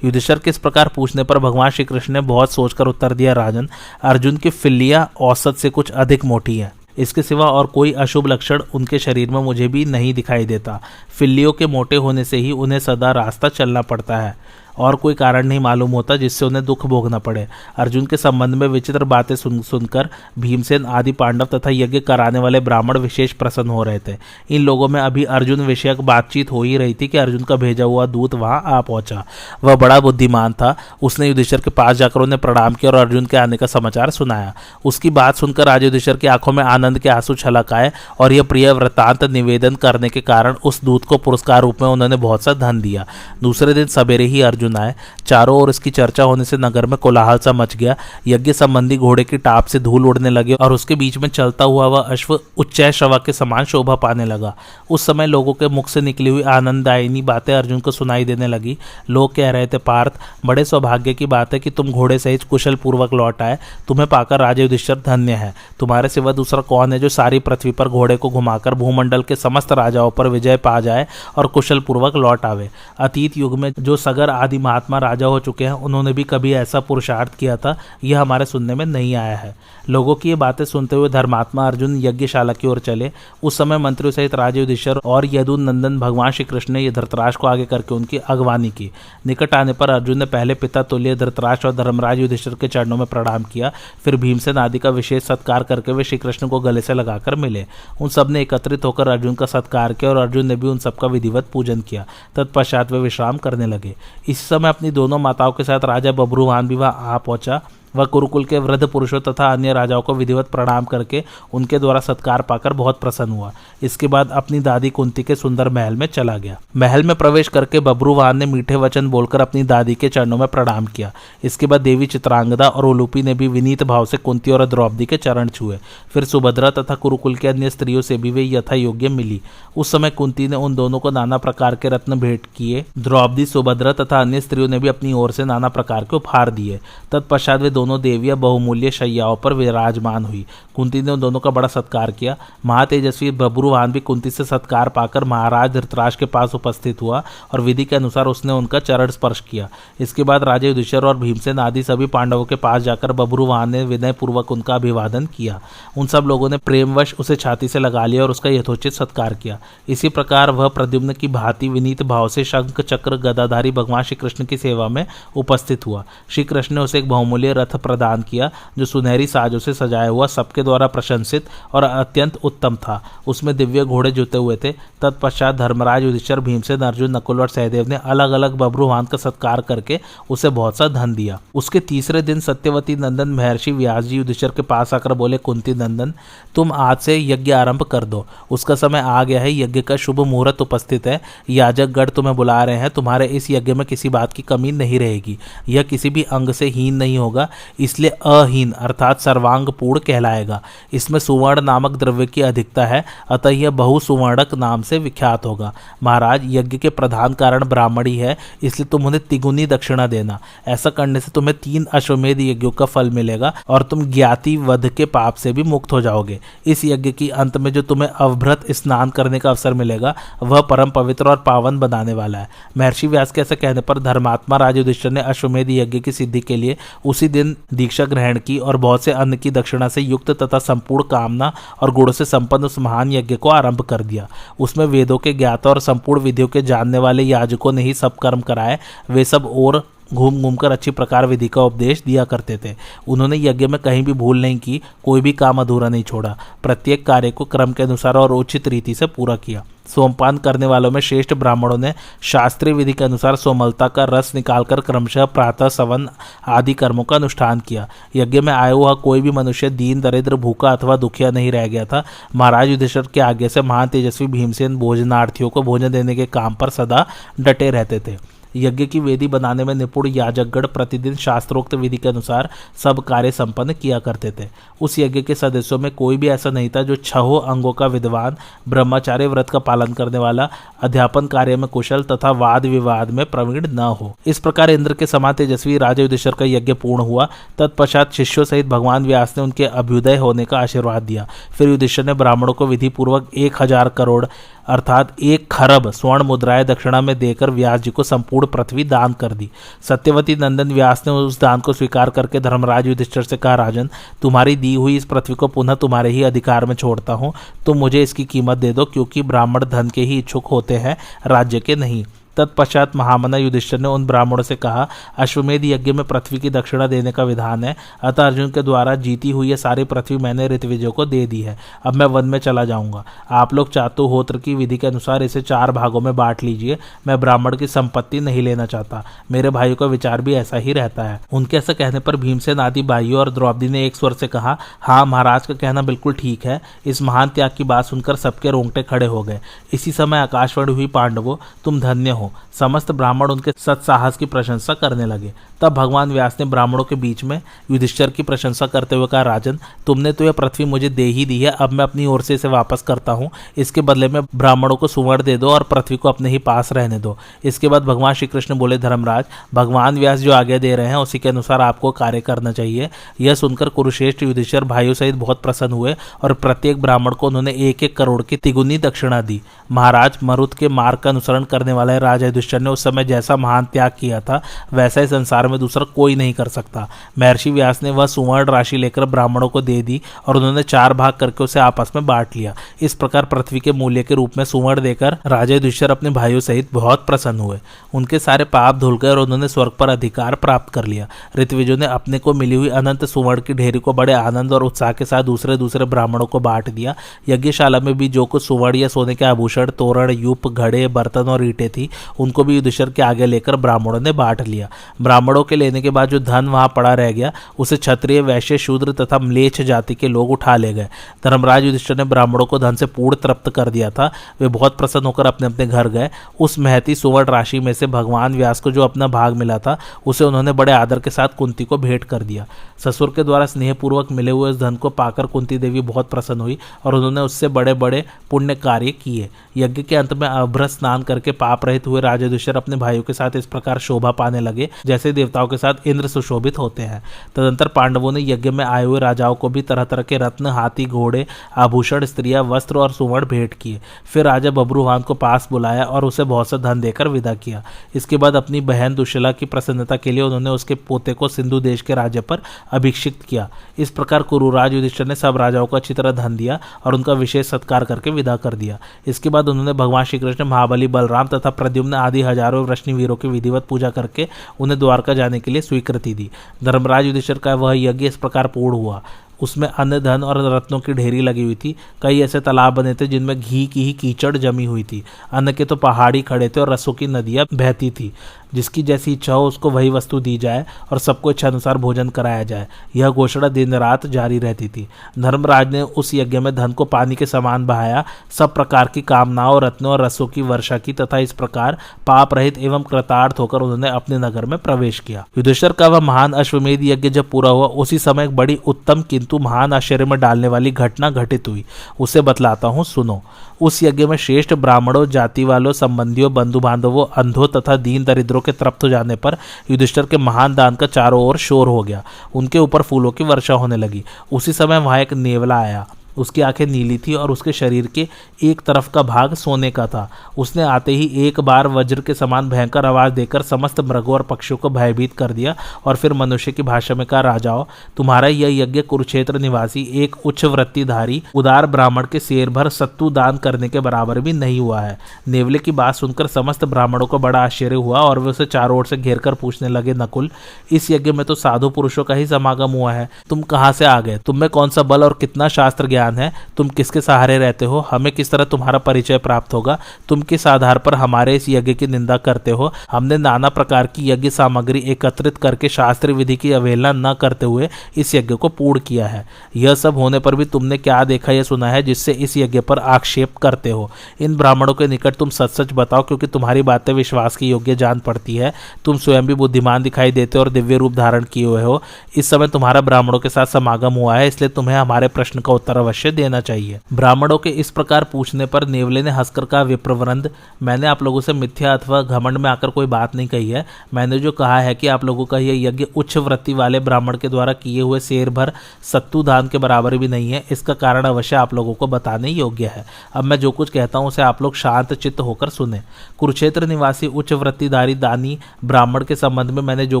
युधिष्ठर 0.04 0.38
के 0.38 0.50
इस 0.50 0.58
प्रकार 0.58 0.90
पूछने 0.94 1.24
पर 1.24 1.38
भगवान 1.38 1.70
श्री 1.70 1.84
कृष्ण 1.84 2.12
ने 2.12 2.20
बहुत 2.22 2.52
सोचकर 2.52 2.86
उत्तर 2.86 3.14
दिया, 3.14 3.32
राजन, 3.32 3.68
अर्जुन 4.02 4.36
की 4.36 4.50
फिल्लिया 4.50 5.08
औसत 5.20 5.56
से 5.56 5.70
कुछ 5.70 5.90
अधिक 5.90 6.24
मोटी 6.24 6.58
है। 6.58 6.72
इसके 6.98 7.22
सिवा 7.22 7.46
और 7.46 7.66
कोई 7.66 7.92
अशुभ 7.92 8.26
लक्षण 8.26 8.62
उनके 8.74 8.98
शरीर 8.98 9.30
में 9.30 9.40
मुझे 9.40 9.68
भी 9.68 9.84
नहीं 9.84 10.14
दिखाई 10.14 10.46
देता। 10.46 10.80
फिल्लियों 11.08 11.52
के 11.52 11.66
मोटे 11.66 11.96
होने 11.96 12.24
से 12.24 12.36
ही 12.36 12.52
उन्हें 12.52 12.78
सदा 12.78 13.12
रास्ता 13.12 13.48
चलना 13.48 13.82
पड़ता 13.82 14.16
है। 14.16 14.36
और 14.78 14.96
कोई 14.96 15.14
कारण 15.14 15.46
नहीं 15.46 15.60
मालूम 15.60 15.90
होता 15.90 16.16
जिससे 16.16 16.44
उन्हें 16.44 16.64
दुख 16.64 16.86
भोगना 16.86 17.18
पड़े। 17.18 17.46
अर्जुन 17.76 18.06
के 18.06 18.16
संबंध 18.16 18.54
में 18.54 18.68
विचित्र 18.68 19.04
बातें 19.04 19.36
सुन, 19.36 19.60
सुनकर 19.62 20.08
भीमसेन, 20.38 20.84
आदि 20.84 21.12
पांडव 21.12 21.44
तथा 21.44 21.70
यज्ञ 21.70 22.00
कराने 22.00 22.38
वाले 22.38 22.60
ब्राह्मण 22.60 22.98
विशेष 22.98 23.32
प्रसन्न 23.32 23.68
हो 23.68 23.82
रहे 23.82 23.98
थे। 23.98 24.16
इन 24.50 24.62
लोगों 24.62 24.88
में 24.88 25.00
अभी 25.00 25.24
अर्जुन 25.24 25.60
विषयक 25.60 26.00
बातचीत 26.00 26.52
हो 26.52 26.62
ही 26.62 26.76
रही 26.76 26.96
थी 27.00 27.08
कि 27.08 27.18
अर्जुन 27.18 27.44
का 27.44 27.56
भेजा 27.56 27.84
हुआ 27.84 28.06
दूत 28.06 28.34
वहाँ 28.34 28.62
आ 28.66 28.80
पहुँचा। 28.80 29.24
वह 29.64 29.76
बड़ा 29.76 30.00
बुद्धिमान 30.00 30.52
था। 30.52 30.76
उसने 31.02 31.28
युधिष्ठर 31.28 31.60
के 31.60 31.70
पास 31.70 31.96
जाकर 31.96 32.20
उन्हें 32.20 32.40
प्रणाम 32.40 32.74
किया 32.74 32.92
और 32.92 32.98
अर्जुन 32.98 33.26
के 33.26 33.36
आने 33.36 33.56
का 33.56 33.66
समाचार 33.66 34.10
सुनाया। 34.10 34.54
उसकी 34.84 35.10
बात 35.10 35.36
सुनकर 35.36 35.66
राज 35.66 35.84
युधिष्ठर 35.84 36.16
की 36.16 36.26
आँखों 36.26 36.52
में 36.52 36.64
आनंद 36.64 36.98
के 36.98 37.08
आँसू 37.08 37.34
छलक 37.34 37.72
आए 37.72 37.92
और 38.20 38.32
यह 38.32 38.42
प्रिय 38.42 38.72
वृत्तांत 38.72 39.24
निवेदन 39.24 39.74
करने 39.74 40.08
के 40.08 40.20
कारण 40.20 40.54
उस 40.64 40.84
दूत 40.84 41.04
को 41.04 41.18
पुरस्कार 41.18 41.62
रूप 41.62 41.82
में 41.82 41.88
उन्होंने 41.88 42.16
बहुत 42.16 42.42
सा 42.42 42.54
धन 42.54 42.80
दिया। 42.80 43.06
दूसरे 43.42 43.74
दिन 43.74 43.86
सवेरे 43.86 44.24
ही 44.24 44.40
अर्जुन 44.40 44.67
अर्जुन 44.68 44.76
आए 44.76 44.94
चारों 45.26 45.56
ओर 45.60 45.70
इसकी 45.70 45.90
चर्चा 45.90 46.22
होने 46.22 46.44
से 46.44 46.56
नगर 46.56 46.86
में 46.86 46.96
कोलाहल 46.98 47.38
सा 47.38 47.52
मच 47.52 47.76
गया। 47.76 47.96
यज्ञ 48.26 48.52
संबंधी 48.52 48.96
घोड़े 48.96 49.24
की 49.24 49.38
टाप 49.38 49.66
से 49.66 49.78
धूल 49.78 50.06
उड़ने 50.06 50.30
लगे 50.30 50.54
और 50.54 50.72
उसके 50.72 50.94
बीच 50.94 51.18
में 51.18 51.28
चलता 51.28 51.64
हुआ 51.64 51.86
वह 51.86 52.00
अश्व 52.00 52.38
उच्च 52.56 52.80
शवा 52.90 53.18
के 53.18 53.32
समान 53.32 53.64
शोभा 53.64 53.94
पाने 53.94 54.24
लगा। 54.24 54.54
उस 54.90 55.06
समय 55.06 55.26
लोगों 55.26 55.52
के 55.52 55.68
मुख 55.68 55.88
से 55.88 56.00
निकली 56.00 56.30
हुई 56.30 56.42
आनंददायिनी 56.42 57.22
बातें 57.22 57.54
अर्जुन 57.54 57.80
को 57.80 57.90
सुनाई 57.90 58.24
देने 58.24 58.46
लगी। 58.46 58.76
लोग 59.10 59.34
कह 59.34 59.50
रहे 59.50 59.66
थे, 59.66 59.78
पार्थ, 59.78 60.12
बड़े 60.46 60.64
सौभाग्य 60.64 61.14
की 61.14 61.26
बात 61.26 61.54
है 61.54 61.60
कि 61.60 61.70
तुम 61.70 61.90
घोड़े 61.92 62.18
सहित 62.18 62.42
कुशल 62.42 62.74
पूर्वक 62.74 63.14
लौट 63.14 63.42
आए। 63.42 63.58
तुम्हें 63.88 64.06
पाकर 64.08 64.40
राजे 64.40 64.62
युधिष्ठर 64.62 64.94
धन्य 65.06 65.32
है। 65.32 65.54
तुम्हारे 65.80 66.08
सिवा 66.08 66.32
दूसरा 66.32 66.60
कौन 66.60 66.92
है 66.92 66.98
जो 66.98 67.08
सारी 67.08 67.38
पृथ्वी 67.38 67.70
पर 67.70 67.88
घोड़े 67.88 68.16
को 68.16 68.30
घुमाकर 68.30 68.74
भूमंडल 68.74 69.22
के 69.22 69.36
समस्त 69.36 69.72
राजाओं 69.72 70.10
पर 70.10 70.26
विजय 70.26 70.56
पा 70.56 70.78
जाए 70.80 71.06
और 71.36 71.46
कुशल 71.46 71.80
पूर्वक 71.80 72.16
लौट 72.16 72.44
आवे? 72.44 72.70
अतीत 72.98 73.36
युग 73.36 73.58
में 73.58 73.72
जो 73.78 73.96
सगर 73.96 74.30
आदि 74.30 74.57
आदि 74.58 74.64
महात्मा 74.64 74.98
राजा 74.98 75.26
हो 75.26 75.38
चुके 75.40 75.64
हैं, 75.64 75.72
उन्होंने 75.72 76.12
भी 76.12 76.24
कभी 76.24 76.52
ऐसा 76.52 76.80
पुरुषार्थ 76.80 77.38
किया 77.38 77.56
था, 77.56 77.76
यह 78.04 78.20
हमारे 78.20 78.44
सुनने 78.44 78.74
में 78.74 78.86
नहीं 78.86 79.14
आया 79.14 79.36
है। 79.36 79.54
लोगों 79.90 80.14
की 80.14 80.28
ये 80.28 80.34
बातें 80.34 80.64
सुनते 80.64 80.96
हुए 80.96 81.08
धर्मात्मा 81.08 81.66
अर्जुन 81.66 81.96
यज्ञशाला 81.96 82.52
की 82.52 82.68
ओर 82.68 82.78
चले। 82.78 83.10
उस 83.42 83.58
समय 83.58 83.78
मंत्रियों 83.78 84.12
सहित 84.12 84.34
राजे 84.34 84.60
युधिष्ठर 84.60 85.00
और 85.04 85.26
यदुन 85.26 85.62
नंदन 85.62 85.98
भगवान 85.98 86.30
श्री 86.30 86.44
कृष्ण 86.44 86.74
ने 86.74 86.90
धृतराज 86.90 87.36
को 87.36 87.46
आगे 87.46 87.64
करके 87.64 87.94
उनकी 87.94 88.16
अगवानी 88.16 88.70
की। 88.70 88.90
निकट 89.26 89.54
आने 89.54 89.72
पर 89.72 89.90
अर्जुन 89.90 90.18
ने 90.18 90.24
पहले 90.24 90.54
पिता 90.54 90.82
तुल्य, 90.82 91.14
धृतराज 91.14 91.66
और 91.66 91.74
धर्मराज 91.74 92.18
युधिष्ठर 92.18 92.54
के 92.54 92.68
चरणों 92.68 92.96
में 92.96 93.06
प्रणाम 93.06 93.42
किया। 93.42 93.72
फिर 94.04 94.16
भीमसेन 94.16 94.58
आदि 94.58 94.78
का 94.78 94.90
विशेष 94.90 95.22
सत्कार 95.22 95.62
करके 95.62 95.92
वे 95.92 96.04
श्री 96.04 96.18
कृष्ण 96.18 96.48
को 96.48 96.60
गले 96.60 96.80
से 96.80 96.94
लगाकर 96.94 97.34
मिले। 97.34 97.66
उन 98.00 98.08
सबने 98.08 98.42
एकत्रित 98.42 98.84
होकर 98.84 99.08
अर्जुन 99.08 99.34
का 99.34 99.46
सत्कार 99.46 99.92
किया 99.92 100.10
और 100.10 100.16
अर्जुन 100.16 100.46
ने 100.46 100.56
भी 100.56 100.68
उन 100.68 100.78
सबका 100.78 101.08
विधिवत 101.08 101.46
पूजन 101.52 101.80
किया। 101.80 102.06
तत्पश्चात 102.36 102.92
वे 102.92 102.98
विश्राम 102.98 103.36
करने 103.36 103.66
लगे। 103.66 103.94
इस 104.28 104.47
समय 104.48 104.68
अपनी 104.68 104.90
दोनों 104.90 105.18
माताओं 105.18 105.52
के 105.52 105.64
साथ 105.64 105.84
राजा 105.84 106.12
बबरूवान 106.12 106.68
भी 106.68 106.76
वहाँ 106.76 107.14
आ 107.14 107.18
पहुँचा। 107.18 107.60
वह 107.96 108.04
कुरुकुल 108.04 108.44
के 108.44 108.58
वृद्ध 108.58 108.86
पुरुषों 108.86 109.20
तथा 109.20 109.52
अन्य 109.52 109.72
राजाओं 109.72 110.02
को 110.02 110.14
विधिवत 110.14 110.48
प्रणाम 110.48 110.84
करके 110.84 111.24
उनके 111.52 111.78
द्वारा 111.78 112.00
सत्कार 112.00 112.42
पाकर 112.42 112.72
बहुत 112.72 113.00
प्रसन्न 113.00 113.30
हुआ। 113.30 113.52
इसके 113.82 114.06
बाद 114.06 114.30
अपनी 114.30 114.60
दादी 114.60 114.90
कुंती 114.90 115.22
के 115.22 115.34
सुंदर 115.34 115.68
महल 115.68 115.96
में 115.96 116.06
चला 116.06 116.36
गया। 116.38 116.60
महल 116.76 117.02
में 117.02 117.16
प्रवेश 117.16 117.48
करके 117.48 117.80
बब्रुवान 117.80 118.36
ने 118.36 118.46
मीठे 118.46 118.76
वचन 118.76 119.08
बोलकर 119.08 119.40
अपनी 119.40 119.62
दादी 119.62 119.94
के 119.94 120.08
चरणों 120.08 120.38
में 120.38 120.48
प्रणाम 120.48 120.86
किया। 120.86 121.12
इसके 121.44 121.66
बाद 121.66 121.80
देवी 121.80 122.06
चित्रांगदा 122.06 122.68
और 122.68 122.84
उलूपी 122.84 123.22
ने 123.22 123.34
भी 123.34 123.48
विनीत 123.48 123.82
भाव 123.82 124.04
से 124.04 124.16
कुंती 124.16 124.50
और 124.50 124.66
द्रौपदी 124.66 125.06
के 125.06 125.16
चरण 125.16 125.48
छुए। 125.48 125.78
फिर 126.08 126.24
सुभद्रा 126.24 126.70
तथा 126.70 126.94
कुरुकुल 126.94 127.34
के 127.34 127.48
अन्य 127.48 127.70
स्त्रियों 127.70 128.02
से 128.02 128.16
भी 128.16 128.30
वे 128.30 128.44
यथा 128.44 128.74
योग्य 128.74 129.08
मिली। 129.08 129.40
उस 129.76 129.92
समय 129.92 130.10
कुंती 130.10 130.48
ने 130.48 130.56
उन 130.56 130.74
दोनों 130.74 130.98
को 131.00 131.10
नाना 131.10 131.38
प्रकार 131.38 131.74
के 131.74 131.88
रत्न 131.88 132.20
भेंट 132.20 132.46
किए। 132.56 132.84
द्रौपदी, 132.98 133.46
सुभद्रा 133.46 133.92
तथा 133.92 134.20
अन्य 134.20 134.40
स्त्रियों 134.40 134.68
ने 134.68 134.78
भी 134.78 134.88
अपनी 134.88 135.12
ओर 135.12 135.30
से 135.30 135.44
नाना 135.44 135.68
प्रकार 135.68 136.04
के 136.04 136.16
उपहार 136.16 136.50
दिए। 136.50 136.78
तत्पश्चात 137.12 137.60
वे 137.60 137.70
दोनों 137.78 138.00
देवियाँ 138.00 138.36
बहुमूल्य 138.38 138.90
शैयाओं 138.90 139.36
पर 139.36 139.52
विराजमान 139.54 140.24
हुई। 140.24 140.44
कुंती 140.76 141.02
ने 141.02 141.10
उन 141.10 141.20
दोनों 141.20 141.40
का 141.40 141.50
बड़ा 141.50 141.68
सत्कार 141.68 142.10
किया। 142.10 142.36
महातेजस्वी 142.66 143.30
बब्रुवान 143.30 143.92
भी 143.92 144.00
कुंती 144.00 144.30
से 144.30 144.44
सत्कार 144.44 144.88
पाकर 144.88 145.24
महाराज 145.24 145.72
धृतराज 145.72 146.16
के 146.16 146.26
पास 146.26 146.54
उपस्थित 146.54 147.02
हुआ 147.02 147.22
और 147.52 147.60
विधि 147.60 147.84
के 147.84 147.96
अनुसार 147.96 148.26
उसने 148.26 148.52
उनका 148.52 148.78
चरण 148.80 149.10
स्पर्श 149.10 149.40
किया। 149.40 149.68
इसके 150.00 150.22
बाद 150.22 150.44
राजे 150.44 150.68
युधिष्ठर 150.68 151.04
और 151.04 151.16
भीमसेन 151.16 151.58
आदि 151.58 151.82
सभी 151.82 152.06
पांडवों 152.06 152.44
के 152.44 152.56
पास 152.56 152.82
जाकर 152.82 153.12
बब्रुवान 153.12 153.70
ने 153.70 153.84
विनय 153.84 154.12
पूर्वक 154.12 154.52
उनका 154.52 154.74
अभिवादन 154.74 155.26
किया। 155.26 155.60
उन 155.98 156.06
सब 156.06 156.24
लोगों 156.24 156.48
ने 156.48 156.56
प्रेमवश 156.58 157.14
उसे 157.20 157.36
छाती 157.36 157.68
से 157.68 157.78
लगा 157.78 158.06
लिया 158.06 158.22
और 158.22 158.30
उसका 158.30 158.50
यथोचित 158.50 158.92
सत्कार 158.92 159.34
किया। 159.34 159.58
इसी 159.88 160.08
प्रकार 160.08 160.50
वह 160.50 160.68
प्रद्युम्न 160.68 161.12
की 161.12 161.28
भांति 161.28 161.68
विनीत 161.68 162.02
भाव 162.02 162.28
से 162.28 162.44
शंख, 162.44 162.80
चक्र, 162.80 163.16
गदाधारी 163.16 163.70
भगवान 163.70 164.02
श्री 164.02 164.16
कृष्ण 164.16 164.44
की 164.44 164.56
सेवा 164.56 164.88
में 164.88 165.06
उपस्थित 165.36 165.86
हुआ। 165.86 166.04
श्री 166.28 166.44
कृष्ण 166.44 166.74
ने 166.74 166.80
उसे 166.80 166.98
एक 166.98 167.08
बहुमूल्य 167.08 167.52
रथ 167.52 167.67
प्रदान 167.76 168.22
किया, 168.22 168.50
जो 168.78 168.84
सुनहरी 168.84 169.26
साजों 169.26 169.58
से 169.58 169.74
सजाया 169.74 170.08
हुआ 170.08 170.26
सबके 170.26 170.62
द्वारा 170.62 170.86
प्रशंसित 170.86 171.46
और 171.72 171.84
अत्यंत 171.84 172.36
उत्तम 172.36 172.76
था। 172.76 173.04
उसमें 173.26 173.56
दिव्य 173.56 173.84
घोड़े 173.84 174.10
जुते 174.10 174.38
हुए 174.38 174.56
थे। 174.56 174.72
तत्पश्चात 174.72 175.54
धर्मराज 175.54 176.02
युधिष्ठर 176.02 176.40
भीमसेन, 176.40 176.80
अर्जुन, 176.80 177.16
नकुल 177.16 177.40
और 177.40 177.48
सहदेव 177.48 177.88
ने 177.88 177.96
अलग 177.96 178.30
अलग 178.30 178.54
बब्रुवान 178.54 179.04
का 179.04 179.18
सत्कार 179.18 179.60
करके 179.60 180.00
उसे 180.30 180.48
बहुत 180.48 180.76
सा 180.76 180.88
धन 180.88 181.14
दिया। 181.14 181.40
उसके 181.54 181.80
तीसरे 181.80 182.22
दिन 182.22 182.40
सत्यवती 182.40 182.96
नंदन 182.96 183.28
महर्षि 183.28 183.72
व्यास 183.72 184.04
जी 184.04 184.16
युधिष्ठर 184.16 184.48
के 184.48 184.62
पास 184.62 184.94
आकर 184.94 185.12
बोले, 185.12 185.38
कुंती 185.38 185.74
नंदन, 185.74 186.14
तुम 186.54 186.72
आज 186.72 186.98
से 186.98 187.18
यज्ञ 187.18 187.52
आरंभ 187.52 187.82
कर 187.82 188.04
दो। 188.04 188.26
उसका 188.50 188.74
समय 188.74 189.00
आ 189.00 189.24
गया 189.24 189.40
है। 189.40 189.58
यज्ञ 189.58 189.82
का 189.82 189.96
शुभ 189.96 190.20
मुहूर्त 190.20 190.60
उपस्थित 190.60 191.06
है। 191.06 191.20
याजक 191.50 191.86
गढ़ 191.86 192.10
तुम्हें 192.10 192.36
बुला 192.36 192.64
रहे 192.64 192.76
हैं। 192.76 192.90
तुम्हारे 192.90 193.26
इस 193.26 193.50
यज्ञ 193.50 193.74
में 193.74 193.86
किसी 193.86 194.08
बात 194.08 194.32
की 194.32 194.42
कमी 194.42 194.72
नहीं 194.72 194.98
रहेगी। 194.98 195.38
यह 195.68 195.82
किसी 195.82 196.10
भी 196.10 196.22
अंग 196.22 196.50
से 196.50 196.66
हीन 196.66 196.94
नहीं 196.94 197.18
होगा। 197.18 197.48
इसलिए 197.80 198.10
अहीन, 198.10 198.72
अर्थात 198.72 199.20
सर्वांग 199.20 199.68
पूर्ण 199.68 200.00
कहलाएगा। 200.00 200.62
इसमें 200.92 201.18
सुवर्ण 201.18 201.60
नामक 201.60 201.90
द्रव्य 201.90 202.26
की 202.26 202.42
अधिकता 202.42 202.86
है, 202.86 203.04
अतः 203.30 203.50
यह 203.50 203.70
बहु 203.70 203.98
सुवर्णक 203.98 204.54
नाम 204.54 204.82
से 204.82 204.98
विख्यात 204.98 205.46
होगा। 205.46 205.72
महाराज, 206.02 206.40
यज्ञ 206.44 206.78
के 206.78 206.90
प्रधान 206.90 207.34
कारण 207.34 207.64
ब्राह्मणी 207.64 208.16
है, 208.16 208.36
इसलिए 208.62 208.86
तुम 208.86 209.06
उन्हें 209.06 209.22
तिगुनी 209.30 209.66
दक्षिणा 209.66 210.06
देना। 210.06 210.38
ऐसा 210.68 210.90
करने 210.90 211.20
से 211.20 211.30
तुम्हें 211.30 211.56
तीन 211.58 211.86
अश्वमेध 211.92 212.40
यज्ञों 212.40 212.70
का 212.70 212.84
फल 212.84 213.10
मिलेगा 213.10 213.52
और 213.68 213.82
तुम 213.82 214.02
ज्ञाति 214.02 214.56
वध 214.56 214.88
के 214.88 215.04
पाप 215.04 215.34
से 215.34 215.52
भी 215.52 215.62
मुक्त 215.62 215.92
हो 215.92 216.00
जाओगे। 216.00 216.40
इस 216.66 216.84
यज्ञ 216.84 217.12
की 217.12 217.28
अंत 217.28 217.56
में 217.56 217.72
जो 217.72 217.82
तुम्हें 217.82 218.08
अवभ्रत 218.08 218.64
स्नान 218.70 219.10
करने 219.10 219.38
का 219.38 219.50
अवसर 219.50 219.74
मिलेगा, 219.74 220.14
वह 220.42 220.60
परम 220.60 220.90
पवित्र 220.90 221.28
और 221.28 221.36
पावन 221.36 221.78
बनाने 221.78 222.12
वाला 222.12 222.38
है। 222.38 222.48
महर्षि 222.76 223.06
व्यास 223.06 223.32
के 223.32 223.40
ऐसे 223.40 223.56
कहने 223.56 223.80
पर 223.80 223.98
धर्मात्मा 223.98 224.56
राजुधिष्ठर 224.56 225.10
ने 225.10 225.20
अश्वमेध 225.20 225.70
यज्ञ 225.70 226.00
की 226.00 226.12
सिद्धि 226.12 226.40
के 226.40 226.56
लिए 226.56 226.76
उसी 227.06 227.28
दिन 227.28 227.47
दीक्षा 227.74 228.04
ग्रहण 228.04 228.38
की 228.38 228.58
और 228.58 228.76
बहुत 228.76 229.04
से 229.04 229.12
अन्न 229.12 229.36
की 229.36 229.50
दक्षिणा 229.50 229.88
से 229.88 230.00
युक्त 230.00 230.30
तथा 230.30 230.58
संपूर्ण 230.58 231.02
कामना 231.02 231.52
और 231.82 231.90
गुणों 231.90 232.12
से 232.12 232.24
संपन्न 232.24 232.64
उस 232.64 232.78
महान 232.78 233.12
यज्ञ 233.12 233.36
को 233.36 233.48
आरंभ 233.48 233.80
कर 233.80 234.00
दिया। 234.00 234.28
उसमें 234.60 234.86
वेदों 234.86 235.18
के 235.18 235.32
ज्ञाता 235.32 235.70
और 235.70 235.80
संपूर्ण 235.80 236.20
विधियों 236.20 236.48
के 236.48 236.62
जानने 236.62 236.98
वाले 236.98 237.22
याजकों 237.22 237.72
ने 237.72 237.82
ही 237.82 237.94
सब 237.94 238.16
कर्म 238.16 238.40
कराए। 238.40 238.78
वे 239.10 239.24
सब 239.24 239.46
और 239.46 239.86
घूम 240.14 240.42
घूम 240.42 240.56
कर 240.56 240.72
अच्छी 240.72 240.90
प्रकार 240.90 241.26
विधि 241.26 241.48
का 241.48 241.62
उपदेश 241.62 242.02
दिया 242.06 242.24
करते 242.24 242.58
थे। 242.64 242.74
उन्होंने 243.08 243.36
यज्ञ 243.36 243.66
में 243.66 243.80
कहीं 243.80 244.04
भी 244.04 244.12
भूल 244.12 244.40
नहीं 244.40 244.58
की, 244.58 244.82
कोई 245.04 245.20
भी 245.20 245.32
काम 245.32 245.60
अधूरा 245.60 245.88
नहीं 245.88 246.02
छोड़ा। 246.02 246.36
प्रत्येक 246.62 247.06
कार्य 247.06 247.30
को 247.30 247.44
क्रम 247.44 247.72
के 247.72 247.82
अनुसार 247.82 248.16
और 248.16 248.32
उचित 248.32 248.68
रीति 248.68 248.94
से 248.94 249.06
पूरा 249.06 249.36
किया। 249.36 249.64
सोमपान 249.94 250.36
करने 250.36 250.66
वालों 250.66 250.90
में 250.90 251.00
श्रेष्ठ 251.00 251.34
ब्राह्मणों 251.34 251.78
ने 251.78 251.92
शास्त्रीय 252.22 252.74
विधि 252.74 252.92
के 252.92 253.04
अनुसार 253.04 253.36
सोमलता 253.36 253.88
का 253.88 254.04
रस 254.04 254.32
निकालकर 254.34 254.80
क्रमशः 254.80 255.24
प्रातः, 255.24 255.68
सवन 255.68 256.08
आदि 256.48 256.74
कर्मों 256.74 257.04
का 257.04 257.16
अनुष्ठान 257.16 257.60
किया। 257.60 257.88
यज्ञ 258.16 258.40
में 258.40 258.52
आया 258.52 258.72
हुआ 258.72 258.94
कोई 258.94 259.20
भी 259.20 259.30
मनुष्य 259.30 259.70
दीन, 259.70 260.00
दरिद्र, 260.00 260.36
भूखा 260.36 260.72
अथवा 260.72 260.96
दुखिया 260.96 261.30
नहीं 261.30 261.52
रह 261.52 261.66
गया 261.66 261.84
था। 261.84 262.04
महाराज 262.36 262.68
युधिष्ठर 262.68 263.06
के 263.14 263.20
आगे 263.20 263.48
से 263.48 263.62
महान 263.62 263.88
तेजस्वी 263.88 264.26
भीमसेन 264.26 264.76
भोजनार्थियों 264.76 265.50
को 265.50 265.62
भोजन 265.62 265.92
देने 265.92 266.16
के 266.16 266.26
काम 266.26 266.54
पर 266.54 266.70
सदा 266.70 267.06
डटे 267.40 267.70
रहते 267.70 268.00
थे। 268.00 268.37
यज्ञ 268.56 268.86
की 268.86 269.00
वेदी 269.00 269.26
बनाने 269.28 269.64
में 269.64 269.74
निपुण 269.74 270.06
याजकगण 270.08 270.66
प्रतिदिन 270.66 271.14
शास्त्रोक्त 271.16 271.74
विधि 271.74 271.96
के 271.96 272.08
अनुसार 272.08 272.48
सब 272.76 273.00
कार्य 273.00 273.30
संपन्न 273.30 273.72
किया 273.72 273.98
करते 273.98 274.30
थे। 274.30 274.48
उस 274.80 274.98
यज्ञ 274.98 275.22
के 275.22 275.34
सदस्यों 275.34 275.78
में 275.78 275.90
कोई 275.90 276.16
भी 276.16 276.28
ऐसा 276.28 276.50
नहीं 276.50 276.70
था 276.70 276.82
जो 276.82 276.96
छहो 276.96 277.36
अंगों 277.38 277.72
का 277.72 277.86
विद्वान, 277.86 278.36
ब्रह्मचार्य, 278.68 279.26
व्रत 279.26 279.50
का 279.50 279.58
पालन 279.58 279.92
करने 279.92 280.18
वाला, 280.18 280.48
अध्यापन 280.82 281.26
कार्य 281.26 281.56
में 281.56 281.68
कुशल 281.68 282.02
तथा 282.02 282.30
वाद 282.30 282.66
विवाद 282.66 283.10
में 283.10 283.24
प्रवीण 283.26 283.66
न 283.68 283.78
हो। 283.78 284.14
इस 284.26 284.38
प्रकार 284.38 284.70
इंद्र 284.70 284.94
के 284.94 285.06
समान 285.06 285.34
तेजस्वी 285.34 285.78
राजा 285.78 286.02
युद्धेश्वर 286.02 286.34
का 286.34 286.44
यज्ञ 286.44 286.72
पूर्ण 286.72 287.02
हुआ। 287.02 287.28
तत्पश्चात 287.58 288.12
शिष्यों 288.12 288.44
सहित 288.44 288.66
भगवान 288.66 289.06
व्यास 289.06 289.34
ने 289.36 289.44
उनके 289.44 289.64
अभ्युदय 289.64 290.16
होने 290.16 290.44
का 290.44 290.58
आशीर्वाद 290.58 291.02
दिया। 291.02 291.26
फिर 291.58 291.68
युधिष्ठर 291.68 292.04
ने 292.04 292.14
ब्राह्मणों 292.14 292.52
को 292.52 292.66
विधि 292.66 292.88
पूर्वक 292.88 293.30
एक 293.34 293.62
हज़ार 293.62 293.88
करोड़ 293.88 294.24
अर्थात 294.68 295.14
एक 295.22 295.46
खरब 295.52 295.90
स्वर्ण 295.90 296.22
मुद्राएँ 296.22 296.64
दक्षिणा 296.64 297.00
में 297.00 297.18
देकर 297.18 297.50
व्यास 297.50 297.80
जी 297.80 297.90
को 297.90 298.02
संपूर्ण 298.02 298.46
पृथ्वी 298.46 298.84
दान 298.84 299.12
कर 299.12 299.32
दी। 299.32 299.50
सत्यवती 299.88 300.36
नंदन 300.36 300.72
व्यास 300.72 301.02
ने 301.06 301.12
उस 301.12 301.40
दान 301.40 301.60
को 301.60 301.72
स्वीकार 301.72 302.10
करके 302.10 302.40
धर्मराज 302.40 302.86
युधिष्ठर 302.86 303.22
से 303.22 303.36
कहा, 303.36 303.54
राजन, 303.54 303.88
तुम्हारी 304.22 304.56
दी 304.56 304.74
हुई 304.74 304.96
इस 304.96 305.04
पृथ्वी 305.04 305.34
को 305.34 305.48
पुनः 305.48 305.74
तुम्हारे 305.74 306.10
ही 306.10 306.22
अधिकार 306.22 306.64
में 306.64 306.74
छोड़ता 306.74 307.12
हूँ। 307.12 307.32
तुम 307.66 307.78
मुझे 307.78 308.02
इसकी 308.02 308.24
कीमत 308.24 308.58
दे 308.58 308.72
दो, 308.72 308.84
क्योंकि 308.84 309.22
ब्राह्मण 309.22 309.64
धन 309.64 309.88
के 309.88 310.02
ही 310.02 310.18
इच्छुक 310.18 310.46
होते 310.46 310.76
हैं, 310.76 310.96
राज्य 311.26 311.60
के 311.60 311.76
नहीं। 311.76 312.04
तत्पश्चात 312.38 312.96
महामना 312.96 313.36
युधिष्ठर 313.36 313.78
ने 313.78 313.88
उन 313.88 314.06
ब्राह्मणों 314.06 314.42
से 314.42 314.56
कहा, 314.56 314.88
अश्वमेध 315.18 315.64
यज्ञ 315.64 315.92
में 315.92 316.04
पृथ्वी 316.04 316.38
की 316.38 316.50
दक्षिणा 316.50 316.86
देने 316.86 317.12
का 317.12 317.22
विधान 317.22 317.64
है। 317.64 317.76
अतः 318.02 318.26
अर्जुन 318.26 318.50
के 318.50 318.62
द्वारा 318.62 318.94
जीती 318.94 319.30
हुई 319.30 319.50
यह 319.50 319.56
सारी 319.56 319.84
पृथ्वी 319.84 320.16
मैंने 320.16 320.48
ऋतविजय 320.48 320.90
को 320.90 321.06
दे 321.06 321.26
दी 321.26 321.40
है। 321.40 321.58
अब 321.86 321.94
मैं 321.94 322.06
वन 322.06 322.24
में 322.24 322.38
चला 322.38 322.64
जाऊँगा। 322.64 323.04
आप 323.30 323.54
लोग 323.54 323.70
चातुहोत्र 323.70 324.38
की 324.38 324.54
विधि 324.54 324.76
के 324.76 324.86
अनुसार 324.86 325.22
इसे 325.22 325.42
चार 325.42 325.72
भागों 325.72 326.00
में 326.00 326.14
बांट 326.16 326.42
लीजिए। 326.42 326.78
मैं 327.06 327.20
ब्राह्मण 327.20 327.56
की 327.56 327.66
संपत्ति 327.66 328.20
नहीं 328.20 328.42
लेना 328.42 328.66
चाहता। 328.66 329.04
मेरे 329.30 329.50
भाइयों 329.50 329.76
का 329.76 329.86
विचार 329.86 330.20
भी 330.20 330.34
ऐसा 330.34 330.56
ही 330.56 330.72
रहता 330.72 331.02
है। 331.02 331.20
उनके 331.32 331.56
ऐसा 331.56 331.72
कहने 331.72 331.98
पर 331.98 332.16
भीमसेन 332.16 332.60
आदि 332.60 332.82
भाइयों 332.82 333.20
और 333.20 333.30
द्रौपदी 333.30 333.68
ने 333.68 333.86
एक 333.86 333.96
स्वर 333.96 334.12
से 334.12 334.26
कहा 334.26 334.56
हाँ 334.80 335.04
महाराज 335.06 335.46
का 335.46 335.54
कहना 335.54 335.82
बिल्कुल 335.82 336.12
ठीक 336.12 336.46
है। 336.46 336.60
इस 336.86 337.02
महान 337.02 337.28
त्याग 337.28 337.50
की 337.56 337.64
बात 337.64 337.84
सुनकर 337.84 338.16
सबके 338.16 338.50
रोंगटे 338.50 338.82
खड़े 338.82 339.06
हो 339.06 339.22
गए। 339.22 339.40
इसी 339.72 339.92
समय 339.92 340.18
आकाशवाणी 340.18 340.72
हुई, 340.72 340.86
पांडवों, 340.86 341.36
तुम 341.64 341.80
धन्य 341.80 342.10
हो। 342.10 342.27
समस्त 342.58 342.92
ब्राह्मण 342.92 343.30
उनके 343.30 343.52
सत्साहस 343.58 344.16
की 344.16 344.26
प्रशंसा 344.26 344.74
करने 344.74 345.06
लगे। 345.06 345.32
तब 345.60 345.74
भगवान 345.74 346.12
व्यास 346.12 346.36
ने 346.40 346.46
ब्राह्मणों 346.46 346.84
के 346.84 346.94
बीच 346.94 347.22
में 347.24 347.40
युधिष्ठर 347.70 348.10
की 348.10 348.22
प्रशंसा 348.22 348.66
करते 348.66 348.96
हुए 348.96 349.06
कहा, 349.06 349.22
राजन, 349.22 349.58
तुमने 349.86 350.12
तो 350.12 350.24
यह 350.24 350.32
पृथ्वी 350.32 350.64
मुझे 350.64 350.88
दे 350.88 351.02
ही 351.02 351.24
दी 351.26 351.40
है, 351.42 351.50
अब 351.50 351.72
मैं 351.72 351.84
अपनी 351.84 352.06
ओर 352.06 352.22
से 352.22 352.34
इसे 352.34 352.48
वापस 352.48 352.82
करता 352.82 353.12
हूँ। 353.12 353.30
इसके 353.56 353.80
बदले 353.80 354.08
में 354.08 354.22
ब्राह्मणों 354.34 354.76
को 354.76 354.86
सुवर्ण 354.86 355.22
दे 355.22 355.36
दो 355.36 355.50
और 355.50 355.62
पृथ्वी 355.62 355.96
को 355.96 356.08
अपने 356.08 356.28
ही 356.28 356.38
पास 356.38 356.72
रहने 356.72 356.98
दो। 356.98 357.16
इसके 357.44 357.68
बाद 357.68 357.82
भगवान 357.82 358.14
श्री 358.14 358.26
कृष्ण 358.26 358.54
बोले, 358.54 358.78
धर्मराज, 358.78 359.24
भगवान 359.54 359.98
व्यास 359.98 360.20
जो 360.20 360.32
आगे 360.32 360.58
दे 360.58 360.74
रहे 360.76 360.86
हैं, 360.86 360.96
उसी 360.96 361.18
के 361.18 361.28
अनुसार 361.28 361.60
आपको 361.60 361.90
कार्य 361.92 362.20
करना 362.20 362.52
चाहिए। 362.52 362.88
यह 363.20 363.34
सुनकर 363.34 363.68
कुरुश्रेष्ठ 363.68 364.22
युधिष्ठर 364.22 364.64
भाइयों 364.64 364.94
सहित 364.94 365.14
बहुत 365.14 365.42
प्रसन्न 365.42 365.72
हुए 365.72 365.94
और 366.22 366.32
प्रत्येक 366.32 366.80
ब्राह्मण 366.82 367.14
को 367.14 367.26
उन्होंने 367.26 367.52
एक 367.68 367.82
एक 367.82 367.96
करोड़ 367.96 368.22
की 368.22 368.36
तिगुनी 368.36 368.78
दक्षिणा 368.78 369.20
दी। 369.20 369.40
महाराज 369.72 370.18
मरुत 370.22 370.54
के 370.54 370.68
मार्ग 370.68 370.98
का 370.98 371.10
अनुसरण 371.10 371.44
करने 371.44 371.72
वाले 371.72 371.98
राजा 371.98 372.17
युधिष्ठर 372.26 372.60
ने 372.60 372.70
उस 372.70 372.84
समय 372.84 373.04
जैसा 373.04 373.36
महान 373.36 373.64
त्याग 373.64 373.92
किया 374.00 374.20
था, 374.20 374.42
वैसा 374.72 375.00
ही 375.00 375.06
संसार 375.06 375.48
में 375.48 375.58
दूसरा 375.60 375.84
कोई 375.84 376.14
नहीं 376.14 376.32
कर 376.32 376.48
सकता। 376.48 376.88
महर्षि 377.18 377.50
व्यास 377.50 377.82
ने 377.82 377.90
वह 377.90 378.06
सुवर्ण 378.06 378.44
राशि 378.44 378.76
लेकर 378.76 379.04
ब्राह्मणों 379.04 379.48
को 379.48 379.62
दे 379.62 379.82
दी 379.82 380.00
और 380.26 380.36
उन्होंने 380.36 380.62
चार 380.62 380.94
भाग 380.94 381.12
करके 381.12 381.44
उसे 381.44 381.60
आपस 381.60 381.92
में 381.96 382.06
बांट 382.06 382.36
लिया। 382.36 382.54
इस 382.82 382.94
प्रकार 382.94 383.24
पृथ्वी 383.24 383.60
के 383.60 383.72
मूल्य 383.72 384.02
के 384.02 384.14
रूप 384.14 384.36
में 384.38 384.44
सुवर्ण 384.44 384.80
देकर 384.80 385.16
राजा 385.26 385.54
युधिष्ठर 385.54 385.90
अपने 385.90 386.10
भाइयों 386.10 386.40
सहित 386.40 386.68
बहुत 386.72 387.06
प्रसन्न 387.06 387.40
हुए। 387.40 387.58
उनके 387.94 388.18
सारे 388.18 388.44
पाप 388.44 388.74
धुल 388.74 388.98
गए 388.98 389.08
और 389.08 389.18
उन्होंने 389.18 389.48
स्वर्ग 389.48 389.72
पर 389.78 389.88
अधिकार 389.88 390.34
प्राप्त 390.34 390.72
कर 390.72 390.84
लिया। 390.84 391.06
ऋतविजो 391.36 391.76
ने 391.76 391.86
अपने 391.86 392.18
को 392.18 392.32
मिली 392.34 392.54
हुई 392.54 392.68
अनंत 392.68 393.04
सुवर्ण 393.04 393.40
की 393.40 393.54
ढेरी 393.54 393.78
को 393.78 393.92
बड़े 393.92 394.12
आनंद 394.12 394.52
और 394.52 394.62
उत्साह 394.62 394.92
के 394.92 395.04
साथ 395.04 395.22
दूसरे 395.22 395.56
दूसरे 395.56 395.84
ब्राह्मणों 395.84 396.26
को 396.26 396.40
बांट 396.40 396.70
दिया। 396.70 396.94
यज्ञशाला 397.28 397.80
में 397.80 397.96
भी 397.98 398.08
जो 398.08 398.24
कुछ 398.26 398.42
सुवर्ण 398.42 398.76
या 398.76 398.88
सोने 398.88 399.14
के 399.14 399.24
आभूषण, 399.24 399.70
तोरण, 399.70 400.10
यूप, 400.10 400.48
घड़े, 400.48 400.86
बर्तन 400.88 401.28
और 401.28 401.44
ईटे 401.44 401.68
थी 401.68 401.88
उनको 402.20 402.44
भी 402.44 402.54
युधिष्ठर 402.54 402.90
के 402.90 403.02
आगे 403.02 403.26
लेकर 403.26 403.56
ब्राह्मणों 403.56 404.00
ने 404.00 404.12
बांट 404.12 404.42
लिया। 404.42 404.68
ब्राह्मणों 405.02 405.44
के 405.44 405.56
लेने 405.56 405.82
के 405.82 405.90
बाद 405.90 406.08
जो 406.08 406.18
धन 406.18 406.48
वहाँ 406.48 406.72
पड़ा 406.76 406.94
रह 406.94 407.12
गया, 407.12 407.32
उसे 407.58 407.76
क्षत्रिय, 407.76 408.20
वैश्य, 408.20 408.58
शूद्र 408.58 408.92
तथा 408.92 409.18
म्लेच्छ 409.18 409.62
जाति 409.62 409.94
के 409.94 410.08
लोग 410.08 410.30
उठा 410.30 410.56
ले 410.56 410.72
गए। 410.72 410.88
धर्मराज 411.24 411.64
युधिष्ठर 411.64 411.96
ने 411.96 412.04
ब्राह्मणों 412.04 412.46
को 412.46 412.58
धन 412.58 412.76
से 412.76 412.86
पूर्ण 412.86 413.16
तृप्त 413.16 413.50
कर 413.50 413.70
दिया 413.70 413.90
था। 413.90 414.12
वे 414.40 414.48
बहुत 414.48 414.78
प्रसन्न 414.78 415.06
होकर 415.06 415.26
अपने 415.26 415.46
अपने 415.46 415.66
घर 415.66 415.88
गए। 415.88 416.10
उस 416.40 416.58
महती 416.58 416.94
सुवर्ण 416.94 417.26
राशि 417.28 417.60
में 417.60 417.72
से 417.72 417.86
भगवान 417.86 418.36
व्यास 418.36 418.60
को 418.60 418.70
जो 418.70 418.82
अपना 418.82 419.06
भाग 419.06 419.36
मिला 419.36 419.58
था, 419.58 419.78
उसे 420.06 420.24
उन्होंने 420.24 420.52
बड़े 420.52 420.72
आदर 420.72 420.98
के 420.98 421.10
साथ 421.10 421.28
कुंती 421.28 421.64
को 421.64 421.78
भेंट 421.78 422.04
कर 422.04 422.22
दिया। 422.22 422.46
ससुर 422.84 423.12
के 423.16 423.24
द्वारा 423.24 423.46
स्नेहपूर्वक 423.46 424.12
मिले 424.12 424.30
हुए 424.30 424.50
उस 424.50 424.60
धन 424.60 424.76
को 424.76 424.90
पाकर 424.90 425.26
कुंती 425.26 425.58
देवी 425.58 425.80
बहुत 425.80 426.10
प्रसन्न 426.10 426.40
हुई 426.40 426.58
और 426.84 426.94
उन्होंने 426.94 427.20
उससे 427.20 427.48
बड़े 427.48 427.74
बड़े 427.74 428.04
पुण्य 428.30 428.54
कार्य 428.54 428.90
किए। 428.92 429.28
यज्ञ 429.56 429.82
के 429.82 429.96
अंत 429.96 430.12
में 430.12 430.28
अभ्र 430.28 430.66
स्नान 430.66 431.02
करके 431.02 431.32
पाप 431.32 431.64
रहित 431.66 431.86
हुए 431.88 432.00
राजा 432.00 432.26
अपने 432.56 432.76
भाइयों 432.76 433.02
के 433.02 433.12
साथ 433.12 433.36
इस 433.36 433.46
प्रकार 433.46 433.78
शोभा 433.78 434.10
पाने 434.10 434.40
लगे, 434.40 434.68
जैसे 434.86 435.12
देवताओं 435.12 435.46
के 435.48 435.56
साथ 435.56 435.86
इंद्र 435.86 436.08
सुशोभित 436.08 436.58
होते 436.58 436.82
हैं। 436.82 437.02
तदंतर 437.36 437.68
पांडवों 437.68 438.12
ने 438.12 438.20
यज्ञ 438.20 438.50
में 438.50 438.64
आए 438.64 438.84
हुए 438.84 439.00
राजाओं 439.00 439.34
को 439.34 439.48
भी 439.48 439.62
तरह 439.62 439.84
तरह 439.84 440.02
के 440.02 440.18
रत्न, 440.18 440.46
हाथी, 440.46 440.86
घोड़े, 440.86 441.26
आभूषण, 441.56 442.04
स्त्रियाँ, 442.04 442.42
वस्त्र 442.44 442.78
और 442.78 442.92
सुवर्ण 442.92 443.26
भेंट 443.26 443.54
किए। 443.54 443.80
फिर 444.04 444.24
राजा 444.24 444.50
बब्रुवान 444.50 445.02
को 445.02 445.14
पास 445.14 445.48
बुलाया 445.50 445.84
और 445.84 446.04
उसे 446.04 446.24
बहुत 446.24 446.48
सा 446.48 446.56
धन 446.56 446.80
देकर 446.80 447.08
विदा 447.08 447.34
किया। 447.34 447.62
इसके 447.94 448.16
बाद 448.16 448.36
अपनी 448.36 448.60
बहन 448.60 448.94
दुशला 448.94 449.32
की 449.32 449.46
प्रसन्नता 449.46 449.96
के 449.96 450.12
लिए 450.12 450.22
उन्होंने 450.22 450.50
उसके 450.50 450.74
पोते 450.74 451.14
को 451.14 451.28
सिंधु 451.28 451.60
देश 451.60 451.80
के 451.80 451.94
राज्य 451.94 452.20
पर 452.20 452.42
अभिषिक्त 452.72 453.22
किया। 453.22 453.48
इस 453.78 453.90
प्रकार 453.90 454.22
कुरुराज 454.22 454.74
युधिष्ठर 454.74 455.06
ने 455.06 455.14
सब 455.14 455.36
राजाओं 455.36 455.66
को 455.66 455.76
अच्छी 455.76 455.94
तरह 455.94 456.12
धन 456.12 456.36
दिया 456.36 456.58
और 456.86 456.94
उनका 456.94 457.12
विशेष 457.12 457.46
सत्कार 457.46 457.84
करके 457.84 458.10
विदा 458.10 458.36
कर 458.36 458.54
दिया। 458.54 458.78
इसके 459.06 459.28
बाद 459.28 459.48
उन्होंने 459.48 459.72
भगवान 459.72 460.04
श्री 460.04 460.18
कृष्ण 460.18 460.44
महाबली 460.44 460.86
बलराम 460.86 461.26
तथा 461.26 461.50
प्रद्युम्न 461.78 461.94
आदि 461.96 462.22
हज़ारों 462.22 462.64
वृष्णि 462.66 462.94
वीरों 462.94 463.16
की 463.16 463.28
विधिवत 463.28 463.66
पूजा 463.68 463.90
करके 463.90 464.26
उन्हें 464.60 464.78
द्वारका 464.78 465.14
जाने 465.14 465.40
के 465.40 465.50
लिए 465.50 465.62
स्वीकृति 465.62 466.14
दी। 466.14 466.30
धर्मराज 466.64 467.06
युधिष्ठर 467.06 467.38
का 467.38 467.54
वह 467.54 467.74
यज्ञ 467.78 468.06
इस 468.06 468.16
प्रकार 468.16 468.46
पूर्ण 468.46 468.76
हुआ। 468.76 469.02
उसमें 469.42 469.66
अन्य 469.68 470.00
धन 470.00 470.22
और 470.24 470.38
रत्नों 470.54 470.78
की 470.80 470.92
ढेरी 470.92 471.20
लगी 471.20 471.42
हुई 471.42 471.54
थी। 471.54 471.74
कई 472.02 472.20
ऐसे 472.20 472.40
तालाब 472.40 472.74
बने 472.74 472.94
थे 472.94 473.06
जिनमें 473.06 473.40
घी 473.40 473.66
की 473.66 473.84
ही 473.84 473.92
कीचड़ 473.92 474.36
जमी 474.36 474.64
हुई 474.64 474.82
थी। 474.84 475.02
अन्न 475.32 475.52
के 475.52 475.64
तो 475.64 475.76
पहाड़ी 475.76 476.22
खड़े 476.22 476.48
थे 476.48 476.60
और 476.60 476.72
रसों 476.72 476.92
की 476.92 477.06
नदियाँ 477.06 477.46
बहती 477.52 477.90
थी। 477.90 478.12
जिसकी 478.54 478.82
जैसी 478.82 479.12
इच्छा 479.12 479.32
हो 479.32 479.46
उसको 479.46 479.70
वही 479.70 479.90
वस्तु 479.90 480.20
दी 480.20 480.38
जाए 480.38 480.66
और 480.92 480.98
सबको 480.98 481.30
इच्छा 481.30 481.48
अनुसार 481.48 481.78
भोजन 481.78 482.08
कराया 482.08 482.42
जाए। 482.42 482.66
यह 482.96 483.10
घोषणा 483.10 483.48
दिन 483.48 483.74
रात 483.74 484.06
जारी 484.06 484.38
रहती 484.38 484.68
थी। 484.68 484.88
धर्मराज 485.18 485.72
ने 485.72 485.82
उस 485.82 486.14
यज्ञ 486.14 486.38
में 486.38 486.54
धन 486.56 486.72
को 486.72 486.84
पानी 486.84 487.14
के 487.14 487.26
समान 487.26 487.66
बहाया। 487.66 488.04
सब 488.30 488.54
प्रकार 488.54 488.90
की 488.94 489.02
कामनाओं, 489.02 489.62
रत्नों 489.62 489.92
और 489.92 490.04
रसों 490.04 490.26
की 490.26 490.42
वर्षा 490.42 490.78
की 490.78 490.92
तथा 490.92 491.18
इस 491.18 491.32
प्रकार 491.32 491.78
पाप 492.06 492.34
रहित 492.34 492.58
एवं 492.58 492.82
कृतार्थ 492.82 493.38
होकर 493.38 493.60
उन्होंने 493.60 493.88
अपने 493.88 494.18
नगर 494.18 494.44
में 494.44 494.58
प्रवेश 494.58 495.00
किया। 495.00 495.26
युद्धेश्वर 495.38 495.72
का 495.72 495.88
वह 495.88 496.00
महान 496.00 496.32
अश्वमेध 496.32 496.80
यज्ञ 496.82 497.10
जब 497.10 497.30
पूरा 497.30 497.50
हुआ, 497.50 497.66
उसी 497.66 497.98
समय 497.98 498.24
एक 498.24 498.36
बड़ी 498.36 498.58
उत्तम 498.66 499.02
किंतु 499.02 499.38
महान 499.38 499.72
आश्चर्य 499.72 500.04
में 500.04 500.20
डालने 500.20 500.48
वाली 500.48 500.70
घटना 500.70 501.10
घटित 501.10 501.48
हुई। 501.48 501.64
उसे 502.00 502.20
बतलाता 502.20 502.68
हूँ, 502.68 502.84
सुनो। 502.84 503.22
उस 503.60 503.82
यज्ञ 503.82 504.06
में 504.06 504.16
श्रेष्ठ 504.16 504.54
ब्राह्मणों 504.54 505.06
जाति 505.06 505.44
वालों 505.44 505.72
संबंधियों 505.72 506.34
बंधु 506.34 506.60
बांधवों 506.60 507.06
अंधों 507.16 507.46
तथा 507.48 507.76
दीन 507.76 508.04
दरिद्रों 508.04 508.37
के 508.40 508.52
तृप्त 508.52 508.86
जाने 508.86 509.16
पर 509.16 509.36
युधिष्ठर 509.70 510.06
के 510.06 510.16
महान 510.16 510.54
दान 510.54 510.74
का 510.74 510.86
चारों 510.86 511.22
ओर 511.22 511.36
शोर 511.36 511.68
हो 511.68 511.82
गया। 511.82 512.04
उनके 512.34 512.58
ऊपर 512.58 512.82
फूलों 512.82 513.12
की 513.12 513.24
वर्षा 513.24 513.54
होने 513.54 513.76
लगी। 513.76 514.04
उसी 514.32 514.52
समय 514.52 514.78
वहाँ 514.78 514.98
एक 514.98 515.12
नेवला 515.12 515.58
आया। 515.58 515.86
उसकी 516.18 516.40
आँखें 516.40 516.66
नीली 516.66 516.98
थी 516.98 517.14
और 517.14 517.30
उसके 517.30 517.52
शरीर 517.52 517.86
के 517.86 518.08
एक 518.42 518.60
तरफ़ 518.60 518.90
का 518.90 519.02
भाग 519.02 519.34
सोने 519.34 519.70
का 519.70 519.86
था। 519.86 520.10
उसने 520.38 520.62
आते 520.62 520.92
ही 520.92 521.06
एक 521.26 521.40
बार 521.40 521.68
वज्र 521.68 522.00
के 522.00 522.14
समान 522.14 522.48
भयंकर 522.48 522.86
आवाज़ 522.86 523.12
देकर 523.12 523.42
समस्त 523.42 523.80
मृगों 523.80 524.14
और 524.14 524.22
पक्षियों 524.22 524.58
को 524.58 524.70
भयभीत 524.70 525.12
कर 525.12 525.30
दिया 525.30 525.56
और 525.84 525.96
फिर 525.96 526.12
मनुष्य 526.12 526.52
की 526.52 526.62
भाषा 526.62 526.94
में 526.94 527.06
कहा, 527.06 527.20
राजाओ, 527.20 527.66
तुम्हारा 527.96 528.28
यह 528.28 528.62
यज्ञ 528.62 528.82
कुरुक्षेत्र 528.82 529.38
निवासी 529.38 529.82
एक 529.94 530.16
उच्च 530.26 530.44
वृत्तिधारी, 530.44 531.22
उदार 531.34 531.66
ब्राह्मण 531.66 532.06
के 532.12 532.20
शेर 532.20 532.50
भर 532.50 532.68
सत्तु 532.68 533.10
दान 533.10 533.36
करने 533.36 533.68
के 533.68 533.80
बराबर 533.80 534.20
भी 534.20 534.32
नहीं 534.32 534.60
हुआ 534.60 534.80
है। 534.80 534.98
नेवले 535.28 535.58
की 535.58 535.72
बात 535.72 535.94
सुनकर 535.94 536.26
समस्त 536.26 536.64
ब्राह्मणों 536.64 537.06
को 537.06 537.18
बड़ा 537.18 537.44
आश्चर्य 537.44 537.76
हुआ 537.76 538.00
और 538.00 538.18
वे 538.18 538.30
उसे 538.30 538.44
चारों 538.44 538.78
ओर 538.78 538.86
से 538.86 538.96
घेर 538.96 539.18
कर 539.18 539.34
पूछने 539.34 539.68
लगे, 539.68 539.94
नकुल, 539.94 540.30
इस 540.72 540.90
यज्ञ 540.90 541.12
में 541.12 541.26
तो 541.26 541.34
साधु 541.34 541.70
पुरुषों 541.70 542.04
का 542.04 542.14
ही 542.14 542.26
समागम 542.26 542.70
हुआ 542.70 542.92
है। 542.92 543.08
तुम 543.30 543.42
कहाँ 543.42 543.72
से 543.72 543.84
आ 543.84 544.00
गए? 544.00 544.18
तुम 544.18 544.38
में 544.38 544.50
कौन 544.50 544.68
सा 544.68 544.82
बल 544.82 545.04
और 545.04 545.18
कितना 545.20 545.48
शास्त्र 545.48 545.86
ज्ञान 545.86 546.07
पहचान 546.08 546.18
है, 546.18 546.32
तुम 546.56 546.68
किसके 546.68 547.00
सहारे 547.00 547.38
रहते 547.38 547.64
हो, 547.64 547.84
हमें 547.90 548.12
किस 548.12 548.30
तरह 548.30 548.44
तुम्हारा 548.44 548.78
परिचय 548.78 549.18
प्राप्त 549.18 549.54
होगा, 549.54 549.78
तुम 550.08 550.22
किस 550.22 550.46
आधार 550.46 550.78
पर 550.78 550.94
हमारे 550.94 551.34
इस 551.36 551.48
यज्ञ 551.48 551.74
की 551.74 551.86
निंदा 551.86 552.16
करते 552.18 552.50
हो, 552.50 552.72
हमने 552.90 553.16
नाना 553.18 553.48
प्रकार 553.48 553.86
की 553.86 554.10
यज्ञ 554.10 554.30
सामग्री 554.30 554.80
एकत्रित 554.88 555.36
करके 555.38 555.68
शास्त्र 555.68 556.12
विधि 556.12 556.36
की 556.36 556.52
अवहेलना 556.52 556.92
न 556.92 557.14
करते 557.20 557.46
हुए 557.46 557.68
इस 557.96 558.14
यज्ञ 558.14 558.34
को 558.34 558.48
पूर्ण 558.50 558.80
किया 558.80 559.06
है। 559.06 559.24
यह 559.56 559.74
सब 559.74 559.96
होने 559.96 560.18
पर 560.18 560.34
भी 560.34 560.44
तुमने 560.44 560.78
क्या 560.78 561.02
देखा 561.04 561.32
या 561.32 561.42
सुना 561.42 561.70
है 561.70 561.82
जिससे 561.82 562.12
इस 562.12 562.36
यज्ञ 562.36 562.60
पर 562.60 562.78
आक्षेप 562.78 563.36
करते 563.36 563.70
हो? 563.70 563.90
इन 564.20 564.36
ब्राह्मणों 564.36 564.74
के 564.74 564.86
निकट 564.86 565.16
तुम 565.16 565.30
सच 565.30 565.50
सच 565.50 565.72
बताओ, 565.72 566.02
क्योंकि 566.02 566.26
तुम्हारी 566.26 566.62
बातें 566.62 566.92
विश्वास 566.92 567.36
की 567.36 567.48
योग्य 567.50 567.74
जान 567.76 567.98
पड़ती 567.98 568.36
है। 568.36 568.52
तुम 568.84 568.96
स्वयं 568.98 569.26
भी 569.26 569.34
बुद्धिमान 569.34 569.82
दिखाई 569.82 570.12
देते 570.12 570.38
हो 570.38 570.44
और 570.44 570.50
दिव्य 570.50 570.76
रूप 570.76 570.92
धारण 570.92 571.24
किए 571.24 571.44
हुए 571.44 571.62
हो। 571.62 571.82
इस 572.16 572.30
समय 572.30 572.48
तुम्हारा 572.48 572.80
ब्राह्मणों 572.80 573.18
के 573.18 573.28
साथ 573.28 573.46
समागम 573.46 573.94
हुआ 573.94 574.16
है, 574.16 574.26
इसलिए 574.28 574.48
तुम्हें 574.48 574.76
हमारे 574.76 575.08
प्रश्न 575.08 575.40
का 575.40 575.52
उत्तर 575.52 575.76
अवश्य 575.88 576.10
देना 576.10 576.40
चाहिए। 576.40 576.78
ब्राह्मणों 576.92 577.36
के 577.38 577.50
इस 577.50 577.70
प्रकार 577.70 578.04
पूछने 578.04 578.46
पर 578.46 578.66
नेवले 578.68 579.02
ने 579.02 579.10
हंसकर 579.10 579.44
कहा 579.44 579.60
विप्रवृंद 579.62 580.28
मैंने 580.62 580.86
आप 580.86 581.02
लोगों 581.02 581.20
से 581.20 581.32
मिथ्या 581.32 581.72
अथवा 581.74 582.00
घमंड 582.02 582.38
में 582.38 582.48
आकर 582.50 582.70
कोई 582.70 582.86
बात 582.86 583.14
नहीं 583.14 583.28
कही 583.28 583.48
है। 583.50 583.64
मैंने 583.94 584.18
जो 584.18 584.32
कहा 584.32 584.58
है 584.60 584.74
कि 584.74 584.86
आप 584.86 585.04
लोगों 585.04 585.24
का 585.24 585.38
यह 585.38 585.68
यज्ञ 585.68 585.86
उच्च 585.96 586.16
वृत्ति 586.16 586.54
वाले 586.54 586.80
ब्राह्मण 586.80 587.16
के 587.16 587.28
द्वारा 587.28 587.52
किए 587.52 587.80
हुए 587.80 588.00
शेर 588.00 588.30
भर 588.30 588.52
सत्तु 588.82 589.22
दान 589.22 589.48
के 589.48 589.58
बराबर 589.58 589.96
भी 589.96 590.08
नहीं 590.08 590.30
है। 590.32 590.42
इसका 590.50 590.74
कारण 590.74 591.04
अवश्य 591.04 591.36
आप 591.36 591.54
लोगों 591.54 591.74
को 591.74 591.86
बताने 591.86 592.30
योग्य 592.30 592.66
है। 592.66 592.84
अब 593.14 593.24
मैं 593.24 593.38
जो 593.40 593.50
कुछ 593.50 593.70
कहता 593.70 593.98
हूँ, 593.98 594.08
उसे 594.08 594.22
आप 594.22 594.42
लोग 594.42 594.54
शांत 594.54 594.92
चित्त 594.92 595.20
होकर 595.20 595.48
सुने। 595.48 595.80
कुरुक्षेत्र 596.18 596.66
निवासी 596.66 597.06
उच्च 597.06 597.32
वृत्तिधारी 597.32 597.94
दानी, 597.94 598.38
ब्राह्मण 598.64 599.04
के 599.04 599.16
संबंध 599.16 599.50
में 599.50 599.62
मैंने 599.62 599.86
जो 599.86 600.00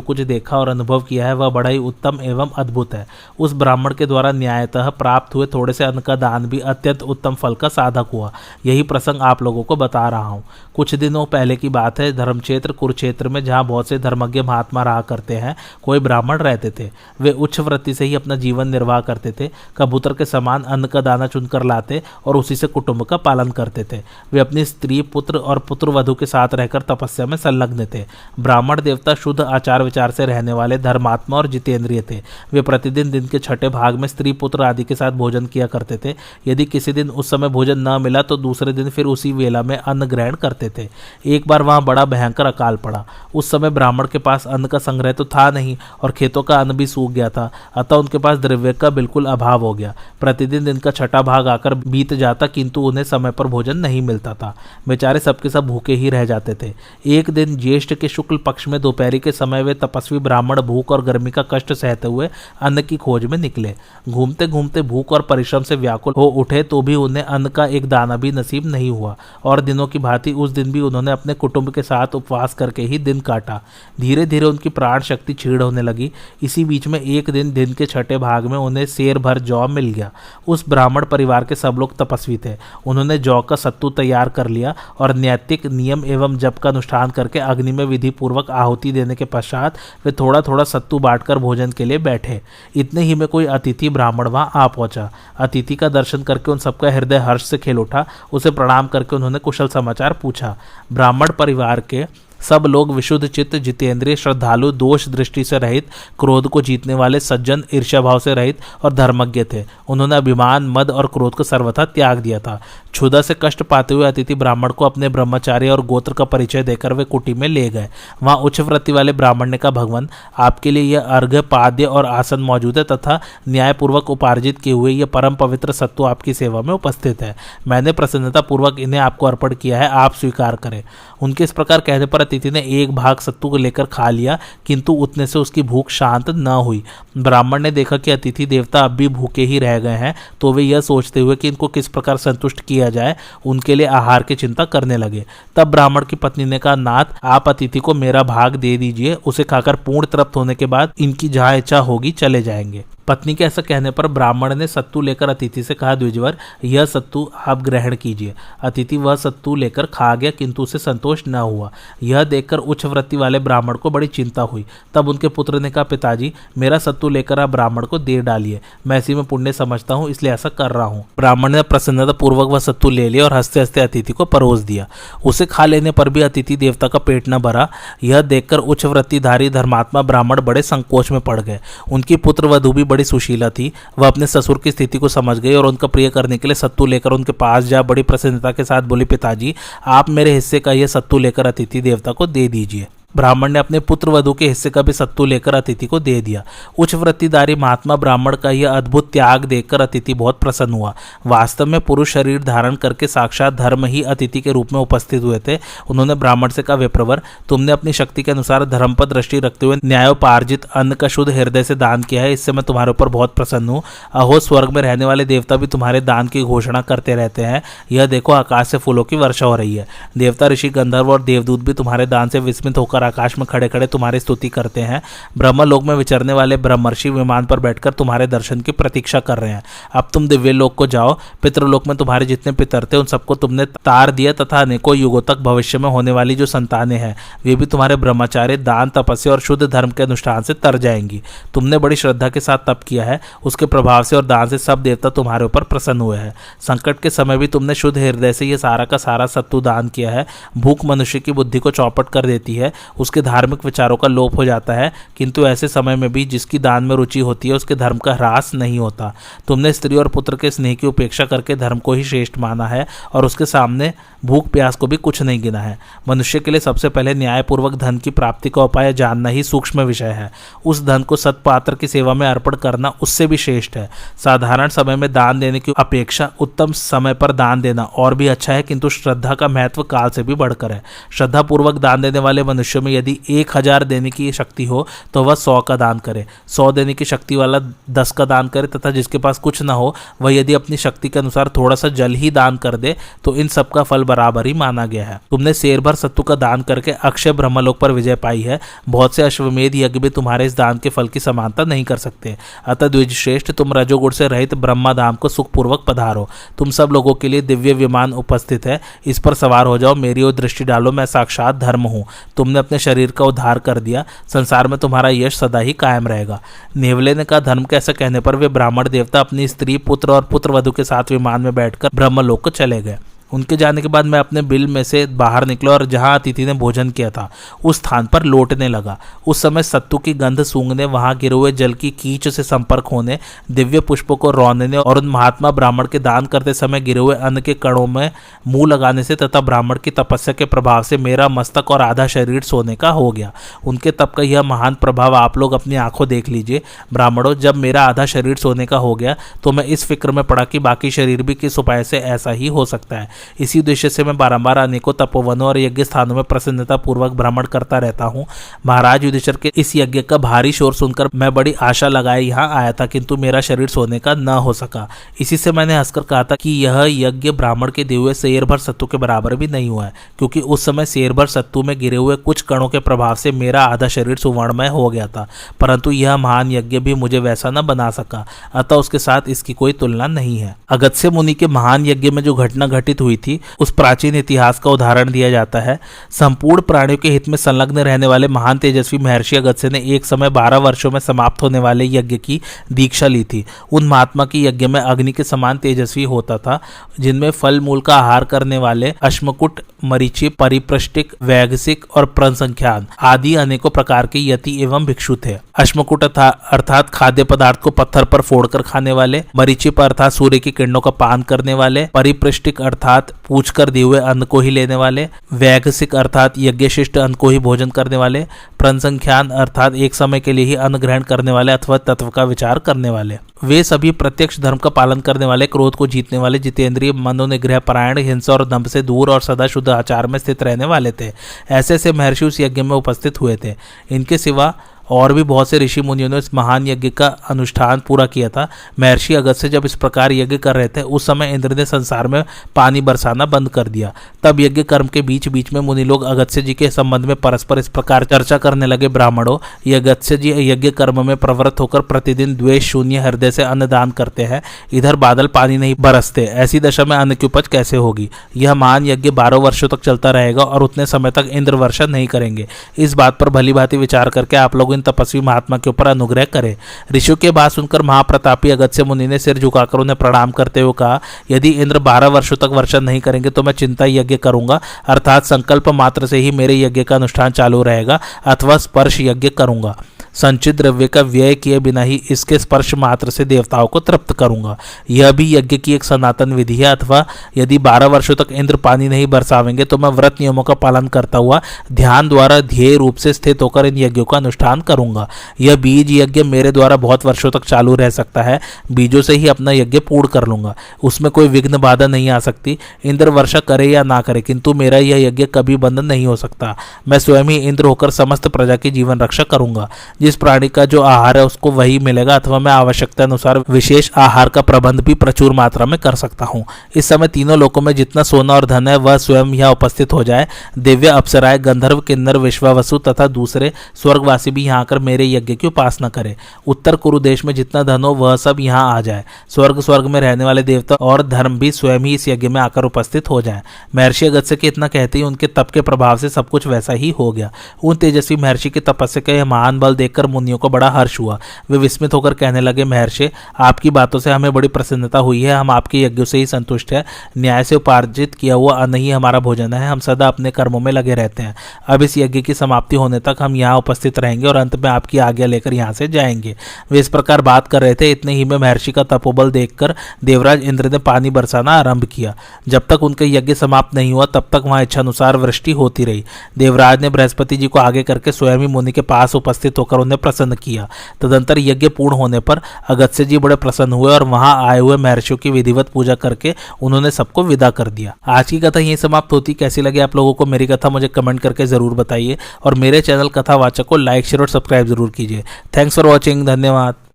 कुछ 0.00 0.20
देखा 0.20 0.58
और 0.58 0.68
अनुभव 0.68 1.02
किया 1.02 1.26
है, 1.26 1.34
वह 1.34 1.50
बड़ा 1.50 1.70
ही 1.70 1.78
उत्तम 1.78 2.20
एवं 2.22 2.50
अद्भुत 2.58 2.94
है। 2.94 3.06
उस 3.38 3.52
ब्राह्मण 3.54 3.94
के 3.94 4.06
द्वारा 4.06 4.32
न्यायतः 4.32 4.88
प्राप्त 4.90 5.34
हुए 5.34 5.46
थोड़े 5.46 5.72
से 5.78 5.84
अन्न 5.84 6.00
का 6.00 6.16
दान 6.16 6.46
भी 6.46 6.60
अत्यंत 6.60 7.02
उत्तम 7.02 7.34
फल 7.34 7.54
का 7.54 7.68
साधक 7.68 8.08
हुआ। 8.12 8.32
यही 8.66 8.82
प्रसंग 8.82 9.22
आप 9.22 9.42
लोगों 9.42 9.62
को 9.62 9.76
बता 9.76 10.08
रहा 10.08 10.26
हूँ। 10.26 10.42
कुछ 10.78 10.94
दिनों 10.94 11.26
पहले 11.26 11.56
की 11.56 11.68
बात 11.68 11.98
है, 12.00 12.12
धर्मक्षेत्र 12.12 12.72
कुरुक्षेत्र 12.72 13.28
में 13.28 13.44
जहाँ 13.44 13.66
बहुत 13.66 13.88
से 13.88 13.98
धर्मज्ञ 13.98 14.42
महात्मा 14.42 14.82
रहा 14.82 15.00
करते 15.00 15.34
हैं, 15.34 15.56
कोई 15.82 15.98
ब्राह्मण 15.98 16.38
रहते 16.38 16.70
थे। 16.70 16.90
वे 17.20 17.30
उच्च 17.30 17.60
वृत्ति 17.60 17.94
से 17.94 18.04
ही 18.04 18.14
अपना 18.14 18.36
जीवन 18.36 18.68
निर्वाह 18.68 19.00
करते 19.00 19.32
थे, 19.32 19.50
कबूतर 19.76 20.12
के 20.12 20.24
समान 20.24 20.62
अन्न 20.62 20.86
का 20.86 21.00
दाना 21.00 21.26
चुनकर 21.26 21.62
लाते 21.62 22.02
और 22.26 22.36
उसी 22.36 22.56
से 22.56 22.66
कुटुंब 22.66 23.02
का 23.02 23.16
पालन 23.16 23.50
करते 23.50 23.84
थे। 23.84 24.00
वे 24.32 24.40
अपनी 24.40 24.64
स्त्री, 24.64 25.00
पुत्र 25.02 25.38
और 25.38 25.58
पुत्र 25.58 25.88
वधु 25.88 26.14
के 26.14 26.26
साथ 26.26 26.54
रहकर 26.54 26.82
तपस्या 26.82 27.26
में 27.26 27.36
संलग्न 27.36 27.86
थे। 27.94 28.04
ब्राह्मण 28.40 28.80
देवता 28.80 29.14
शुद्ध 29.14 29.40
आचार 29.40 29.82
विचार 29.82 30.10
से 30.10 30.26
रहने 30.26 30.52
वाले 30.52 30.78
धर्मात्मा 30.78 31.36
और 31.36 31.46
जितेंद्रिय 31.46 32.02
थे। 32.10 32.22
वे 32.52 32.62
प्रतिदिन 32.62 33.10
दिन 33.10 33.26
के 33.26 33.38
छठे 33.38 33.68
भाग 33.68 33.98
में 33.98 34.08
स्त्री, 34.08 34.32
पुत्र 34.32 34.62
आदि 34.62 34.84
के 34.84 34.94
साथ 34.94 35.12
भोजन 35.12 35.46
किया 35.46 35.66
करते 35.66 35.98
थे। 36.04 36.14
यदि 36.46 36.64
किसी 36.64 36.92
दिन 36.92 37.10
उस 37.10 37.30
समय 37.30 37.48
भोजन 37.48 37.78
न 37.78 38.00
मिला 38.02 38.22
तो 38.22 38.36
दूसरे 38.36 38.72
दिन 38.72 38.90
फिर 38.90 39.06
उसी 39.06 39.32
वेला 39.32 39.62
में 39.62 39.76
अन्न 39.76 40.06
ग्रहण 40.06 40.34
करते 40.34 40.67
थे 40.70 40.88
एक 41.26 41.48
बार 41.48 41.62
वहाँ 41.62 41.82
बड़ा 41.84 42.04
भयंकर 42.04 42.46
अकाल 42.46 42.76
पड़ा। 42.76 43.04
उस 43.34 43.50
समय 43.50 43.70
ब्राह्मण 43.70 44.06
के 44.06 44.18
पास 44.18 44.46
अन्न 44.46 44.66
का 44.66 44.78
संग्रह 44.78 45.12
तो 45.12 45.24
था 45.26 45.50
नहीं 45.50 45.76
और 46.02 46.10
खेतों 46.10 46.42
का 46.42 46.60
अन्न 46.60 46.72
भी 46.72 46.86
सूख 46.86 47.10
गया 47.12 47.28
था, 47.30 47.50
अतः 47.76 47.96
उनके 47.96 48.18
पास 48.18 48.38
द्रव्य 48.38 48.72
का 48.72 48.90
बिल्कुल 48.90 49.26
अभाव 49.26 49.60
हो 49.60 49.72
गया। 49.74 49.94
प्रतिदिन 50.20 50.64
दिन 50.64 50.78
का 50.78 50.90
छठा 50.90 51.22
भाग 51.22 51.48
आकर 51.48 51.74
बीत 51.76 52.14
जाता, 52.14 52.46
किंतु 52.48 52.80
उन्हें 52.80 53.04
समय 53.04 53.30
पर 53.30 53.46
भोजन 53.46 53.76
नहीं 53.76 54.02
मिलता 54.02 54.34
था। 54.34 54.54
बेचारे 54.88 55.18
सबके 55.18 55.50
सब 55.50 55.66
भूखे 55.66 55.94
ही 55.94 56.10
रह 56.10 56.24
जाते 56.24 56.54
थे। 56.54 56.72
एक 57.08 57.30
दिन 57.30 57.56
ज्येष्ठ 57.56 57.94
के 57.94 58.08
शुक्ल 58.08 58.36
पक्ष 58.36 58.68
में 58.68 58.80
दोपहरी 58.80 59.18
के 59.18 59.32
समय 59.32 59.62
वे 59.62 59.74
तपस्वी 59.76 60.18
ब्राह्मण 60.18 60.60
भूख 60.62 60.92
और 60.92 61.04
गर्मी 61.04 61.30
का 61.30 61.44
कष्ट 61.50 61.72
सहते 61.72 62.08
हुए 62.08 62.28
अन्न 62.60 62.82
की 62.82 62.96
खोज 62.96 63.24
में 63.24 63.36
निकले। 63.38 63.74
घूमते 64.08 64.46
घूमते 64.46 64.82
भूख 64.82 65.12
और 65.12 65.22
परिश्रम 65.22 65.62
से 65.62 65.76
व्याकुल 65.76 66.14
हो 66.16 66.26
उठे 66.38 66.62
तो 66.62 66.80
भी 66.82 66.94
उन्हें 66.96 67.22
अन्न 67.24 67.48
का 67.48 67.66
एक 67.66 67.88
दाना 67.88 68.16
भी 68.16 68.32
नसीब 68.32 68.66
नहीं 68.66 68.90
हुआ 68.90 69.16
और 69.44 69.60
दिनों 69.60 69.86
की 69.86 69.98
भांति 69.98 70.32
उस 70.32 70.50
दिन 70.58 70.72
भी 70.72 70.80
उन्होंने 70.80 71.10
अपने 71.10 71.34
कुटुंब 71.34 71.70
के 71.70 71.82
साथ 71.82 72.14
उपवास 72.14 72.54
करके 72.54 72.82
ही 72.82 72.98
दिन 73.00 73.20
काटा। 73.20 73.60
धीरे 74.00 74.26
धीरे 74.26 74.46
उनकी 74.46 74.68
प्राण 74.70 75.00
शक्ति 75.02 75.34
छीड़ 75.34 75.62
होने 75.62 75.82
लगी। 75.82 76.10
इसी 76.42 76.64
बीच 76.64 76.86
में 76.86 77.00
एक 77.00 77.30
दिन 77.30 77.52
दिन 77.52 77.72
के 77.72 77.86
छठे 77.86 78.18
भाग 78.18 78.46
में 78.46 78.56
उन्हें 78.58 78.84
शेर 78.86 79.18
भर 79.18 79.38
जौ 79.40 79.66
मिल 79.68 79.92
गया। 79.92 80.10
उस 80.48 80.64
ब्राह्मण 80.68 81.04
परिवार 81.04 81.44
के 81.44 81.54
सब 81.54 81.76
लोग 81.78 81.96
तपस्वी 81.96 82.36
थे। 82.36 82.56
उन्होंने 82.86 83.18
जौ 83.18 83.40
का 83.42 83.56
सत्तू 83.56 83.90
तैयार 83.90 84.28
कर 84.28 84.48
लिया 84.48 84.74
और 84.98 85.14
नैतिक 85.14 85.66
नियम 85.66 86.04
एवं 86.04 86.36
जप 86.38 86.58
का 86.58 86.70
अनुष्ठान 86.70 87.10
करके 87.10 87.38
अग्नि 87.38 87.72
में 87.72 87.84
विधि 87.84 88.10
पूर्वक 88.10 88.50
आहुति 88.50 88.92
देने 88.92 89.14
के 89.14 89.24
पश्चात 89.24 89.76
वे 90.04 90.12
थोड़ा 90.12 90.40
थोड़ा 90.40 90.64
सत्तू 90.64 90.98
बांटकर 90.98 91.38
भोजन 91.38 91.72
के 91.72 91.84
लिए 91.84 91.98
बैठे। 91.98 92.40
इतने 92.76 93.02
ही 93.02 93.14
में 93.14 93.26
कोई 93.28 93.46
अतिथि 93.46 93.88
ब्राह्मण 93.88 94.28
वहाँ 94.28 94.50
आ 94.54 94.66
पहुँचा। 94.66 95.10
अतिथि 95.38 95.76
का 95.76 95.88
दर्शन 95.88 96.22
करके 96.22 96.50
उन 96.50 96.58
सबका 96.58 96.90
हृदय 96.90 97.18
हर्ष 97.18 97.44
से 97.44 97.58
खेल 97.58 97.78
उठा। 97.78 98.04
उसे 98.32 98.50
प्रणाम 98.50 98.86
करके 98.86 99.16
उन्होंने 99.16 99.38
कुशल 99.38 99.68
समाचार 99.68 100.12
पूछा। 100.12 100.47
ब्राह्मण 100.92 101.30
परिवार 101.38 101.80
के 101.80 102.28
सब 102.40 102.64
लोग 102.66 102.94
विशुद्ध 102.94 103.26
चित्त, 103.26 103.56
जितेंद्रिय, 103.56 104.16
श्रद्धालु, 104.16 104.72
दोष 104.72 105.08
दृष्टि 105.08 105.44
से 105.44 105.58
रहित, 105.58 105.86
क्रोध 106.18 106.48
को 106.48 106.62
जीतने 106.62 106.94
वाले 106.94 107.20
सज्जन 107.20 107.64
ईर्ष्याभाव 107.74 108.18
से 108.18 108.34
रहित 108.34 108.58
और 108.82 108.92
धर्मज्ञ 108.92 109.44
थे। 109.44 109.64
उन्होंने 109.88 110.16
अभिमान, 110.16 110.68
मद 110.68 110.90
और 110.90 111.06
क्रोध 111.06 111.34
को 111.34 111.42
सर्वथा 111.42 111.84
त्याग 111.84 112.18
दिया 112.18 112.38
था। 112.38 112.60
क्षुदा 112.92 113.20
से 113.22 113.34
कष्ट 113.42 113.62
पाते 113.62 113.94
हुए 113.94 114.06
अतिथि 114.06 114.34
ब्राह्मण 114.34 114.72
को 114.72 114.84
अपने 114.84 115.08
ब्रह्मचार्य 115.08 115.70
और 115.70 115.84
गोत्र 115.86 116.12
का 116.12 116.24
परिचय 116.24 116.62
देकर 116.62 116.92
वे 116.92 117.04
कुटी 117.04 117.34
में 117.34 117.46
ले 117.48 117.68
गए। 117.70 117.88
वहाँ 118.22 118.36
उच्च 118.36 118.60
वृत्ति 118.60 118.92
वाले 118.92 119.12
ब्राह्मण 119.12 119.50
ने 119.50 119.58
कहा, 119.58 119.70
भगवान, 119.70 120.08
आपके 120.38 120.70
लिए 120.70 120.82
यह 120.84 121.00
अर्घ्य 121.00 121.40
पाद्य 121.42 121.84
और 121.84 122.06
आसन 122.06 122.40
मौजूद 122.40 122.78
है 122.78 122.84
तथा 122.84 123.20
न्यायपूर्वक 123.48 124.10
उपार्जित 124.10 124.58
किए 124.58 124.72
हुए 124.72 124.92
यह 124.92 125.06
परम 125.06 125.34
पवित्र 125.34 125.72
सत्व 125.72 126.06
आपकी 126.06 126.34
सेवा 126.34 126.62
में 126.62 126.72
उपस्थित 126.74 127.22
है। 127.22 127.34
मैंने 127.68 127.92
प्रसन्नता 127.92 128.40
पूर्वक 128.40 128.80
इन्हें 128.80 129.00
आपको 129.00 129.26
अर्पण 129.26 129.54
किया 129.54 129.78
है, 129.78 129.88
आप 129.88 130.14
स्वीकार 130.14 130.56
करें। 130.56 130.82
उनके 131.22 131.44
इस 131.44 131.52
प्रकार 131.52 131.80
कहने 131.80 132.06
पर 132.06 132.20
अतिथि 132.20 132.50
ने 132.50 132.60
एक 132.82 132.94
भाग 132.94 133.18
सत्तू 133.18 133.48
को 133.50 133.56
लेकर 133.56 133.84
खा 133.84 134.08
लिया, 134.10 134.38
किंतु 134.66 134.92
उतने 134.94 135.26
से 135.26 135.38
उसकी 135.38 135.62
भूख 135.64 135.90
शांत 135.90 136.30
न 136.30 136.46
हुई। 136.46 136.82
ब्राह्मण 137.18 137.62
ने 137.62 137.70
देखा 137.70 137.96
कि 137.96 138.10
अतिथि 138.10 138.46
देवता 138.46 138.80
अब 138.80 138.90
भी 138.90 139.08
भूखे 139.10 139.42
ही 139.42 139.58
रह 139.58 139.78
गए 139.78 139.96
हैं 139.96 140.14
तो 140.40 140.52
वे 140.52 140.62
यह 140.62 140.80
सोचते 140.80 141.20
हुए 141.20 141.36
कि 141.36 141.48
इनको 141.48 141.68
किस 141.68 141.88
प्रकार 141.88 142.16
संतुष्ट 142.16 142.60
किया 142.60 142.87
जाए, 142.90 143.16
उनके 143.46 143.74
लिए 143.74 143.86
आहार 143.86 144.22
की 144.22 144.34
चिंता 144.34 144.64
करने 144.64 144.96
लगे। 144.96 145.24
तब 145.56 145.68
ब्राह्मण 145.68 146.04
की 146.04 146.16
पत्नी 146.16 146.44
ने 146.44 146.58
कहा, 146.58 146.74
नाथ, 146.74 147.04
आप 147.24 147.48
अतिथि 147.48 147.78
को 147.78 147.94
मेरा 147.94 148.22
भाग 148.22 148.56
दे 148.56 148.76
दीजिए, 148.76 149.14
उसे 149.14 149.44
खाकर 149.44 149.76
पूर्ण 149.76 150.06
तृप्त 150.06 150.36
होने 150.36 150.54
के 150.54 150.66
बाद 150.66 150.92
इनकी 150.98 151.28
जहाँ 151.28 151.56
इच्छा 151.56 151.78
होगी, 151.78 152.10
चले 152.10 152.42
जाएँगे। 152.42 152.84
पत्नी 153.08 153.34
के 153.34 153.44
ऐसा 153.44 153.62
कहने 153.62 153.90
पर 153.90 154.06
ब्राह्मण 154.06 154.54
ने 154.54 154.66
सत्तू 154.66 155.00
लेकर 155.00 155.28
अतिथि 155.28 155.62
से 155.62 155.74
कहा, 155.74 155.94
द्विजवर, 155.94 156.36
यह 156.64 156.84
सत्तू 156.84 157.32
आप 157.46 157.62
ग्रहण 157.62 157.96
कीजिए। 157.96 158.34
अतिथि 158.60 158.96
वह 158.96 159.16
सत्तू 159.16 159.54
लेकर 159.54 159.86
खा 159.86 160.14
गया, 160.14 160.30
किंतु 160.30 160.62
उसे 160.62 160.78
संतोष 160.78 161.22
न 161.28 161.34
हुआ। 161.34 161.70
यह 162.02 162.24
देखकर 162.24 162.58
उच्च 162.58 162.84
वृत्ति 162.86 163.16
वाले 163.16 163.38
ब्राह्मण 163.38 163.74
को 163.74 163.90
बड़ी 163.90 164.06
चिंता 164.06 164.42
हुई। 164.42 164.64
तब 164.94 165.08
उनके 165.08 165.28
पुत्र 165.28 165.60
ने 165.60 165.70
कहा, 165.70 165.84
पिताजी, 165.84 166.32
मेरा 166.58 166.78
सत्तू 166.78 167.08
लेकर 167.08 167.40
आप 167.40 167.50
ब्राह्मण 167.50 167.84
को 167.84 167.98
दे 167.98 168.20
डालिए। 168.20 168.60
मैं 168.86 168.98
इसी 168.98 169.14
में 169.14 169.24
पुण्य 169.24 169.52
समझता 169.52 169.94
हूँ, 169.94 170.10
इसलिए 170.10 170.32
ऐसा 170.32 170.48
कर 170.48 170.70
रहा 170.70 170.86
हूँ। 170.86 171.04
ब्राह्मण 171.16 171.52
ने 171.52 171.62
प्रसन्नता 171.62 172.12
पूर्वक 172.12 172.48
वह 172.48 172.58
सत्तू 172.58 172.90
ले 172.90 173.08
लिया 173.08 173.24
और 173.24 173.34
हँसते 173.34 173.60
हँसते 173.60 173.80
अतिथि 173.80 174.12
को 174.12 174.24
परोस 174.24 174.60
दिया। 174.60 174.86
उसे 175.24 175.46
खा 175.46 175.66
लेने 175.66 175.90
पर 175.90 176.08
भी 176.08 176.22
अतिथि 176.22 176.56
देवता 176.56 176.88
का 176.88 176.98
पेट 176.98 177.28
न 177.28 177.38
भरा। 177.38 177.68
यह 178.04 178.22
देखकर 178.22 178.58
उच्च 178.58 178.84
वृत्तिधारी 178.86 179.50
धर्मात्मा 179.50 180.02
ब्राह्मण 180.02 180.40
बड़े 180.40 180.62
संकोच 180.62 181.10
में 181.10 181.20
पड़ 181.20 181.40
गए। 181.40 181.60
उनकी 181.92 182.16
पुत्र 182.16 182.46
वधु 182.46 182.72
भी 182.72 182.84
बड़ी 182.84 182.97
सुशीला 183.04 183.50
थी। 183.50 183.72
वह 183.98 184.08
अपने 184.08 184.26
ससुर 184.26 184.60
की 184.64 184.70
स्थिति 184.70 184.98
को 184.98 185.08
समझ 185.08 185.38
गई 185.38 185.54
और 185.54 185.66
उनका 185.66 185.86
प्रिय 185.86 186.10
करने 186.10 186.38
के 186.38 186.48
लिए 186.48 186.54
सत्तू 186.54 186.86
लेकर 186.86 187.12
उनके 187.12 187.32
पास 187.32 187.64
जा 187.64 187.82
बड़ी 187.82 188.02
प्रसन्नता 188.02 188.52
के 188.52 188.64
साथ 188.64 188.82
बोली, 188.82 189.04
पिताजी, 189.04 189.54
आप 189.86 190.10
मेरे 190.10 190.34
हिस्से 190.34 190.60
का 190.60 190.72
यह 190.72 190.86
सत्तू 190.86 191.18
लेकर 191.18 191.46
अतिथि 191.46 191.80
देवता 191.80 192.12
को 192.12 192.26
दे 192.26 192.48
दीजिए। 192.48 192.86
ब्राह्मण 193.16 193.52
ने 193.52 193.58
अपने 193.58 193.80
पुत्र 193.80 194.10
वधु 194.10 194.32
के 194.32 194.48
हिस्से 194.48 194.70
का 194.70 194.82
भी 194.82 194.92
सत्तू 194.92 195.24
लेकर 195.24 195.54
अतिथि 195.54 195.86
को 195.86 196.00
दे 196.00 196.20
दिया। 196.20 196.44
उच्च 196.78 196.94
वृत्तिदारी 196.94 197.54
महात्मा 197.54 197.96
ब्राह्मण 197.96 198.36
का 198.36 198.50
यह 198.50 198.70
अद्भुत 198.70 199.12
त्याग 199.12 199.44
देखकर 199.44 199.80
अतिथि 199.80 200.14
बहुत 200.14 200.38
प्रसन्न 200.38 200.72
हुआ। 200.72 200.94
वास्तव 201.26 201.66
में 201.66 201.80
पुरुष 201.80 202.12
शरीर 202.12 202.42
धारण 202.42 202.74
करके 202.74 203.06
साक्षात 203.06 203.54
धर्म 203.54 203.84
ही 203.84 204.02
अतिथि 204.02 204.40
के 204.40 204.52
रूप 204.52 204.72
में 204.72 204.80
उपस्थित 204.80 205.22
हुए 205.22 205.40
थे। 205.48 205.58
उन्होंने 205.90 206.14
ब्राह्मण 206.14 206.48
से 206.48 206.62
कहा, 206.62 206.76
विप्रवर, 206.76 207.22
तुमने 207.48 207.72
अपनी 207.72 207.92
शक्ति 207.92 208.22
के 208.22 208.30
अनुसार 208.30 208.64
धर्म 208.64 208.94
पर 208.94 209.04
दृष्टि 209.04 209.40
रखते 209.40 209.66
हुए 209.66 209.76
न्यायोपार्जित 209.84 210.64
अन्न 210.64 210.94
का 210.94 211.08
शुद्ध 211.08 211.32
हृदय 211.32 211.64
से 211.64 211.74
दान 211.74 212.02
किया 212.02 212.22
है। 212.22 212.32
इससे 212.32 212.52
मैं 212.52 212.64
तुम्हारे 212.64 212.90
ऊपर 212.90 213.08
बहुत 213.08 213.34
प्रसन्न 213.34 213.68
हूँ। 213.68 213.82
अहो, 214.14 214.40
स्वर्ग 214.40 214.70
में 214.70 214.82
रहने 214.82 215.04
वाले 215.04 215.24
देवता 215.24 215.56
भी 215.56 215.66
तुम्हारे 215.66 216.00
दान 216.00 216.28
की 216.28 216.42
घोषणा 216.42 216.80
करते 216.80 217.14
रहते 217.14 217.42
हैं। 217.42 217.62
यह 217.92 218.06
देखो, 218.06 218.32
आकाश 218.32 218.68
से 218.68 218.78
फूलों 218.78 219.04
की 219.04 219.16
वर्षा 219.16 219.46
हो 219.46 219.56
रही 219.56 219.74
है। 219.74 219.86
देवता 220.18 220.46
ऋषि, 220.46 220.68
गंधर्व 220.68 221.12
और 221.12 221.22
देवदूत 221.22 221.60
भी 221.60 221.72
तुम्हारे 221.72 222.06
दान 222.06 222.28
से 222.28 222.40
विस्मित 222.40 222.78
होकर 222.78 222.97
होकर 222.98 223.20
आकाश 223.20 223.38
में 223.38 223.46
खड़े 223.46 223.68
खड़े 223.68 223.86
तुम्हारी 223.86 224.20
स्तुति 224.20 224.48
करते 224.48 224.80
हैं। 224.80 225.02
ब्रह्मलोक 225.38 225.82
में 225.82 225.94
विचरने 225.94 226.32
वाले 226.32 226.56
ब्रह्मर्षि 226.56 227.10
विमान 227.10 227.44
पर 227.44 227.60
बैठकर 227.60 227.92
तुम्हारे 227.92 228.26
दर्शन 228.26 228.60
की 228.60 228.72
प्रतीक्षा 228.72 229.20
कर 229.20 229.38
रहे 229.38 229.50
हैं। 229.50 229.62
अब 229.94 230.08
तुम 230.12 230.28
दिव्य 230.28 230.52
लोक 230.52 230.74
को 230.74 230.86
जाओ। 230.86 231.18
पितृलोक 231.42 231.86
में 231.86 231.96
तुम्हारे 231.96 232.26
जितने 232.26 232.52
पितर 232.52 232.84
थे, 232.84 232.96
उन 232.96 233.06
सबको 233.06 233.34
तुमने 233.34 233.66
तार 233.66 234.10
दिया 234.10 234.32
तथा 234.32 234.60
अनेकों 234.60 234.96
युगों 234.96 235.22
तक 235.22 235.38
भविष्य 235.38 235.78
में 235.78 235.90
होने 235.90 236.10
वाली 236.10 236.34
जो 236.34 236.46
संतानें 236.46 236.98
हैं, 236.98 237.16
वे 237.44 237.56
भी 237.56 237.66
तुम्हारे 237.66 237.96
ब्रह्मचार्य 237.96 238.56
दान, 238.56 238.88
तपस्या 238.88 239.32
और 239.32 239.40
शुद्ध 239.40 239.66
धर्म 239.66 239.90
के 239.90 240.02
अनुष्ठान 240.02 240.42
से 240.42 240.54
तर 240.54 240.78
जाएँगी। 240.78 241.22
तुमने 241.54 241.78
बड़ी 241.78 241.96
श्रद्धा 241.96 242.28
के 242.28 242.40
साथ 242.40 242.58
तप 242.58 242.80
किया 242.86 243.04
है। 243.04 243.20
उसके 243.44 243.66
प्रभाव 243.66 244.02
से 244.02 244.16
और 244.16 244.24
दान 244.24 244.48
से 244.48 244.58
सब 244.58 244.82
देवता 244.82 245.10
तुम्हारे 245.10 245.44
ऊपर 245.44 245.62
प्रसन्न 245.62 246.00
हुए 246.00 246.18
हैं। 246.18 246.34
संकट 246.60 247.00
के 247.00 247.10
समय 247.10 247.38
भी 247.38 247.46
तुमने 247.46 247.74
शुद्ध 247.74 247.98
हृदय 247.98 248.32
से 248.32 248.46
ये 248.46 248.58
सारा 248.58 248.84
का 248.84 248.96
सारा 248.96 249.26
सत्तु 249.26 249.60
दान 249.60 249.88
किया 249.88 250.10
है। 250.10 250.26
भूख 250.58 250.84
मनुष्य 250.84 251.20
की 251.20 251.32
बुद्धि 251.32 251.58
को 251.58 251.70
चौपट 251.70 252.08
कर 252.08 252.26
देती 252.26 252.56
है। 252.56 252.72
उसके 252.98 253.22
धार्मिक 253.22 253.64
विचारों 253.64 253.96
का 253.96 254.08
लोप 254.08 254.36
हो 254.36 254.44
जाता 254.44 254.72
है, 254.72 254.92
किंतु 255.16 255.46
ऐसे 255.46 255.68
समय 255.68 255.96
में 255.96 256.12
भी 256.12 256.24
जिसकी 256.24 256.58
दान 256.58 256.84
में 256.84 256.96
रुचि 256.96 257.20
होती 257.20 257.48
है, 257.48 257.54
उसके 257.54 257.74
धर्म 257.74 257.98
का 257.98 258.14
ह्रास 258.14 258.54
नहीं 258.54 258.78
होता। 258.78 259.14
तुमने 259.48 259.72
स्त्री 259.72 259.96
और 259.96 260.08
पुत्र 260.08 260.36
के 260.36 260.50
स्नेह 260.50 260.74
की 260.74 260.86
उपेक्षा 260.86 261.24
करके 261.24 261.56
धर्म 261.56 261.78
को 261.78 261.92
ही 261.92 262.04
श्रेष्ठ 262.04 262.38
माना 262.38 262.66
है, 262.66 262.86
और 263.12 263.24
उसके 263.24 263.46
सामने 263.46 263.92
भूख 264.24 264.48
प्यास 264.48 264.76
को 264.76 264.86
भी 264.86 264.96
कुछ 264.96 265.22
नहीं 265.22 265.40
गिना 265.42 265.60
है। 265.60 265.78
मनुष्य 266.08 266.40
के 266.40 266.50
लिए 266.50 266.60
सबसे 266.60 266.88
पहले 266.88 267.14
न्यायपूर्वक 267.14 267.74
धन 267.74 267.98
की 267.98 268.10
प्राप्ति 268.10 268.50
का 268.50 268.62
उपाय 268.62 268.92
जानना 268.92 269.28
ही 269.28 269.42
सूक्ष्म 269.42 269.80
विषय 269.80 270.04
है। 270.04 270.30
उस 270.66 270.82
धन 270.84 271.02
को 271.02 271.16
सत्पात्र 271.16 271.74
की 271.74 271.88
सेवा 271.88 272.14
में 272.14 272.26
अर्पण 272.26 272.56
करना 272.56 272.92
उससे 273.02 273.26
भी 273.26 273.36
श्रेष्ठ 273.36 273.76
है। 273.76 273.88
साधारण 274.24 274.68
समय 274.68 274.96
में 274.96 275.12
दान 275.12 275.40
देने 275.40 275.60
की 275.60 275.72
अपेक्षा 275.78 276.30
उत्तम 276.40 276.72
समय 276.72 277.14
पर 277.14 277.32
दान 277.32 277.60
देना 277.60 277.82
और 277.82 278.14
भी 278.14 278.28
अच्छा 278.28 278.52
है, 278.52 278.62
किंतु 278.62 278.88
श्रद्धा 278.88 279.34
का 279.34 279.48
महत्व 279.48 279.82
काल 279.82 280.10
से 280.10 280.22
भी 280.22 280.34
बढ़कर 280.34 280.72
है। 280.72 280.82
श्रद्धा 281.12 281.42
पूर्वक 281.42 281.74
दान 281.74 282.02
देने 282.02 282.18
वाले 282.18 282.42
मनुष्यों 282.42 282.77
में 282.80 282.92
यदि 282.92 283.18
एक 283.30 283.56
हज़ार 283.56 283.84
देने 283.84 284.10
की 284.10 284.30
शक्ति 284.32 284.64
हो 284.64 284.86
तो 285.14 285.22
वह 285.24 285.34
सौ 285.36 285.60
का 285.60 285.76
दान 285.76 285.98
करे। 286.00 286.24
सौ 286.48 286.70
देने 286.72 286.94
की 286.94 287.04
शक्ति 287.04 287.36
वाला 287.36 287.58
दस 287.92 288.12
का 288.12 288.24
दान 288.26 288.48
करे, 288.48 288.66
तथा 288.68 288.90
जिसके 288.90 289.18
पास 289.18 289.38
कुछ 289.38 289.62
ना 289.62 289.72
हो, 289.72 289.94
वह 290.22 290.34
यदि 290.34 290.54
अपनी 290.54 290.76
शक्ति 290.78 291.08
के 291.08 291.18
अनुसार 291.18 291.48
थोड़ा 291.56 291.76
सा 291.76 291.88
जल 291.90 292.14
ही 292.14 292.30
दान 292.32 292.56
कर 292.58 292.76
दे 292.76 292.94
तो 293.24 293.34
इन 293.36 293.48
सब 293.48 293.68
का 293.68 293.82
फल 293.82 294.04
बराबर 294.04 294.46
ही 294.46 294.52
माना 294.54 294.86
गया 294.86 295.04
है। 295.06 295.20
तुमने 295.30 295.54
शेर 295.54 295.80
भर 295.80 295.94
सत्तु 295.96 296.22
का 296.22 296.34
दान 296.36 296.62
करके 296.62 296.92
अक्षय 296.92 297.32
ब्रह्मलोक 297.32 297.78
पर 297.78 297.92
विजय 297.92 298.14
पाई 298.16 298.42
है। 298.42 298.60
बहुत 298.88 299.14
से 299.14 299.22
अश्वमेध 299.22 299.74
यज्ञ 299.76 299.98
भी 299.98 300.10
तुम्हारे 300.10 300.46
इस 300.46 300.56
दान 300.56 300.78
के 300.78 300.88
फल 300.88 301.08
की 301.08 301.20
समानता 301.20 301.64
नहीं 301.64 301.84
कर 301.84 301.96
सकते। 301.98 302.36
अतः 302.66 302.88
द्विज 302.88 303.12
श्रेष्ठ 303.14 303.50
तुम 303.52 303.72
रजोगुण 303.74 304.12
से 304.12 304.28
रहित 304.28 304.54
ब्रह्मा 304.56 304.92
धाम 304.94 305.16
को 305.16 305.28
सुखपूर्वक 305.28 305.84
पधारो। 305.86 306.28
तुम 306.58 306.70
सब 306.70 306.90
लोगों 306.92 307.14
के 307.14 307.28
लिए 307.28 307.42
दिव्य 307.42 307.72
विमान 307.74 308.12
उपस्थित 308.14 308.66
है। 308.66 308.80
इस 309.06 309.18
पर 309.18 309.34
सवार 309.34 309.66
हो 309.66 309.76
जाओ, 309.78 309.94
मेरी 309.96 310.22
ओर 310.22 310.32
दृष्टि 310.34 310.64
डालो, 310.64 310.92
मैं 310.92 311.06
साक्षात 311.06 311.54
धर्म 311.56 311.82
हूँ। 311.82 312.04
तुमने 312.36 312.58
अपने 312.68 312.78
शरीर 312.78 313.10
का 313.10 313.24
उद्धार 313.24 313.58
कर 313.58 313.78
दिया। 313.80 314.04
संसार 314.28 314.66
में 314.66 314.78
तुम्हारा 314.78 315.08
यश 315.08 315.36
सदा 315.36 315.58
ही 315.58 315.72
कायम 315.72 316.08
रहेगा। 316.08 316.40
नेवले 316.76 317.14
ने 317.14 317.24
कहा, 317.24 317.40
धर्म 317.40 317.64
के 317.64 317.78
कैसे 317.78 317.92
कहने 317.92 318.20
पर 318.20 318.36
वे 318.36 318.48
ब्राह्मण 318.48 318.88
देवता 318.88 319.20
अपनी 319.20 319.48
स्त्री, 319.48 319.78
पुत्र 319.78 320.10
और 320.10 320.22
पुत्र 320.22 320.52
वधु 320.52 320.72
के 320.72 320.84
साथ 320.84 321.04
विमान 321.10 321.40
में 321.40 321.54
बैठकर 321.54 321.88
ब्रह्मलोक 321.94 322.40
को 322.40 322.50
चले 322.50 322.82
गए। 322.82 322.98
उनके 323.30 323.56
जाने 323.56 323.82
के 323.82 323.88
बाद 323.88 324.06
मैं 324.06 324.18
अपने 324.18 324.42
बिल 324.44 324.66
में 324.66 324.82
से 324.84 325.04
बाहर 325.08 325.46
निकला 325.46 325.72
और 325.72 325.84
जहाँ 325.86 326.14
अतिथि 326.14 326.44
ने 326.46 326.52
भोजन 326.54 326.90
किया 326.90 327.10
था, 327.10 327.28
उस 327.64 327.76
स्थान 327.76 328.06
पर 328.06 328.22
लौटने 328.24 328.68
लगा। 328.68 328.98
उस 329.26 329.42
समय 329.42 329.62
सत्तू 329.62 329.98
की 329.98 330.14
गंध 330.14 330.42
सूंघने, 330.42 330.84
वहाँ 330.86 331.16
गिरे 331.18 331.34
हुए 331.34 331.52
जल 331.52 331.74
की 331.74 331.90
कीच 331.92 332.28
से 332.28 332.42
संपर्क 332.42 332.86
होने, 332.88 333.18
दिव्य 333.50 333.80
पुष्पों 333.80 334.16
को 334.16 334.30
रौनने 334.30 334.76
और 334.78 334.98
उन 334.98 335.08
महात्मा 335.08 335.50
ब्राह्मण 335.50 335.86
के 335.86 335.98
दान 335.98 336.26
करते 336.26 336.54
समय 336.54 336.80
गिरे 336.80 337.00
हुए 337.00 337.14
अन्न 337.16 337.40
के 337.40 337.54
कणों 337.56 337.86
में 337.86 338.10
मुँह 338.46 338.66
लगाने 338.68 339.04
से 339.04 339.16
तथा 339.16 339.40
ब्राह्मण 339.40 339.78
की 339.84 339.90
तपस्या 339.92 340.34
के 340.34 340.44
प्रभाव 340.46 340.82
से 340.82 340.96
मेरा 340.98 341.28
मस्तक 341.28 341.70
और 341.70 341.82
आधा 341.82 342.06
शरीर 342.08 342.42
सोने 342.42 342.76
का 342.76 342.90
हो 342.90 343.10
गया। 343.12 343.32
उनके 343.64 343.90
तप 343.90 344.12
का 344.16 344.22
यह 344.22 344.42
महान 344.44 344.74
प्रभाव 344.76 345.14
आप 345.16 345.38
लोग 345.38 345.52
अपनी 345.52 345.74
आँखों 345.76 346.08
देख 346.08 346.28
लीजिए। 346.28 346.62
ब्राह्मणों, 346.92 347.34
जब 347.36 347.56
मेरा 347.56 347.82
आधा 347.84 348.06
शरीर 348.06 348.36
सोने 348.36 348.66
का 348.66 348.76
हो 348.78 348.94
गया 348.94 349.16
तो 349.42 349.52
मैं 349.52 349.64
इस 349.66 349.84
फ़िक्र 349.86 350.10
में 350.10 350.22
पड़ा 350.24 350.44
कि 350.44 350.58
बाकी 350.60 350.90
शरीर 350.90 351.22
भी 351.22 351.34
किस 351.34 351.58
उपाय 351.58 351.84
से 351.84 351.98
ऐसा 351.98 352.30
ही 352.30 352.46
हो 352.48 352.64
सकता 352.66 352.96
है। 352.96 353.08
इसी 353.40 353.58
उद्देश्य 353.58 353.88
से 353.88 354.04
मैं 354.04 354.16
बारंबार 354.18 354.58
अनेकों 354.58 354.92
तपोवनों 354.94 355.48
और 355.48 355.58
यज्ञ 355.58 355.84
स्थानों 355.84 356.14
में 356.14 356.24
प्रसन्नता 356.24 356.76
पूर्वक 356.78 357.12
भ्रमण 357.12 357.46
करता 357.46 357.78
रहता 357.78 358.04
हूँ। 358.06 358.26
महाराज 358.66 359.04
युधिष्ठर 359.04 359.36
के 359.36 359.52
इस 359.56 359.74
यज्ञ 359.76 360.02
का 360.02 360.18
भारी 360.18 360.52
शोर 360.52 360.74
सुनकर 360.74 361.08
मैं 361.14 361.32
बड़ी 361.34 361.52
आशा 361.62 361.88
लगाए 361.88 362.22
यहाँ 362.22 362.48
आया 362.56 362.72
था, 362.72 362.86
किंतु 362.86 363.16
मेरा 363.16 363.40
शरीर 363.40 363.68
सोने 363.68 363.98
का 363.98 364.14
न 364.14 364.28
हो 364.28 364.52
सका। 364.52 364.88
इसी 365.20 365.36
से 365.36 365.52
मैंने 365.52 365.76
हंसकर 365.76 366.02
कहा 366.02 366.22
था 366.24 366.36
कि 366.36 366.50
यह 366.64 366.84
यज्ञ 366.88 367.30
ब्राह्मण 367.32 367.70
के 367.70 367.84
दिए 367.84 367.98
हुए 367.98 368.14
शेर 368.14 368.44
भर 368.44 368.58
सत्तू 368.58 368.86
के 368.86 368.96
बराबर 368.98 369.34
भी 369.36 369.46
नहीं 369.46 369.68
हुआ 369.68 369.84
है, 369.84 369.92
क्योंकि 370.18 370.40
उस 370.40 370.64
समय 370.64 370.86
शेर 370.86 371.12
भर 371.12 371.26
सत्तू 371.28 371.62
में 371.62 371.78
गिरे 371.78 371.96
हुए 371.96 372.16
कुछ 372.18 372.42
कणों 372.42 372.68
के 372.68 372.78
प्रभाव 372.80 373.14
से 373.14 373.32
मेरा 373.32 373.64
आधा 373.64 373.88
शरीर 373.88 374.16
सुवर्णमय 374.16 374.68
हो 374.68 374.88
गया 374.90 375.06
था, 375.06 375.26
परंतु 375.60 375.90
यह 375.90 376.16
महान 376.16 376.52
यज्ञ 376.52 376.78
भी 376.78 376.94
मुझे 376.94 377.18
वैसा 377.18 377.50
न 377.50 377.62
बना 377.62 377.90
सका, 377.90 378.24
अतः 378.54 378.76
उसके 378.76 378.98
साथ 378.98 379.28
इसकी 379.28 379.52
कोई 379.52 379.72
तुलना 379.72 380.06
नहीं 380.08 380.36
है। 380.38 380.54
अगत्य 380.70 381.10
मुनि 381.10 381.34
के 381.34 381.46
महान 381.48 381.86
यज्ञ 381.86 382.10
में 382.10 382.22
जो 382.22 382.34
घटना 382.34 382.66
घटित 382.68 383.00
हुई 383.00 383.07
थी। 383.16 383.38
उस 383.60 383.70
प्राचीन 383.70 384.14
इतिहास 384.14 384.58
का 384.58 384.70
उदाहरण 384.70 385.10
दिया 385.10 385.30
जाता 385.30 385.60
है। 385.60 385.78
संपूर्ण 386.10 386.62
प्राणियों 386.62 386.98
के 386.98 387.10
हित 387.10 387.28
में 387.28 387.36
संलग्न 387.36 387.78
रहने 387.78 388.06
वाले 388.06 388.28
महान 388.28 388.58
तेजस्वी 388.58 388.98
महर्षि 388.98 389.36
अगत्य 389.36 389.68
ने 389.68 389.78
एक 389.86 390.04
समय 390.04 390.30
बारह 390.30 390.56
वर्षों 390.58 390.90
में 390.90 391.00
समाप्त 391.00 391.42
होने 391.42 391.58
वाले 391.58 391.84
यज्ञ 391.84 392.16
की 392.16 392.40
दीक्षा 392.72 393.06
ली 393.06 393.24
थी। 393.24 393.44
उन 393.72 393.86
महात्मा 393.88 394.24
की 394.24 394.44
यज्ञ 394.46 394.66
में 394.66 394.80
अग्नि 394.80 395.12
के 395.12 395.24
समान 395.24 395.58
तेजस्वी 395.58 396.04
होता 396.04 396.38
था, 396.38 396.58
जिनमें 397.00 397.30
फल 397.30 397.60
मूल 397.60 397.80
का 397.80 397.96
आहार 397.96 398.24
करने 398.24 398.58
वाले 398.58 398.92
अश्मकुट, 399.02 399.60
मरीचि, 399.84 400.28
परिपृष्टिक, 400.28 401.12
वैघसिक 401.22 401.84
और 401.94 402.04
प्रसंख्यान 402.06 402.86
आदि 403.02 403.34
अनेकों 403.34 403.70
प्रकार 403.70 404.06
के 404.06 404.18
यति 404.18 404.62
एवं 404.62 404.84
भिक्षु 404.86 405.16
थे। 405.16 405.36
अश्मकुट 405.58 406.04
अर्थात 406.04 406.90
खाद्य 406.90 407.24
पदार्थ 407.24 407.60
को 407.60 407.70
पत्थर 407.70 408.04
पर 408.04 408.20
फोड़कर 408.20 408.62
खाने 408.62 408.92
वाले 408.92 409.22
मरीचिप 409.36 409.80
अर्थात 409.80 410.12
सूर्य 410.12 410.38
की 410.38 410.50
किरणों 410.50 410.80
का 410.80 410.90
पान 410.90 411.22
करने 411.22 411.54
वाले, 411.54 411.86
परिपृष्टिक 411.86 412.60
अर्थात 412.60 412.97
पूछ 413.00 413.50
कर 413.50 413.70
दिए 413.70 413.82
हुए 413.82 413.98
अन्न 413.98 414.22
को 414.22 414.40
ही 414.40 414.50
लेने 414.50 414.74
वाले 414.74 415.08
वैघसिक 415.32 415.94
अर्थात 415.94 416.34
यज्ञशिष्ट 416.38 416.98
अन्न 416.98 417.14
को 417.14 417.28
ही 417.28 417.38
भोजन 417.38 417.70
करने 417.70 417.96
वाले 417.96 418.26
प्रसंख्यान 418.58 419.28
अर्थात 419.28 419.74
एक 419.74 419.94
समय 419.94 420.20
के 420.20 420.32
लिए 420.32 420.44
ही 420.44 420.54
अन्न 420.54 420.78
ग्रहण 420.78 421.02
करने 421.02 421.32
वाले 421.32 421.52
अथवा 421.52 421.78
तत्व 421.78 422.08
का 422.08 422.24
विचार 422.24 422.58
करने 422.58 422.90
वाले। 422.90 423.18
वे 423.44 423.64
सभी 423.64 423.90
प्रत्यक्ष 423.90 424.40
धर्म 424.40 424.56
का 424.56 424.70
पालन 424.70 425.00
करने 425.00 425.26
वाले, 425.26 425.46
क्रोध 425.46 425.74
को 425.74 425.86
जीतने 425.86 426.18
वाले, 426.18 426.38
जितेंद्रिय 426.38 426.92
मनोनिग्रह 426.92 427.58
परायण 427.58 427.98
हिंसा 427.98 428.32
और 428.32 428.44
दम्भ 428.44 428.66
से 428.66 428.82
दूर 428.82 429.10
और 429.10 429.20
सदा 429.20 429.46
शुद्ध 429.46 429.68
आचार 429.68 430.06
में 430.06 430.18
स्थित 430.18 430.42
रहने 430.42 430.64
वाले 430.64 430.92
थे। 430.92 431.12
ऐसे 431.50 431.74
ऐसे 431.74 431.92
महर्षि 431.92 432.24
उस 432.24 432.40
यज्ञ 432.40 432.62
में 432.62 432.76
उपस्थित 432.76 433.20
हुए 433.20 433.36
थे। 433.44 433.54
इनके 433.90 434.18
सिवा 434.18 434.54
और 434.90 435.12
भी 435.12 435.22
बहुत 435.22 435.48
से 435.48 435.58
ऋषि 435.58 435.82
मुनियों 435.82 436.08
ने 436.08 436.18
इस 436.18 436.34
महान 436.34 436.66
यज्ञ 436.66 436.90
का 436.90 437.06
अनुष्ठान 437.06 437.82
पूरा 437.86 438.06
किया 438.06 438.28
था। 438.28 438.48
महर्षि 438.80 439.14
अगस्त 439.14 439.46
जब 439.46 439.64
इस 439.64 439.74
प्रकार 439.74 440.12
यज्ञ 440.12 440.36
कर 440.38 440.56
रहे 440.56 440.68
थे, 440.68 440.82
उस 440.82 441.06
समय 441.06 441.32
इंद्र 441.34 441.54
ने 441.54 441.66
संसार 441.66 442.06
में 442.06 442.22
पानी 442.56 442.80
बरसाना 442.80 443.26
बंद 443.26 443.48
कर 443.48 443.68
दिया। 443.68 443.92
तब 444.22 444.40
यज्ञ 444.40 444.62
कर्म 444.62 444.86
के 444.86 445.02
बीच 445.02 445.28
बीच 445.28 445.52
में 445.52 445.60
मुनि 445.60 445.84
लोग 445.84 446.02
अगत्य 446.02 446.42
जी 446.42 446.54
के 446.54 446.70
संबंध 446.70 447.04
में 447.04 447.16
परस्पर 447.16 447.58
इस 447.58 447.68
प्रकार 447.68 448.04
चर्चा 448.04 448.38
करने 448.38 448.66
लगे। 448.66 448.88
ब्राह्मणों, 448.88 449.38
ये 449.66 449.74
अगत्य 449.74 450.16
जी 450.16 450.50
यज्ञ 450.50 450.70
कर्म 450.70 451.06
में 451.06 451.16
प्रवृत्त 451.16 451.60
होकर 451.60 451.80
प्रतिदिन 451.80 452.34
द्वेष 452.36 452.66
शून्य 452.68 452.98
हृदय 452.98 453.30
से 453.30 453.42
अन्न 453.42 453.66
दान 453.66 453.90
करते 453.90 454.22
हैं। 454.22 454.42
इधर 454.72 454.96
बादल 454.96 455.26
पानी 455.26 455.56
नहीं 455.56 455.74
बरसते, 455.80 456.24
ऐसी 456.24 456.60
दशा 456.60 456.84
में 456.84 456.96
अन्न 456.96 457.14
की 457.14 457.26
उपज 457.26 457.48
कैसे 457.48 457.76
होगी? 457.76 458.08
यह 458.36 458.54
महान 458.54 458.86
यज्ञ 458.86 459.10
बारह 459.10 459.36
वर्षों 459.36 459.68
तक 459.68 459.80
चलता 459.80 460.10
रहेगा 460.10 460.42
और 460.42 460.62
उतने 460.62 460.86
समय 460.86 461.10
तक 461.10 461.28
इंद्र 461.30 461.54
वर्षा 461.54 461.86
नहीं 461.86 462.06
करेंगे। 462.06 462.48
इस 462.78 462.94
बात 462.94 463.18
पर 463.18 463.28
भली 463.28 463.52
भांति 463.52 463.76
विचार 463.76 464.08
करके 464.08 464.36
आप 464.36 464.56
लोग 464.56 464.74
इन 464.78 464.82
तपस्वी 464.82 465.20
महात्मा 465.20 465.58
के 465.58 465.70
ऊपर 465.70 465.86
अनुग्रह 465.86 466.24
करे। 466.32 466.56
ऋषि 466.92 467.14
के 467.16 467.30
बात 467.32 467.52
सुनकर 467.52 467.82
महाप्रतापी 467.82 468.50
अगत्य 468.50 468.84
मुनि 468.84 469.06
ने 469.06 469.18
सिर 469.18 469.38
झुकाकर 469.38 469.78
उन्हें 469.78 469.96
प्रणाम 469.98 470.30
करते 470.30 470.60
हुए 470.60 470.72
कहा, 470.78 471.00
यदि 471.30 471.48
इंद्र 471.50 471.78
बारह 471.80 472.08
वर्षो 472.08 472.36
तक 472.36 472.50
वर्षा 472.52 472.80
नहीं 472.80 473.00
करेंगे 473.00 473.30
तो 473.30 473.42
मैं 473.42 473.52
चिंता 473.54 473.84
यज्ञ 473.86 474.16
करूँगा, 474.18 474.60
अर्थात 474.88 475.24
संकल्प 475.24 475.68
मात्र 475.74 476.06
से 476.06 476.16
ही 476.16 476.30
मेरे 476.32 476.54
यज्ञ 476.54 476.84
का 476.84 476.96
अनुष्ठान 476.96 477.32
चालू 477.32 477.62
रहेगा, 477.62 478.00
अथवा 478.26 478.56
स्पर्श 478.58 479.00
यज्ञ 479.00 479.28
करूँगा। 479.30 479.76
संचित 480.14 480.56
द्रव्य 480.56 480.86
का 480.86 481.02
व्यय 481.02 481.34
किए 481.34 481.58
बिना 481.58 481.82
ही 481.82 482.00
इसके 482.10 482.38
स्पर्श 482.38 482.74
मात्र 482.76 483.10
से 483.10 483.24
देवताओं 483.24 483.66
को 483.66 483.80
तृप्त 483.80 484.12
करूँगा। 484.12 484.56
यह 484.90 485.12
भी 485.12 485.34
यज्ञ 485.34 485.56
की 485.58 485.74
एक 485.74 485.84
सनातन 485.84 486.32
विधि 486.32 486.56
है, 486.56 486.64
अथवा 486.66 487.04
यदि 487.36 487.58
बारह 487.60 487.86
वर्षों 487.86 488.14
तक 488.14 488.32
इंद्र 488.32 488.56
पानी 488.58 488.88
नहीं 488.88 489.06
बरसावेंगे 489.06 489.64
तो 489.64 489.78
मैं 489.78 489.88
व्रत 489.90 490.16
नियमों 490.20 490.42
का 490.42 490.54
पालन 490.56 490.88
करता 490.88 491.18
हुआ 491.18 491.40
ध्यान 491.72 492.08
द्वारा 492.08 492.40
ध्येय 492.42 492.76
रूप 492.76 492.96
से 492.96 493.12
स्थित 493.12 493.42
होकर 493.42 493.66
इन 493.66 493.78
यज्ञों 493.78 494.04
का 494.04 494.16
अनुष्ठान 494.16 494.60
करूँगा। 494.60 495.08
यह 495.40 495.56
बीज 495.58 495.90
यज्ञ 495.92 496.22
मेरे 496.24 496.52
द्वारा 496.52 496.76
बहुत 496.78 497.06
वर्षों 497.06 497.30
तक 497.30 497.44
चालू 497.44 497.74
रह 497.74 497.90
सकता 497.90 498.22
है, 498.22 498.40
बीजों 498.72 499.02
से 499.02 499.14
ही 499.14 499.28
अपना 499.28 499.52
यज्ञ 499.52 499.78
पूर्ण 499.78 500.08
कर 500.08 500.26
लूँगा। 500.26 500.54
उसमें 500.82 501.10
कोई 501.10 501.28
विघ्न 501.28 501.58
बाधा 501.58 501.86
नहीं 501.86 502.08
आ 502.10 502.18
सकती। 502.18 502.58
इंद्र 502.84 503.10
वर्षा 503.10 503.40
करे 503.40 503.66
या 503.66 503.82
ना 503.82 504.00
करे, 504.00 504.20
किंतु 504.20 504.54
मेरा 504.54 504.78
यह 504.78 505.06
यज्ञ 505.06 505.26
कभी 505.26 505.56
बंद 505.58 505.80
नहीं 505.80 506.06
हो 506.06 506.16
सकता। 506.16 506.54
मैं 506.88 506.98
स्वयं 506.98 507.24
ही 507.24 507.36
इंद्र 507.38 507.64
होकर 507.64 507.90
समस्त 507.90 508.28
प्रजा 508.28 508.56
की 508.56 508.70
जीवन 508.70 509.00
रक्षा 509.00 509.22
करूँगा। 509.22 509.68
प्राणी 510.16 510.48
का 510.48 510.64
जो 510.64 510.82
आहार 510.82 511.16
है 511.16 511.24
उसको 511.24 511.50
वही 511.50 511.78
मिलेगा 511.78 512.14
अथवा 512.14 512.38
मैं 512.38 512.52
आवश्यकता 512.52 513.04
अनुसार 513.04 513.44
विशेष 513.50 513.90
आहार 513.96 514.28
का 514.28 514.40
प्रबंध 514.40 514.80
भी 514.80 514.94
प्रचुर 514.94 515.32
मात्रा 515.32 515.66
में 515.66 515.80
कर 515.80 515.94
सकता 515.94 516.24
हूँ। 516.24 516.44
इस 516.76 516.86
समय 516.86 517.08
तीनों 517.08 517.38
लोकों 517.38 517.60
में 517.60 517.74
जितना 517.74 518.02
सोना 518.02 518.34
और 518.34 518.44
धन 518.44 518.68
है, 518.68 518.76
वह 518.76 518.96
स्वयं 518.98 519.24
यहाँ 519.24 519.52
उपस्थित 519.52 519.92
हो 519.92 520.04
जाए। 520.04 520.28
दिव्य 520.58 520.88
अप्सराएँ, 520.88 521.38
गंधर्व, 521.38 521.80
किन्नर, 521.80 522.16
विश्वावसु 522.16 522.78
तथा 522.78 523.06
दूसरे 523.06 523.52
स्वर्गवासी 523.74 524.30
भी 524.30 524.44
यहाँ 524.44 524.60
आकर 524.60 524.78
मेरे 524.78 525.06
यज्ञ 525.12 525.34
की 525.34 525.46
उपासना 525.46 525.88
करे। 525.88 526.16
उत्तर 526.46 526.76
कुरु 526.76 526.98
देश 526.98 527.24
में 527.24 527.34
जितना 527.34 527.62
धन 527.62 527.84
हो, 527.84 527.94
वह 527.94 528.16
सब 528.16 528.40
यहाँ 528.40 528.76
आ 528.76 528.80
जाए। 528.80 529.04
स्वर्ग 529.28 529.60
स्वर्ग 529.60 529.86
में 529.86 530.00
रहने 530.00 530.24
वाले 530.24 530.42
देवता 530.42 530.74
और 530.74 531.02
धर्म 531.02 531.38
भी 531.38 531.52
स्वयं 531.52 531.80
ही 531.80 531.94
इस 531.94 532.08
यज्ञ 532.08 532.28
में 532.28 532.40
आकर 532.40 532.64
उपस्थित 532.64 533.10
हो 533.10 533.22
जाए। 533.22 533.42
महर्षि 533.74 534.06
अगत्य 534.06 534.36
के 534.36 534.46
इतना 534.46 534.68
कहते 534.68 534.98
ही, 534.98 535.04
उनके 535.04 535.26
तप 535.26 535.50
के 535.50 535.60
प्रभाव 535.60 535.96
से 535.96 536.08
सब 536.08 536.28
कुछ 536.28 536.46
वैसा 536.46 536.72
ही 536.72 536.90
हो 536.90 537.12
गया। 537.12 537.32
उन 537.64 537.76
तेजस्वी 537.76 538.16
महर्षि 538.16 538.50
की 538.50 538.60
तपस्या 538.60 539.00
का 539.00 539.12
यह 539.12 539.24
महान 539.24 539.58
बल 539.58 539.74
देखकर 539.88 540.06
मुनियों 540.06 540.38
को 540.38 540.48
बड़ा 540.48 540.70
हर्ष 540.70 541.00
हुआ। 541.00 541.18
वे 541.50 541.58
विस्मित 541.58 541.94
होकर 541.94 542.14
कहने 542.14 542.40
लगे, 542.40 542.64
महर्षि, 542.64 543.10
आपकी 543.40 543.70
बातों 543.70 543.98
से 543.98 544.12
हमें 544.12 544.32
बड़ी 544.32 544.48
प्रसन्नता 544.48 544.98
हुई 544.98 545.22
है। 545.22 545.34
हम 545.34 545.50
आपके 545.50 545.82
यज्ञों 545.82 546.04
से 546.04 546.18
ही 546.18 546.26
संतुष्ट 546.26 546.72
है। 546.72 546.84
न्याय 547.18 547.44
से 547.44 547.54
उपार्जित 547.54 548.14
किया 548.14 548.34
हुआ 548.34 548.52
अन्न 548.52 548.74
ही 548.74 548.90
हमारा 548.90 549.20
भोजन 549.20 549.52
है। 549.52 549.68
हम 549.68 549.80
सदा 549.80 550.08
अपने 550.08 550.30
कर्मों 550.30 550.60
में 550.60 550.72
लगे 550.72 550.94
रहते 550.94 551.22
हैं। 551.22 551.36
अब 551.68 551.82
इस 551.82 551.98
यज्ञ 551.98 552.22
की 552.22 552.34
समाप्ति 552.34 552.76
होने 552.76 553.00
तक 553.00 553.16
हम 553.20 553.36
यहाँ 553.36 553.56
उपस्थित 553.58 553.98
रहेंगे 553.98 554.26
और 554.26 554.36
अंत 554.36 554.56
में 554.56 554.70
आपकी 554.70 554.98
आज्ञा 554.98 555.26
लेकर 555.26 555.54
यहाँ 555.54 555.72
से 555.72 555.88
जाएँगे। 555.88 556.36
वे 556.70 556.78
इस 556.78 556.88
प्रकार 556.88 557.20
बात 557.20 557.48
कर 557.48 557.60
रहे 557.60 557.74
थे। 557.74 557.90
इतने 557.90 558.14
ही 558.14 558.24
में 558.24 558.36
महर्षि 558.36 558.72
का 558.72 558.82
तपोबल 558.82 559.30
देखकर 559.30 559.74
देवराज 560.04 560.42
इंद्र 560.42 560.70
ने 560.70 560.78
पानी 560.78 561.10
बरसाना 561.10 561.52
आरंभ 561.52 561.84
किया। 561.84 562.14
जब 562.48 562.62
तक 562.70 562.82
उनका 562.82 563.04
यज्ञ 563.04 563.34
समाप्त 563.34 563.74
नहीं 563.74 563.92
हुआ, 563.92 564.06
तब 564.06 564.24
तक 564.32 564.42
वहाँ 564.44 564.62
इच्छानुसार 564.62 565.16
वृष्टि 565.16 565.52
होती 565.52 565.84
रही। 565.84 566.04
देवराज 566.38 566.82
ने 566.82 566.90
बृहस्पति 566.90 567.36
जी 567.36 567.46
को 567.46 567.58
आगे 567.58 567.82
करके 567.82 568.12
स्वयं 568.12 568.38
ही 568.38 568.46
मुनि 568.46 568.72
के 568.72 568.80
पास 568.80 569.14
उपस्थित 569.14 569.58
होकर 569.58 569.77
उन्हें 569.78 570.00
प्रसन्न 570.00 570.34
किया। 570.34 570.68
तदंतर 571.00 571.38
यज्ञ 571.38 571.68
पूर्ण 571.68 571.96
होने 571.96 572.20
पर 572.20 572.40
अगत्य 572.68 573.04
जी 573.04 573.18
बड़े 573.18 573.36
प्रसन्न 573.36 573.72
हुए 573.72 573.92
और 573.94 574.02
वहाँ 574.02 574.34
आए 574.46 574.58
हुए 574.58 574.76
महर्षियों 574.76 575.18
की 575.18 575.30
विधिवत 575.30 575.68
पूजा 575.68 575.94
करके 575.96 576.34
उन्होंने 576.62 576.90
सबको 576.90 577.22
विदा 577.22 577.50
कर 577.50 577.68
दिया। 577.70 577.94
आज 578.08 578.30
की 578.30 578.40
कथा 578.40 578.60
यही 578.60 578.76
समाप्त 578.76 579.12
होती। 579.12 579.34
कैसी 579.34 579.62
लगी 579.62 579.78
आप 579.78 579.96
लोगों 579.96 580.14
को 580.14 580.26
मेरी 580.26 580.46
कथा, 580.46 580.68
मुझे 580.68 580.88
कमेंट 580.88 581.20
करके 581.20 581.46
ज़रूर 581.46 581.74
बताइए। 581.74 582.18
और 582.44 582.54
मेरे 582.54 582.80
चैनल 582.80 583.08
कथावाचक 583.08 583.66
को 583.66 583.76
लाइक, 583.76 584.06
शेयर 584.06 584.20
और 584.20 584.28
सब्सक्राइब 584.28 584.66
ज़रूर 584.66 584.90
कीजिए। 584.90 585.24
थैंक्स 585.56 585.76
फॉर 585.76 585.86
वॉचिंग, 585.86 586.26
धन्यवाद। 586.26 586.86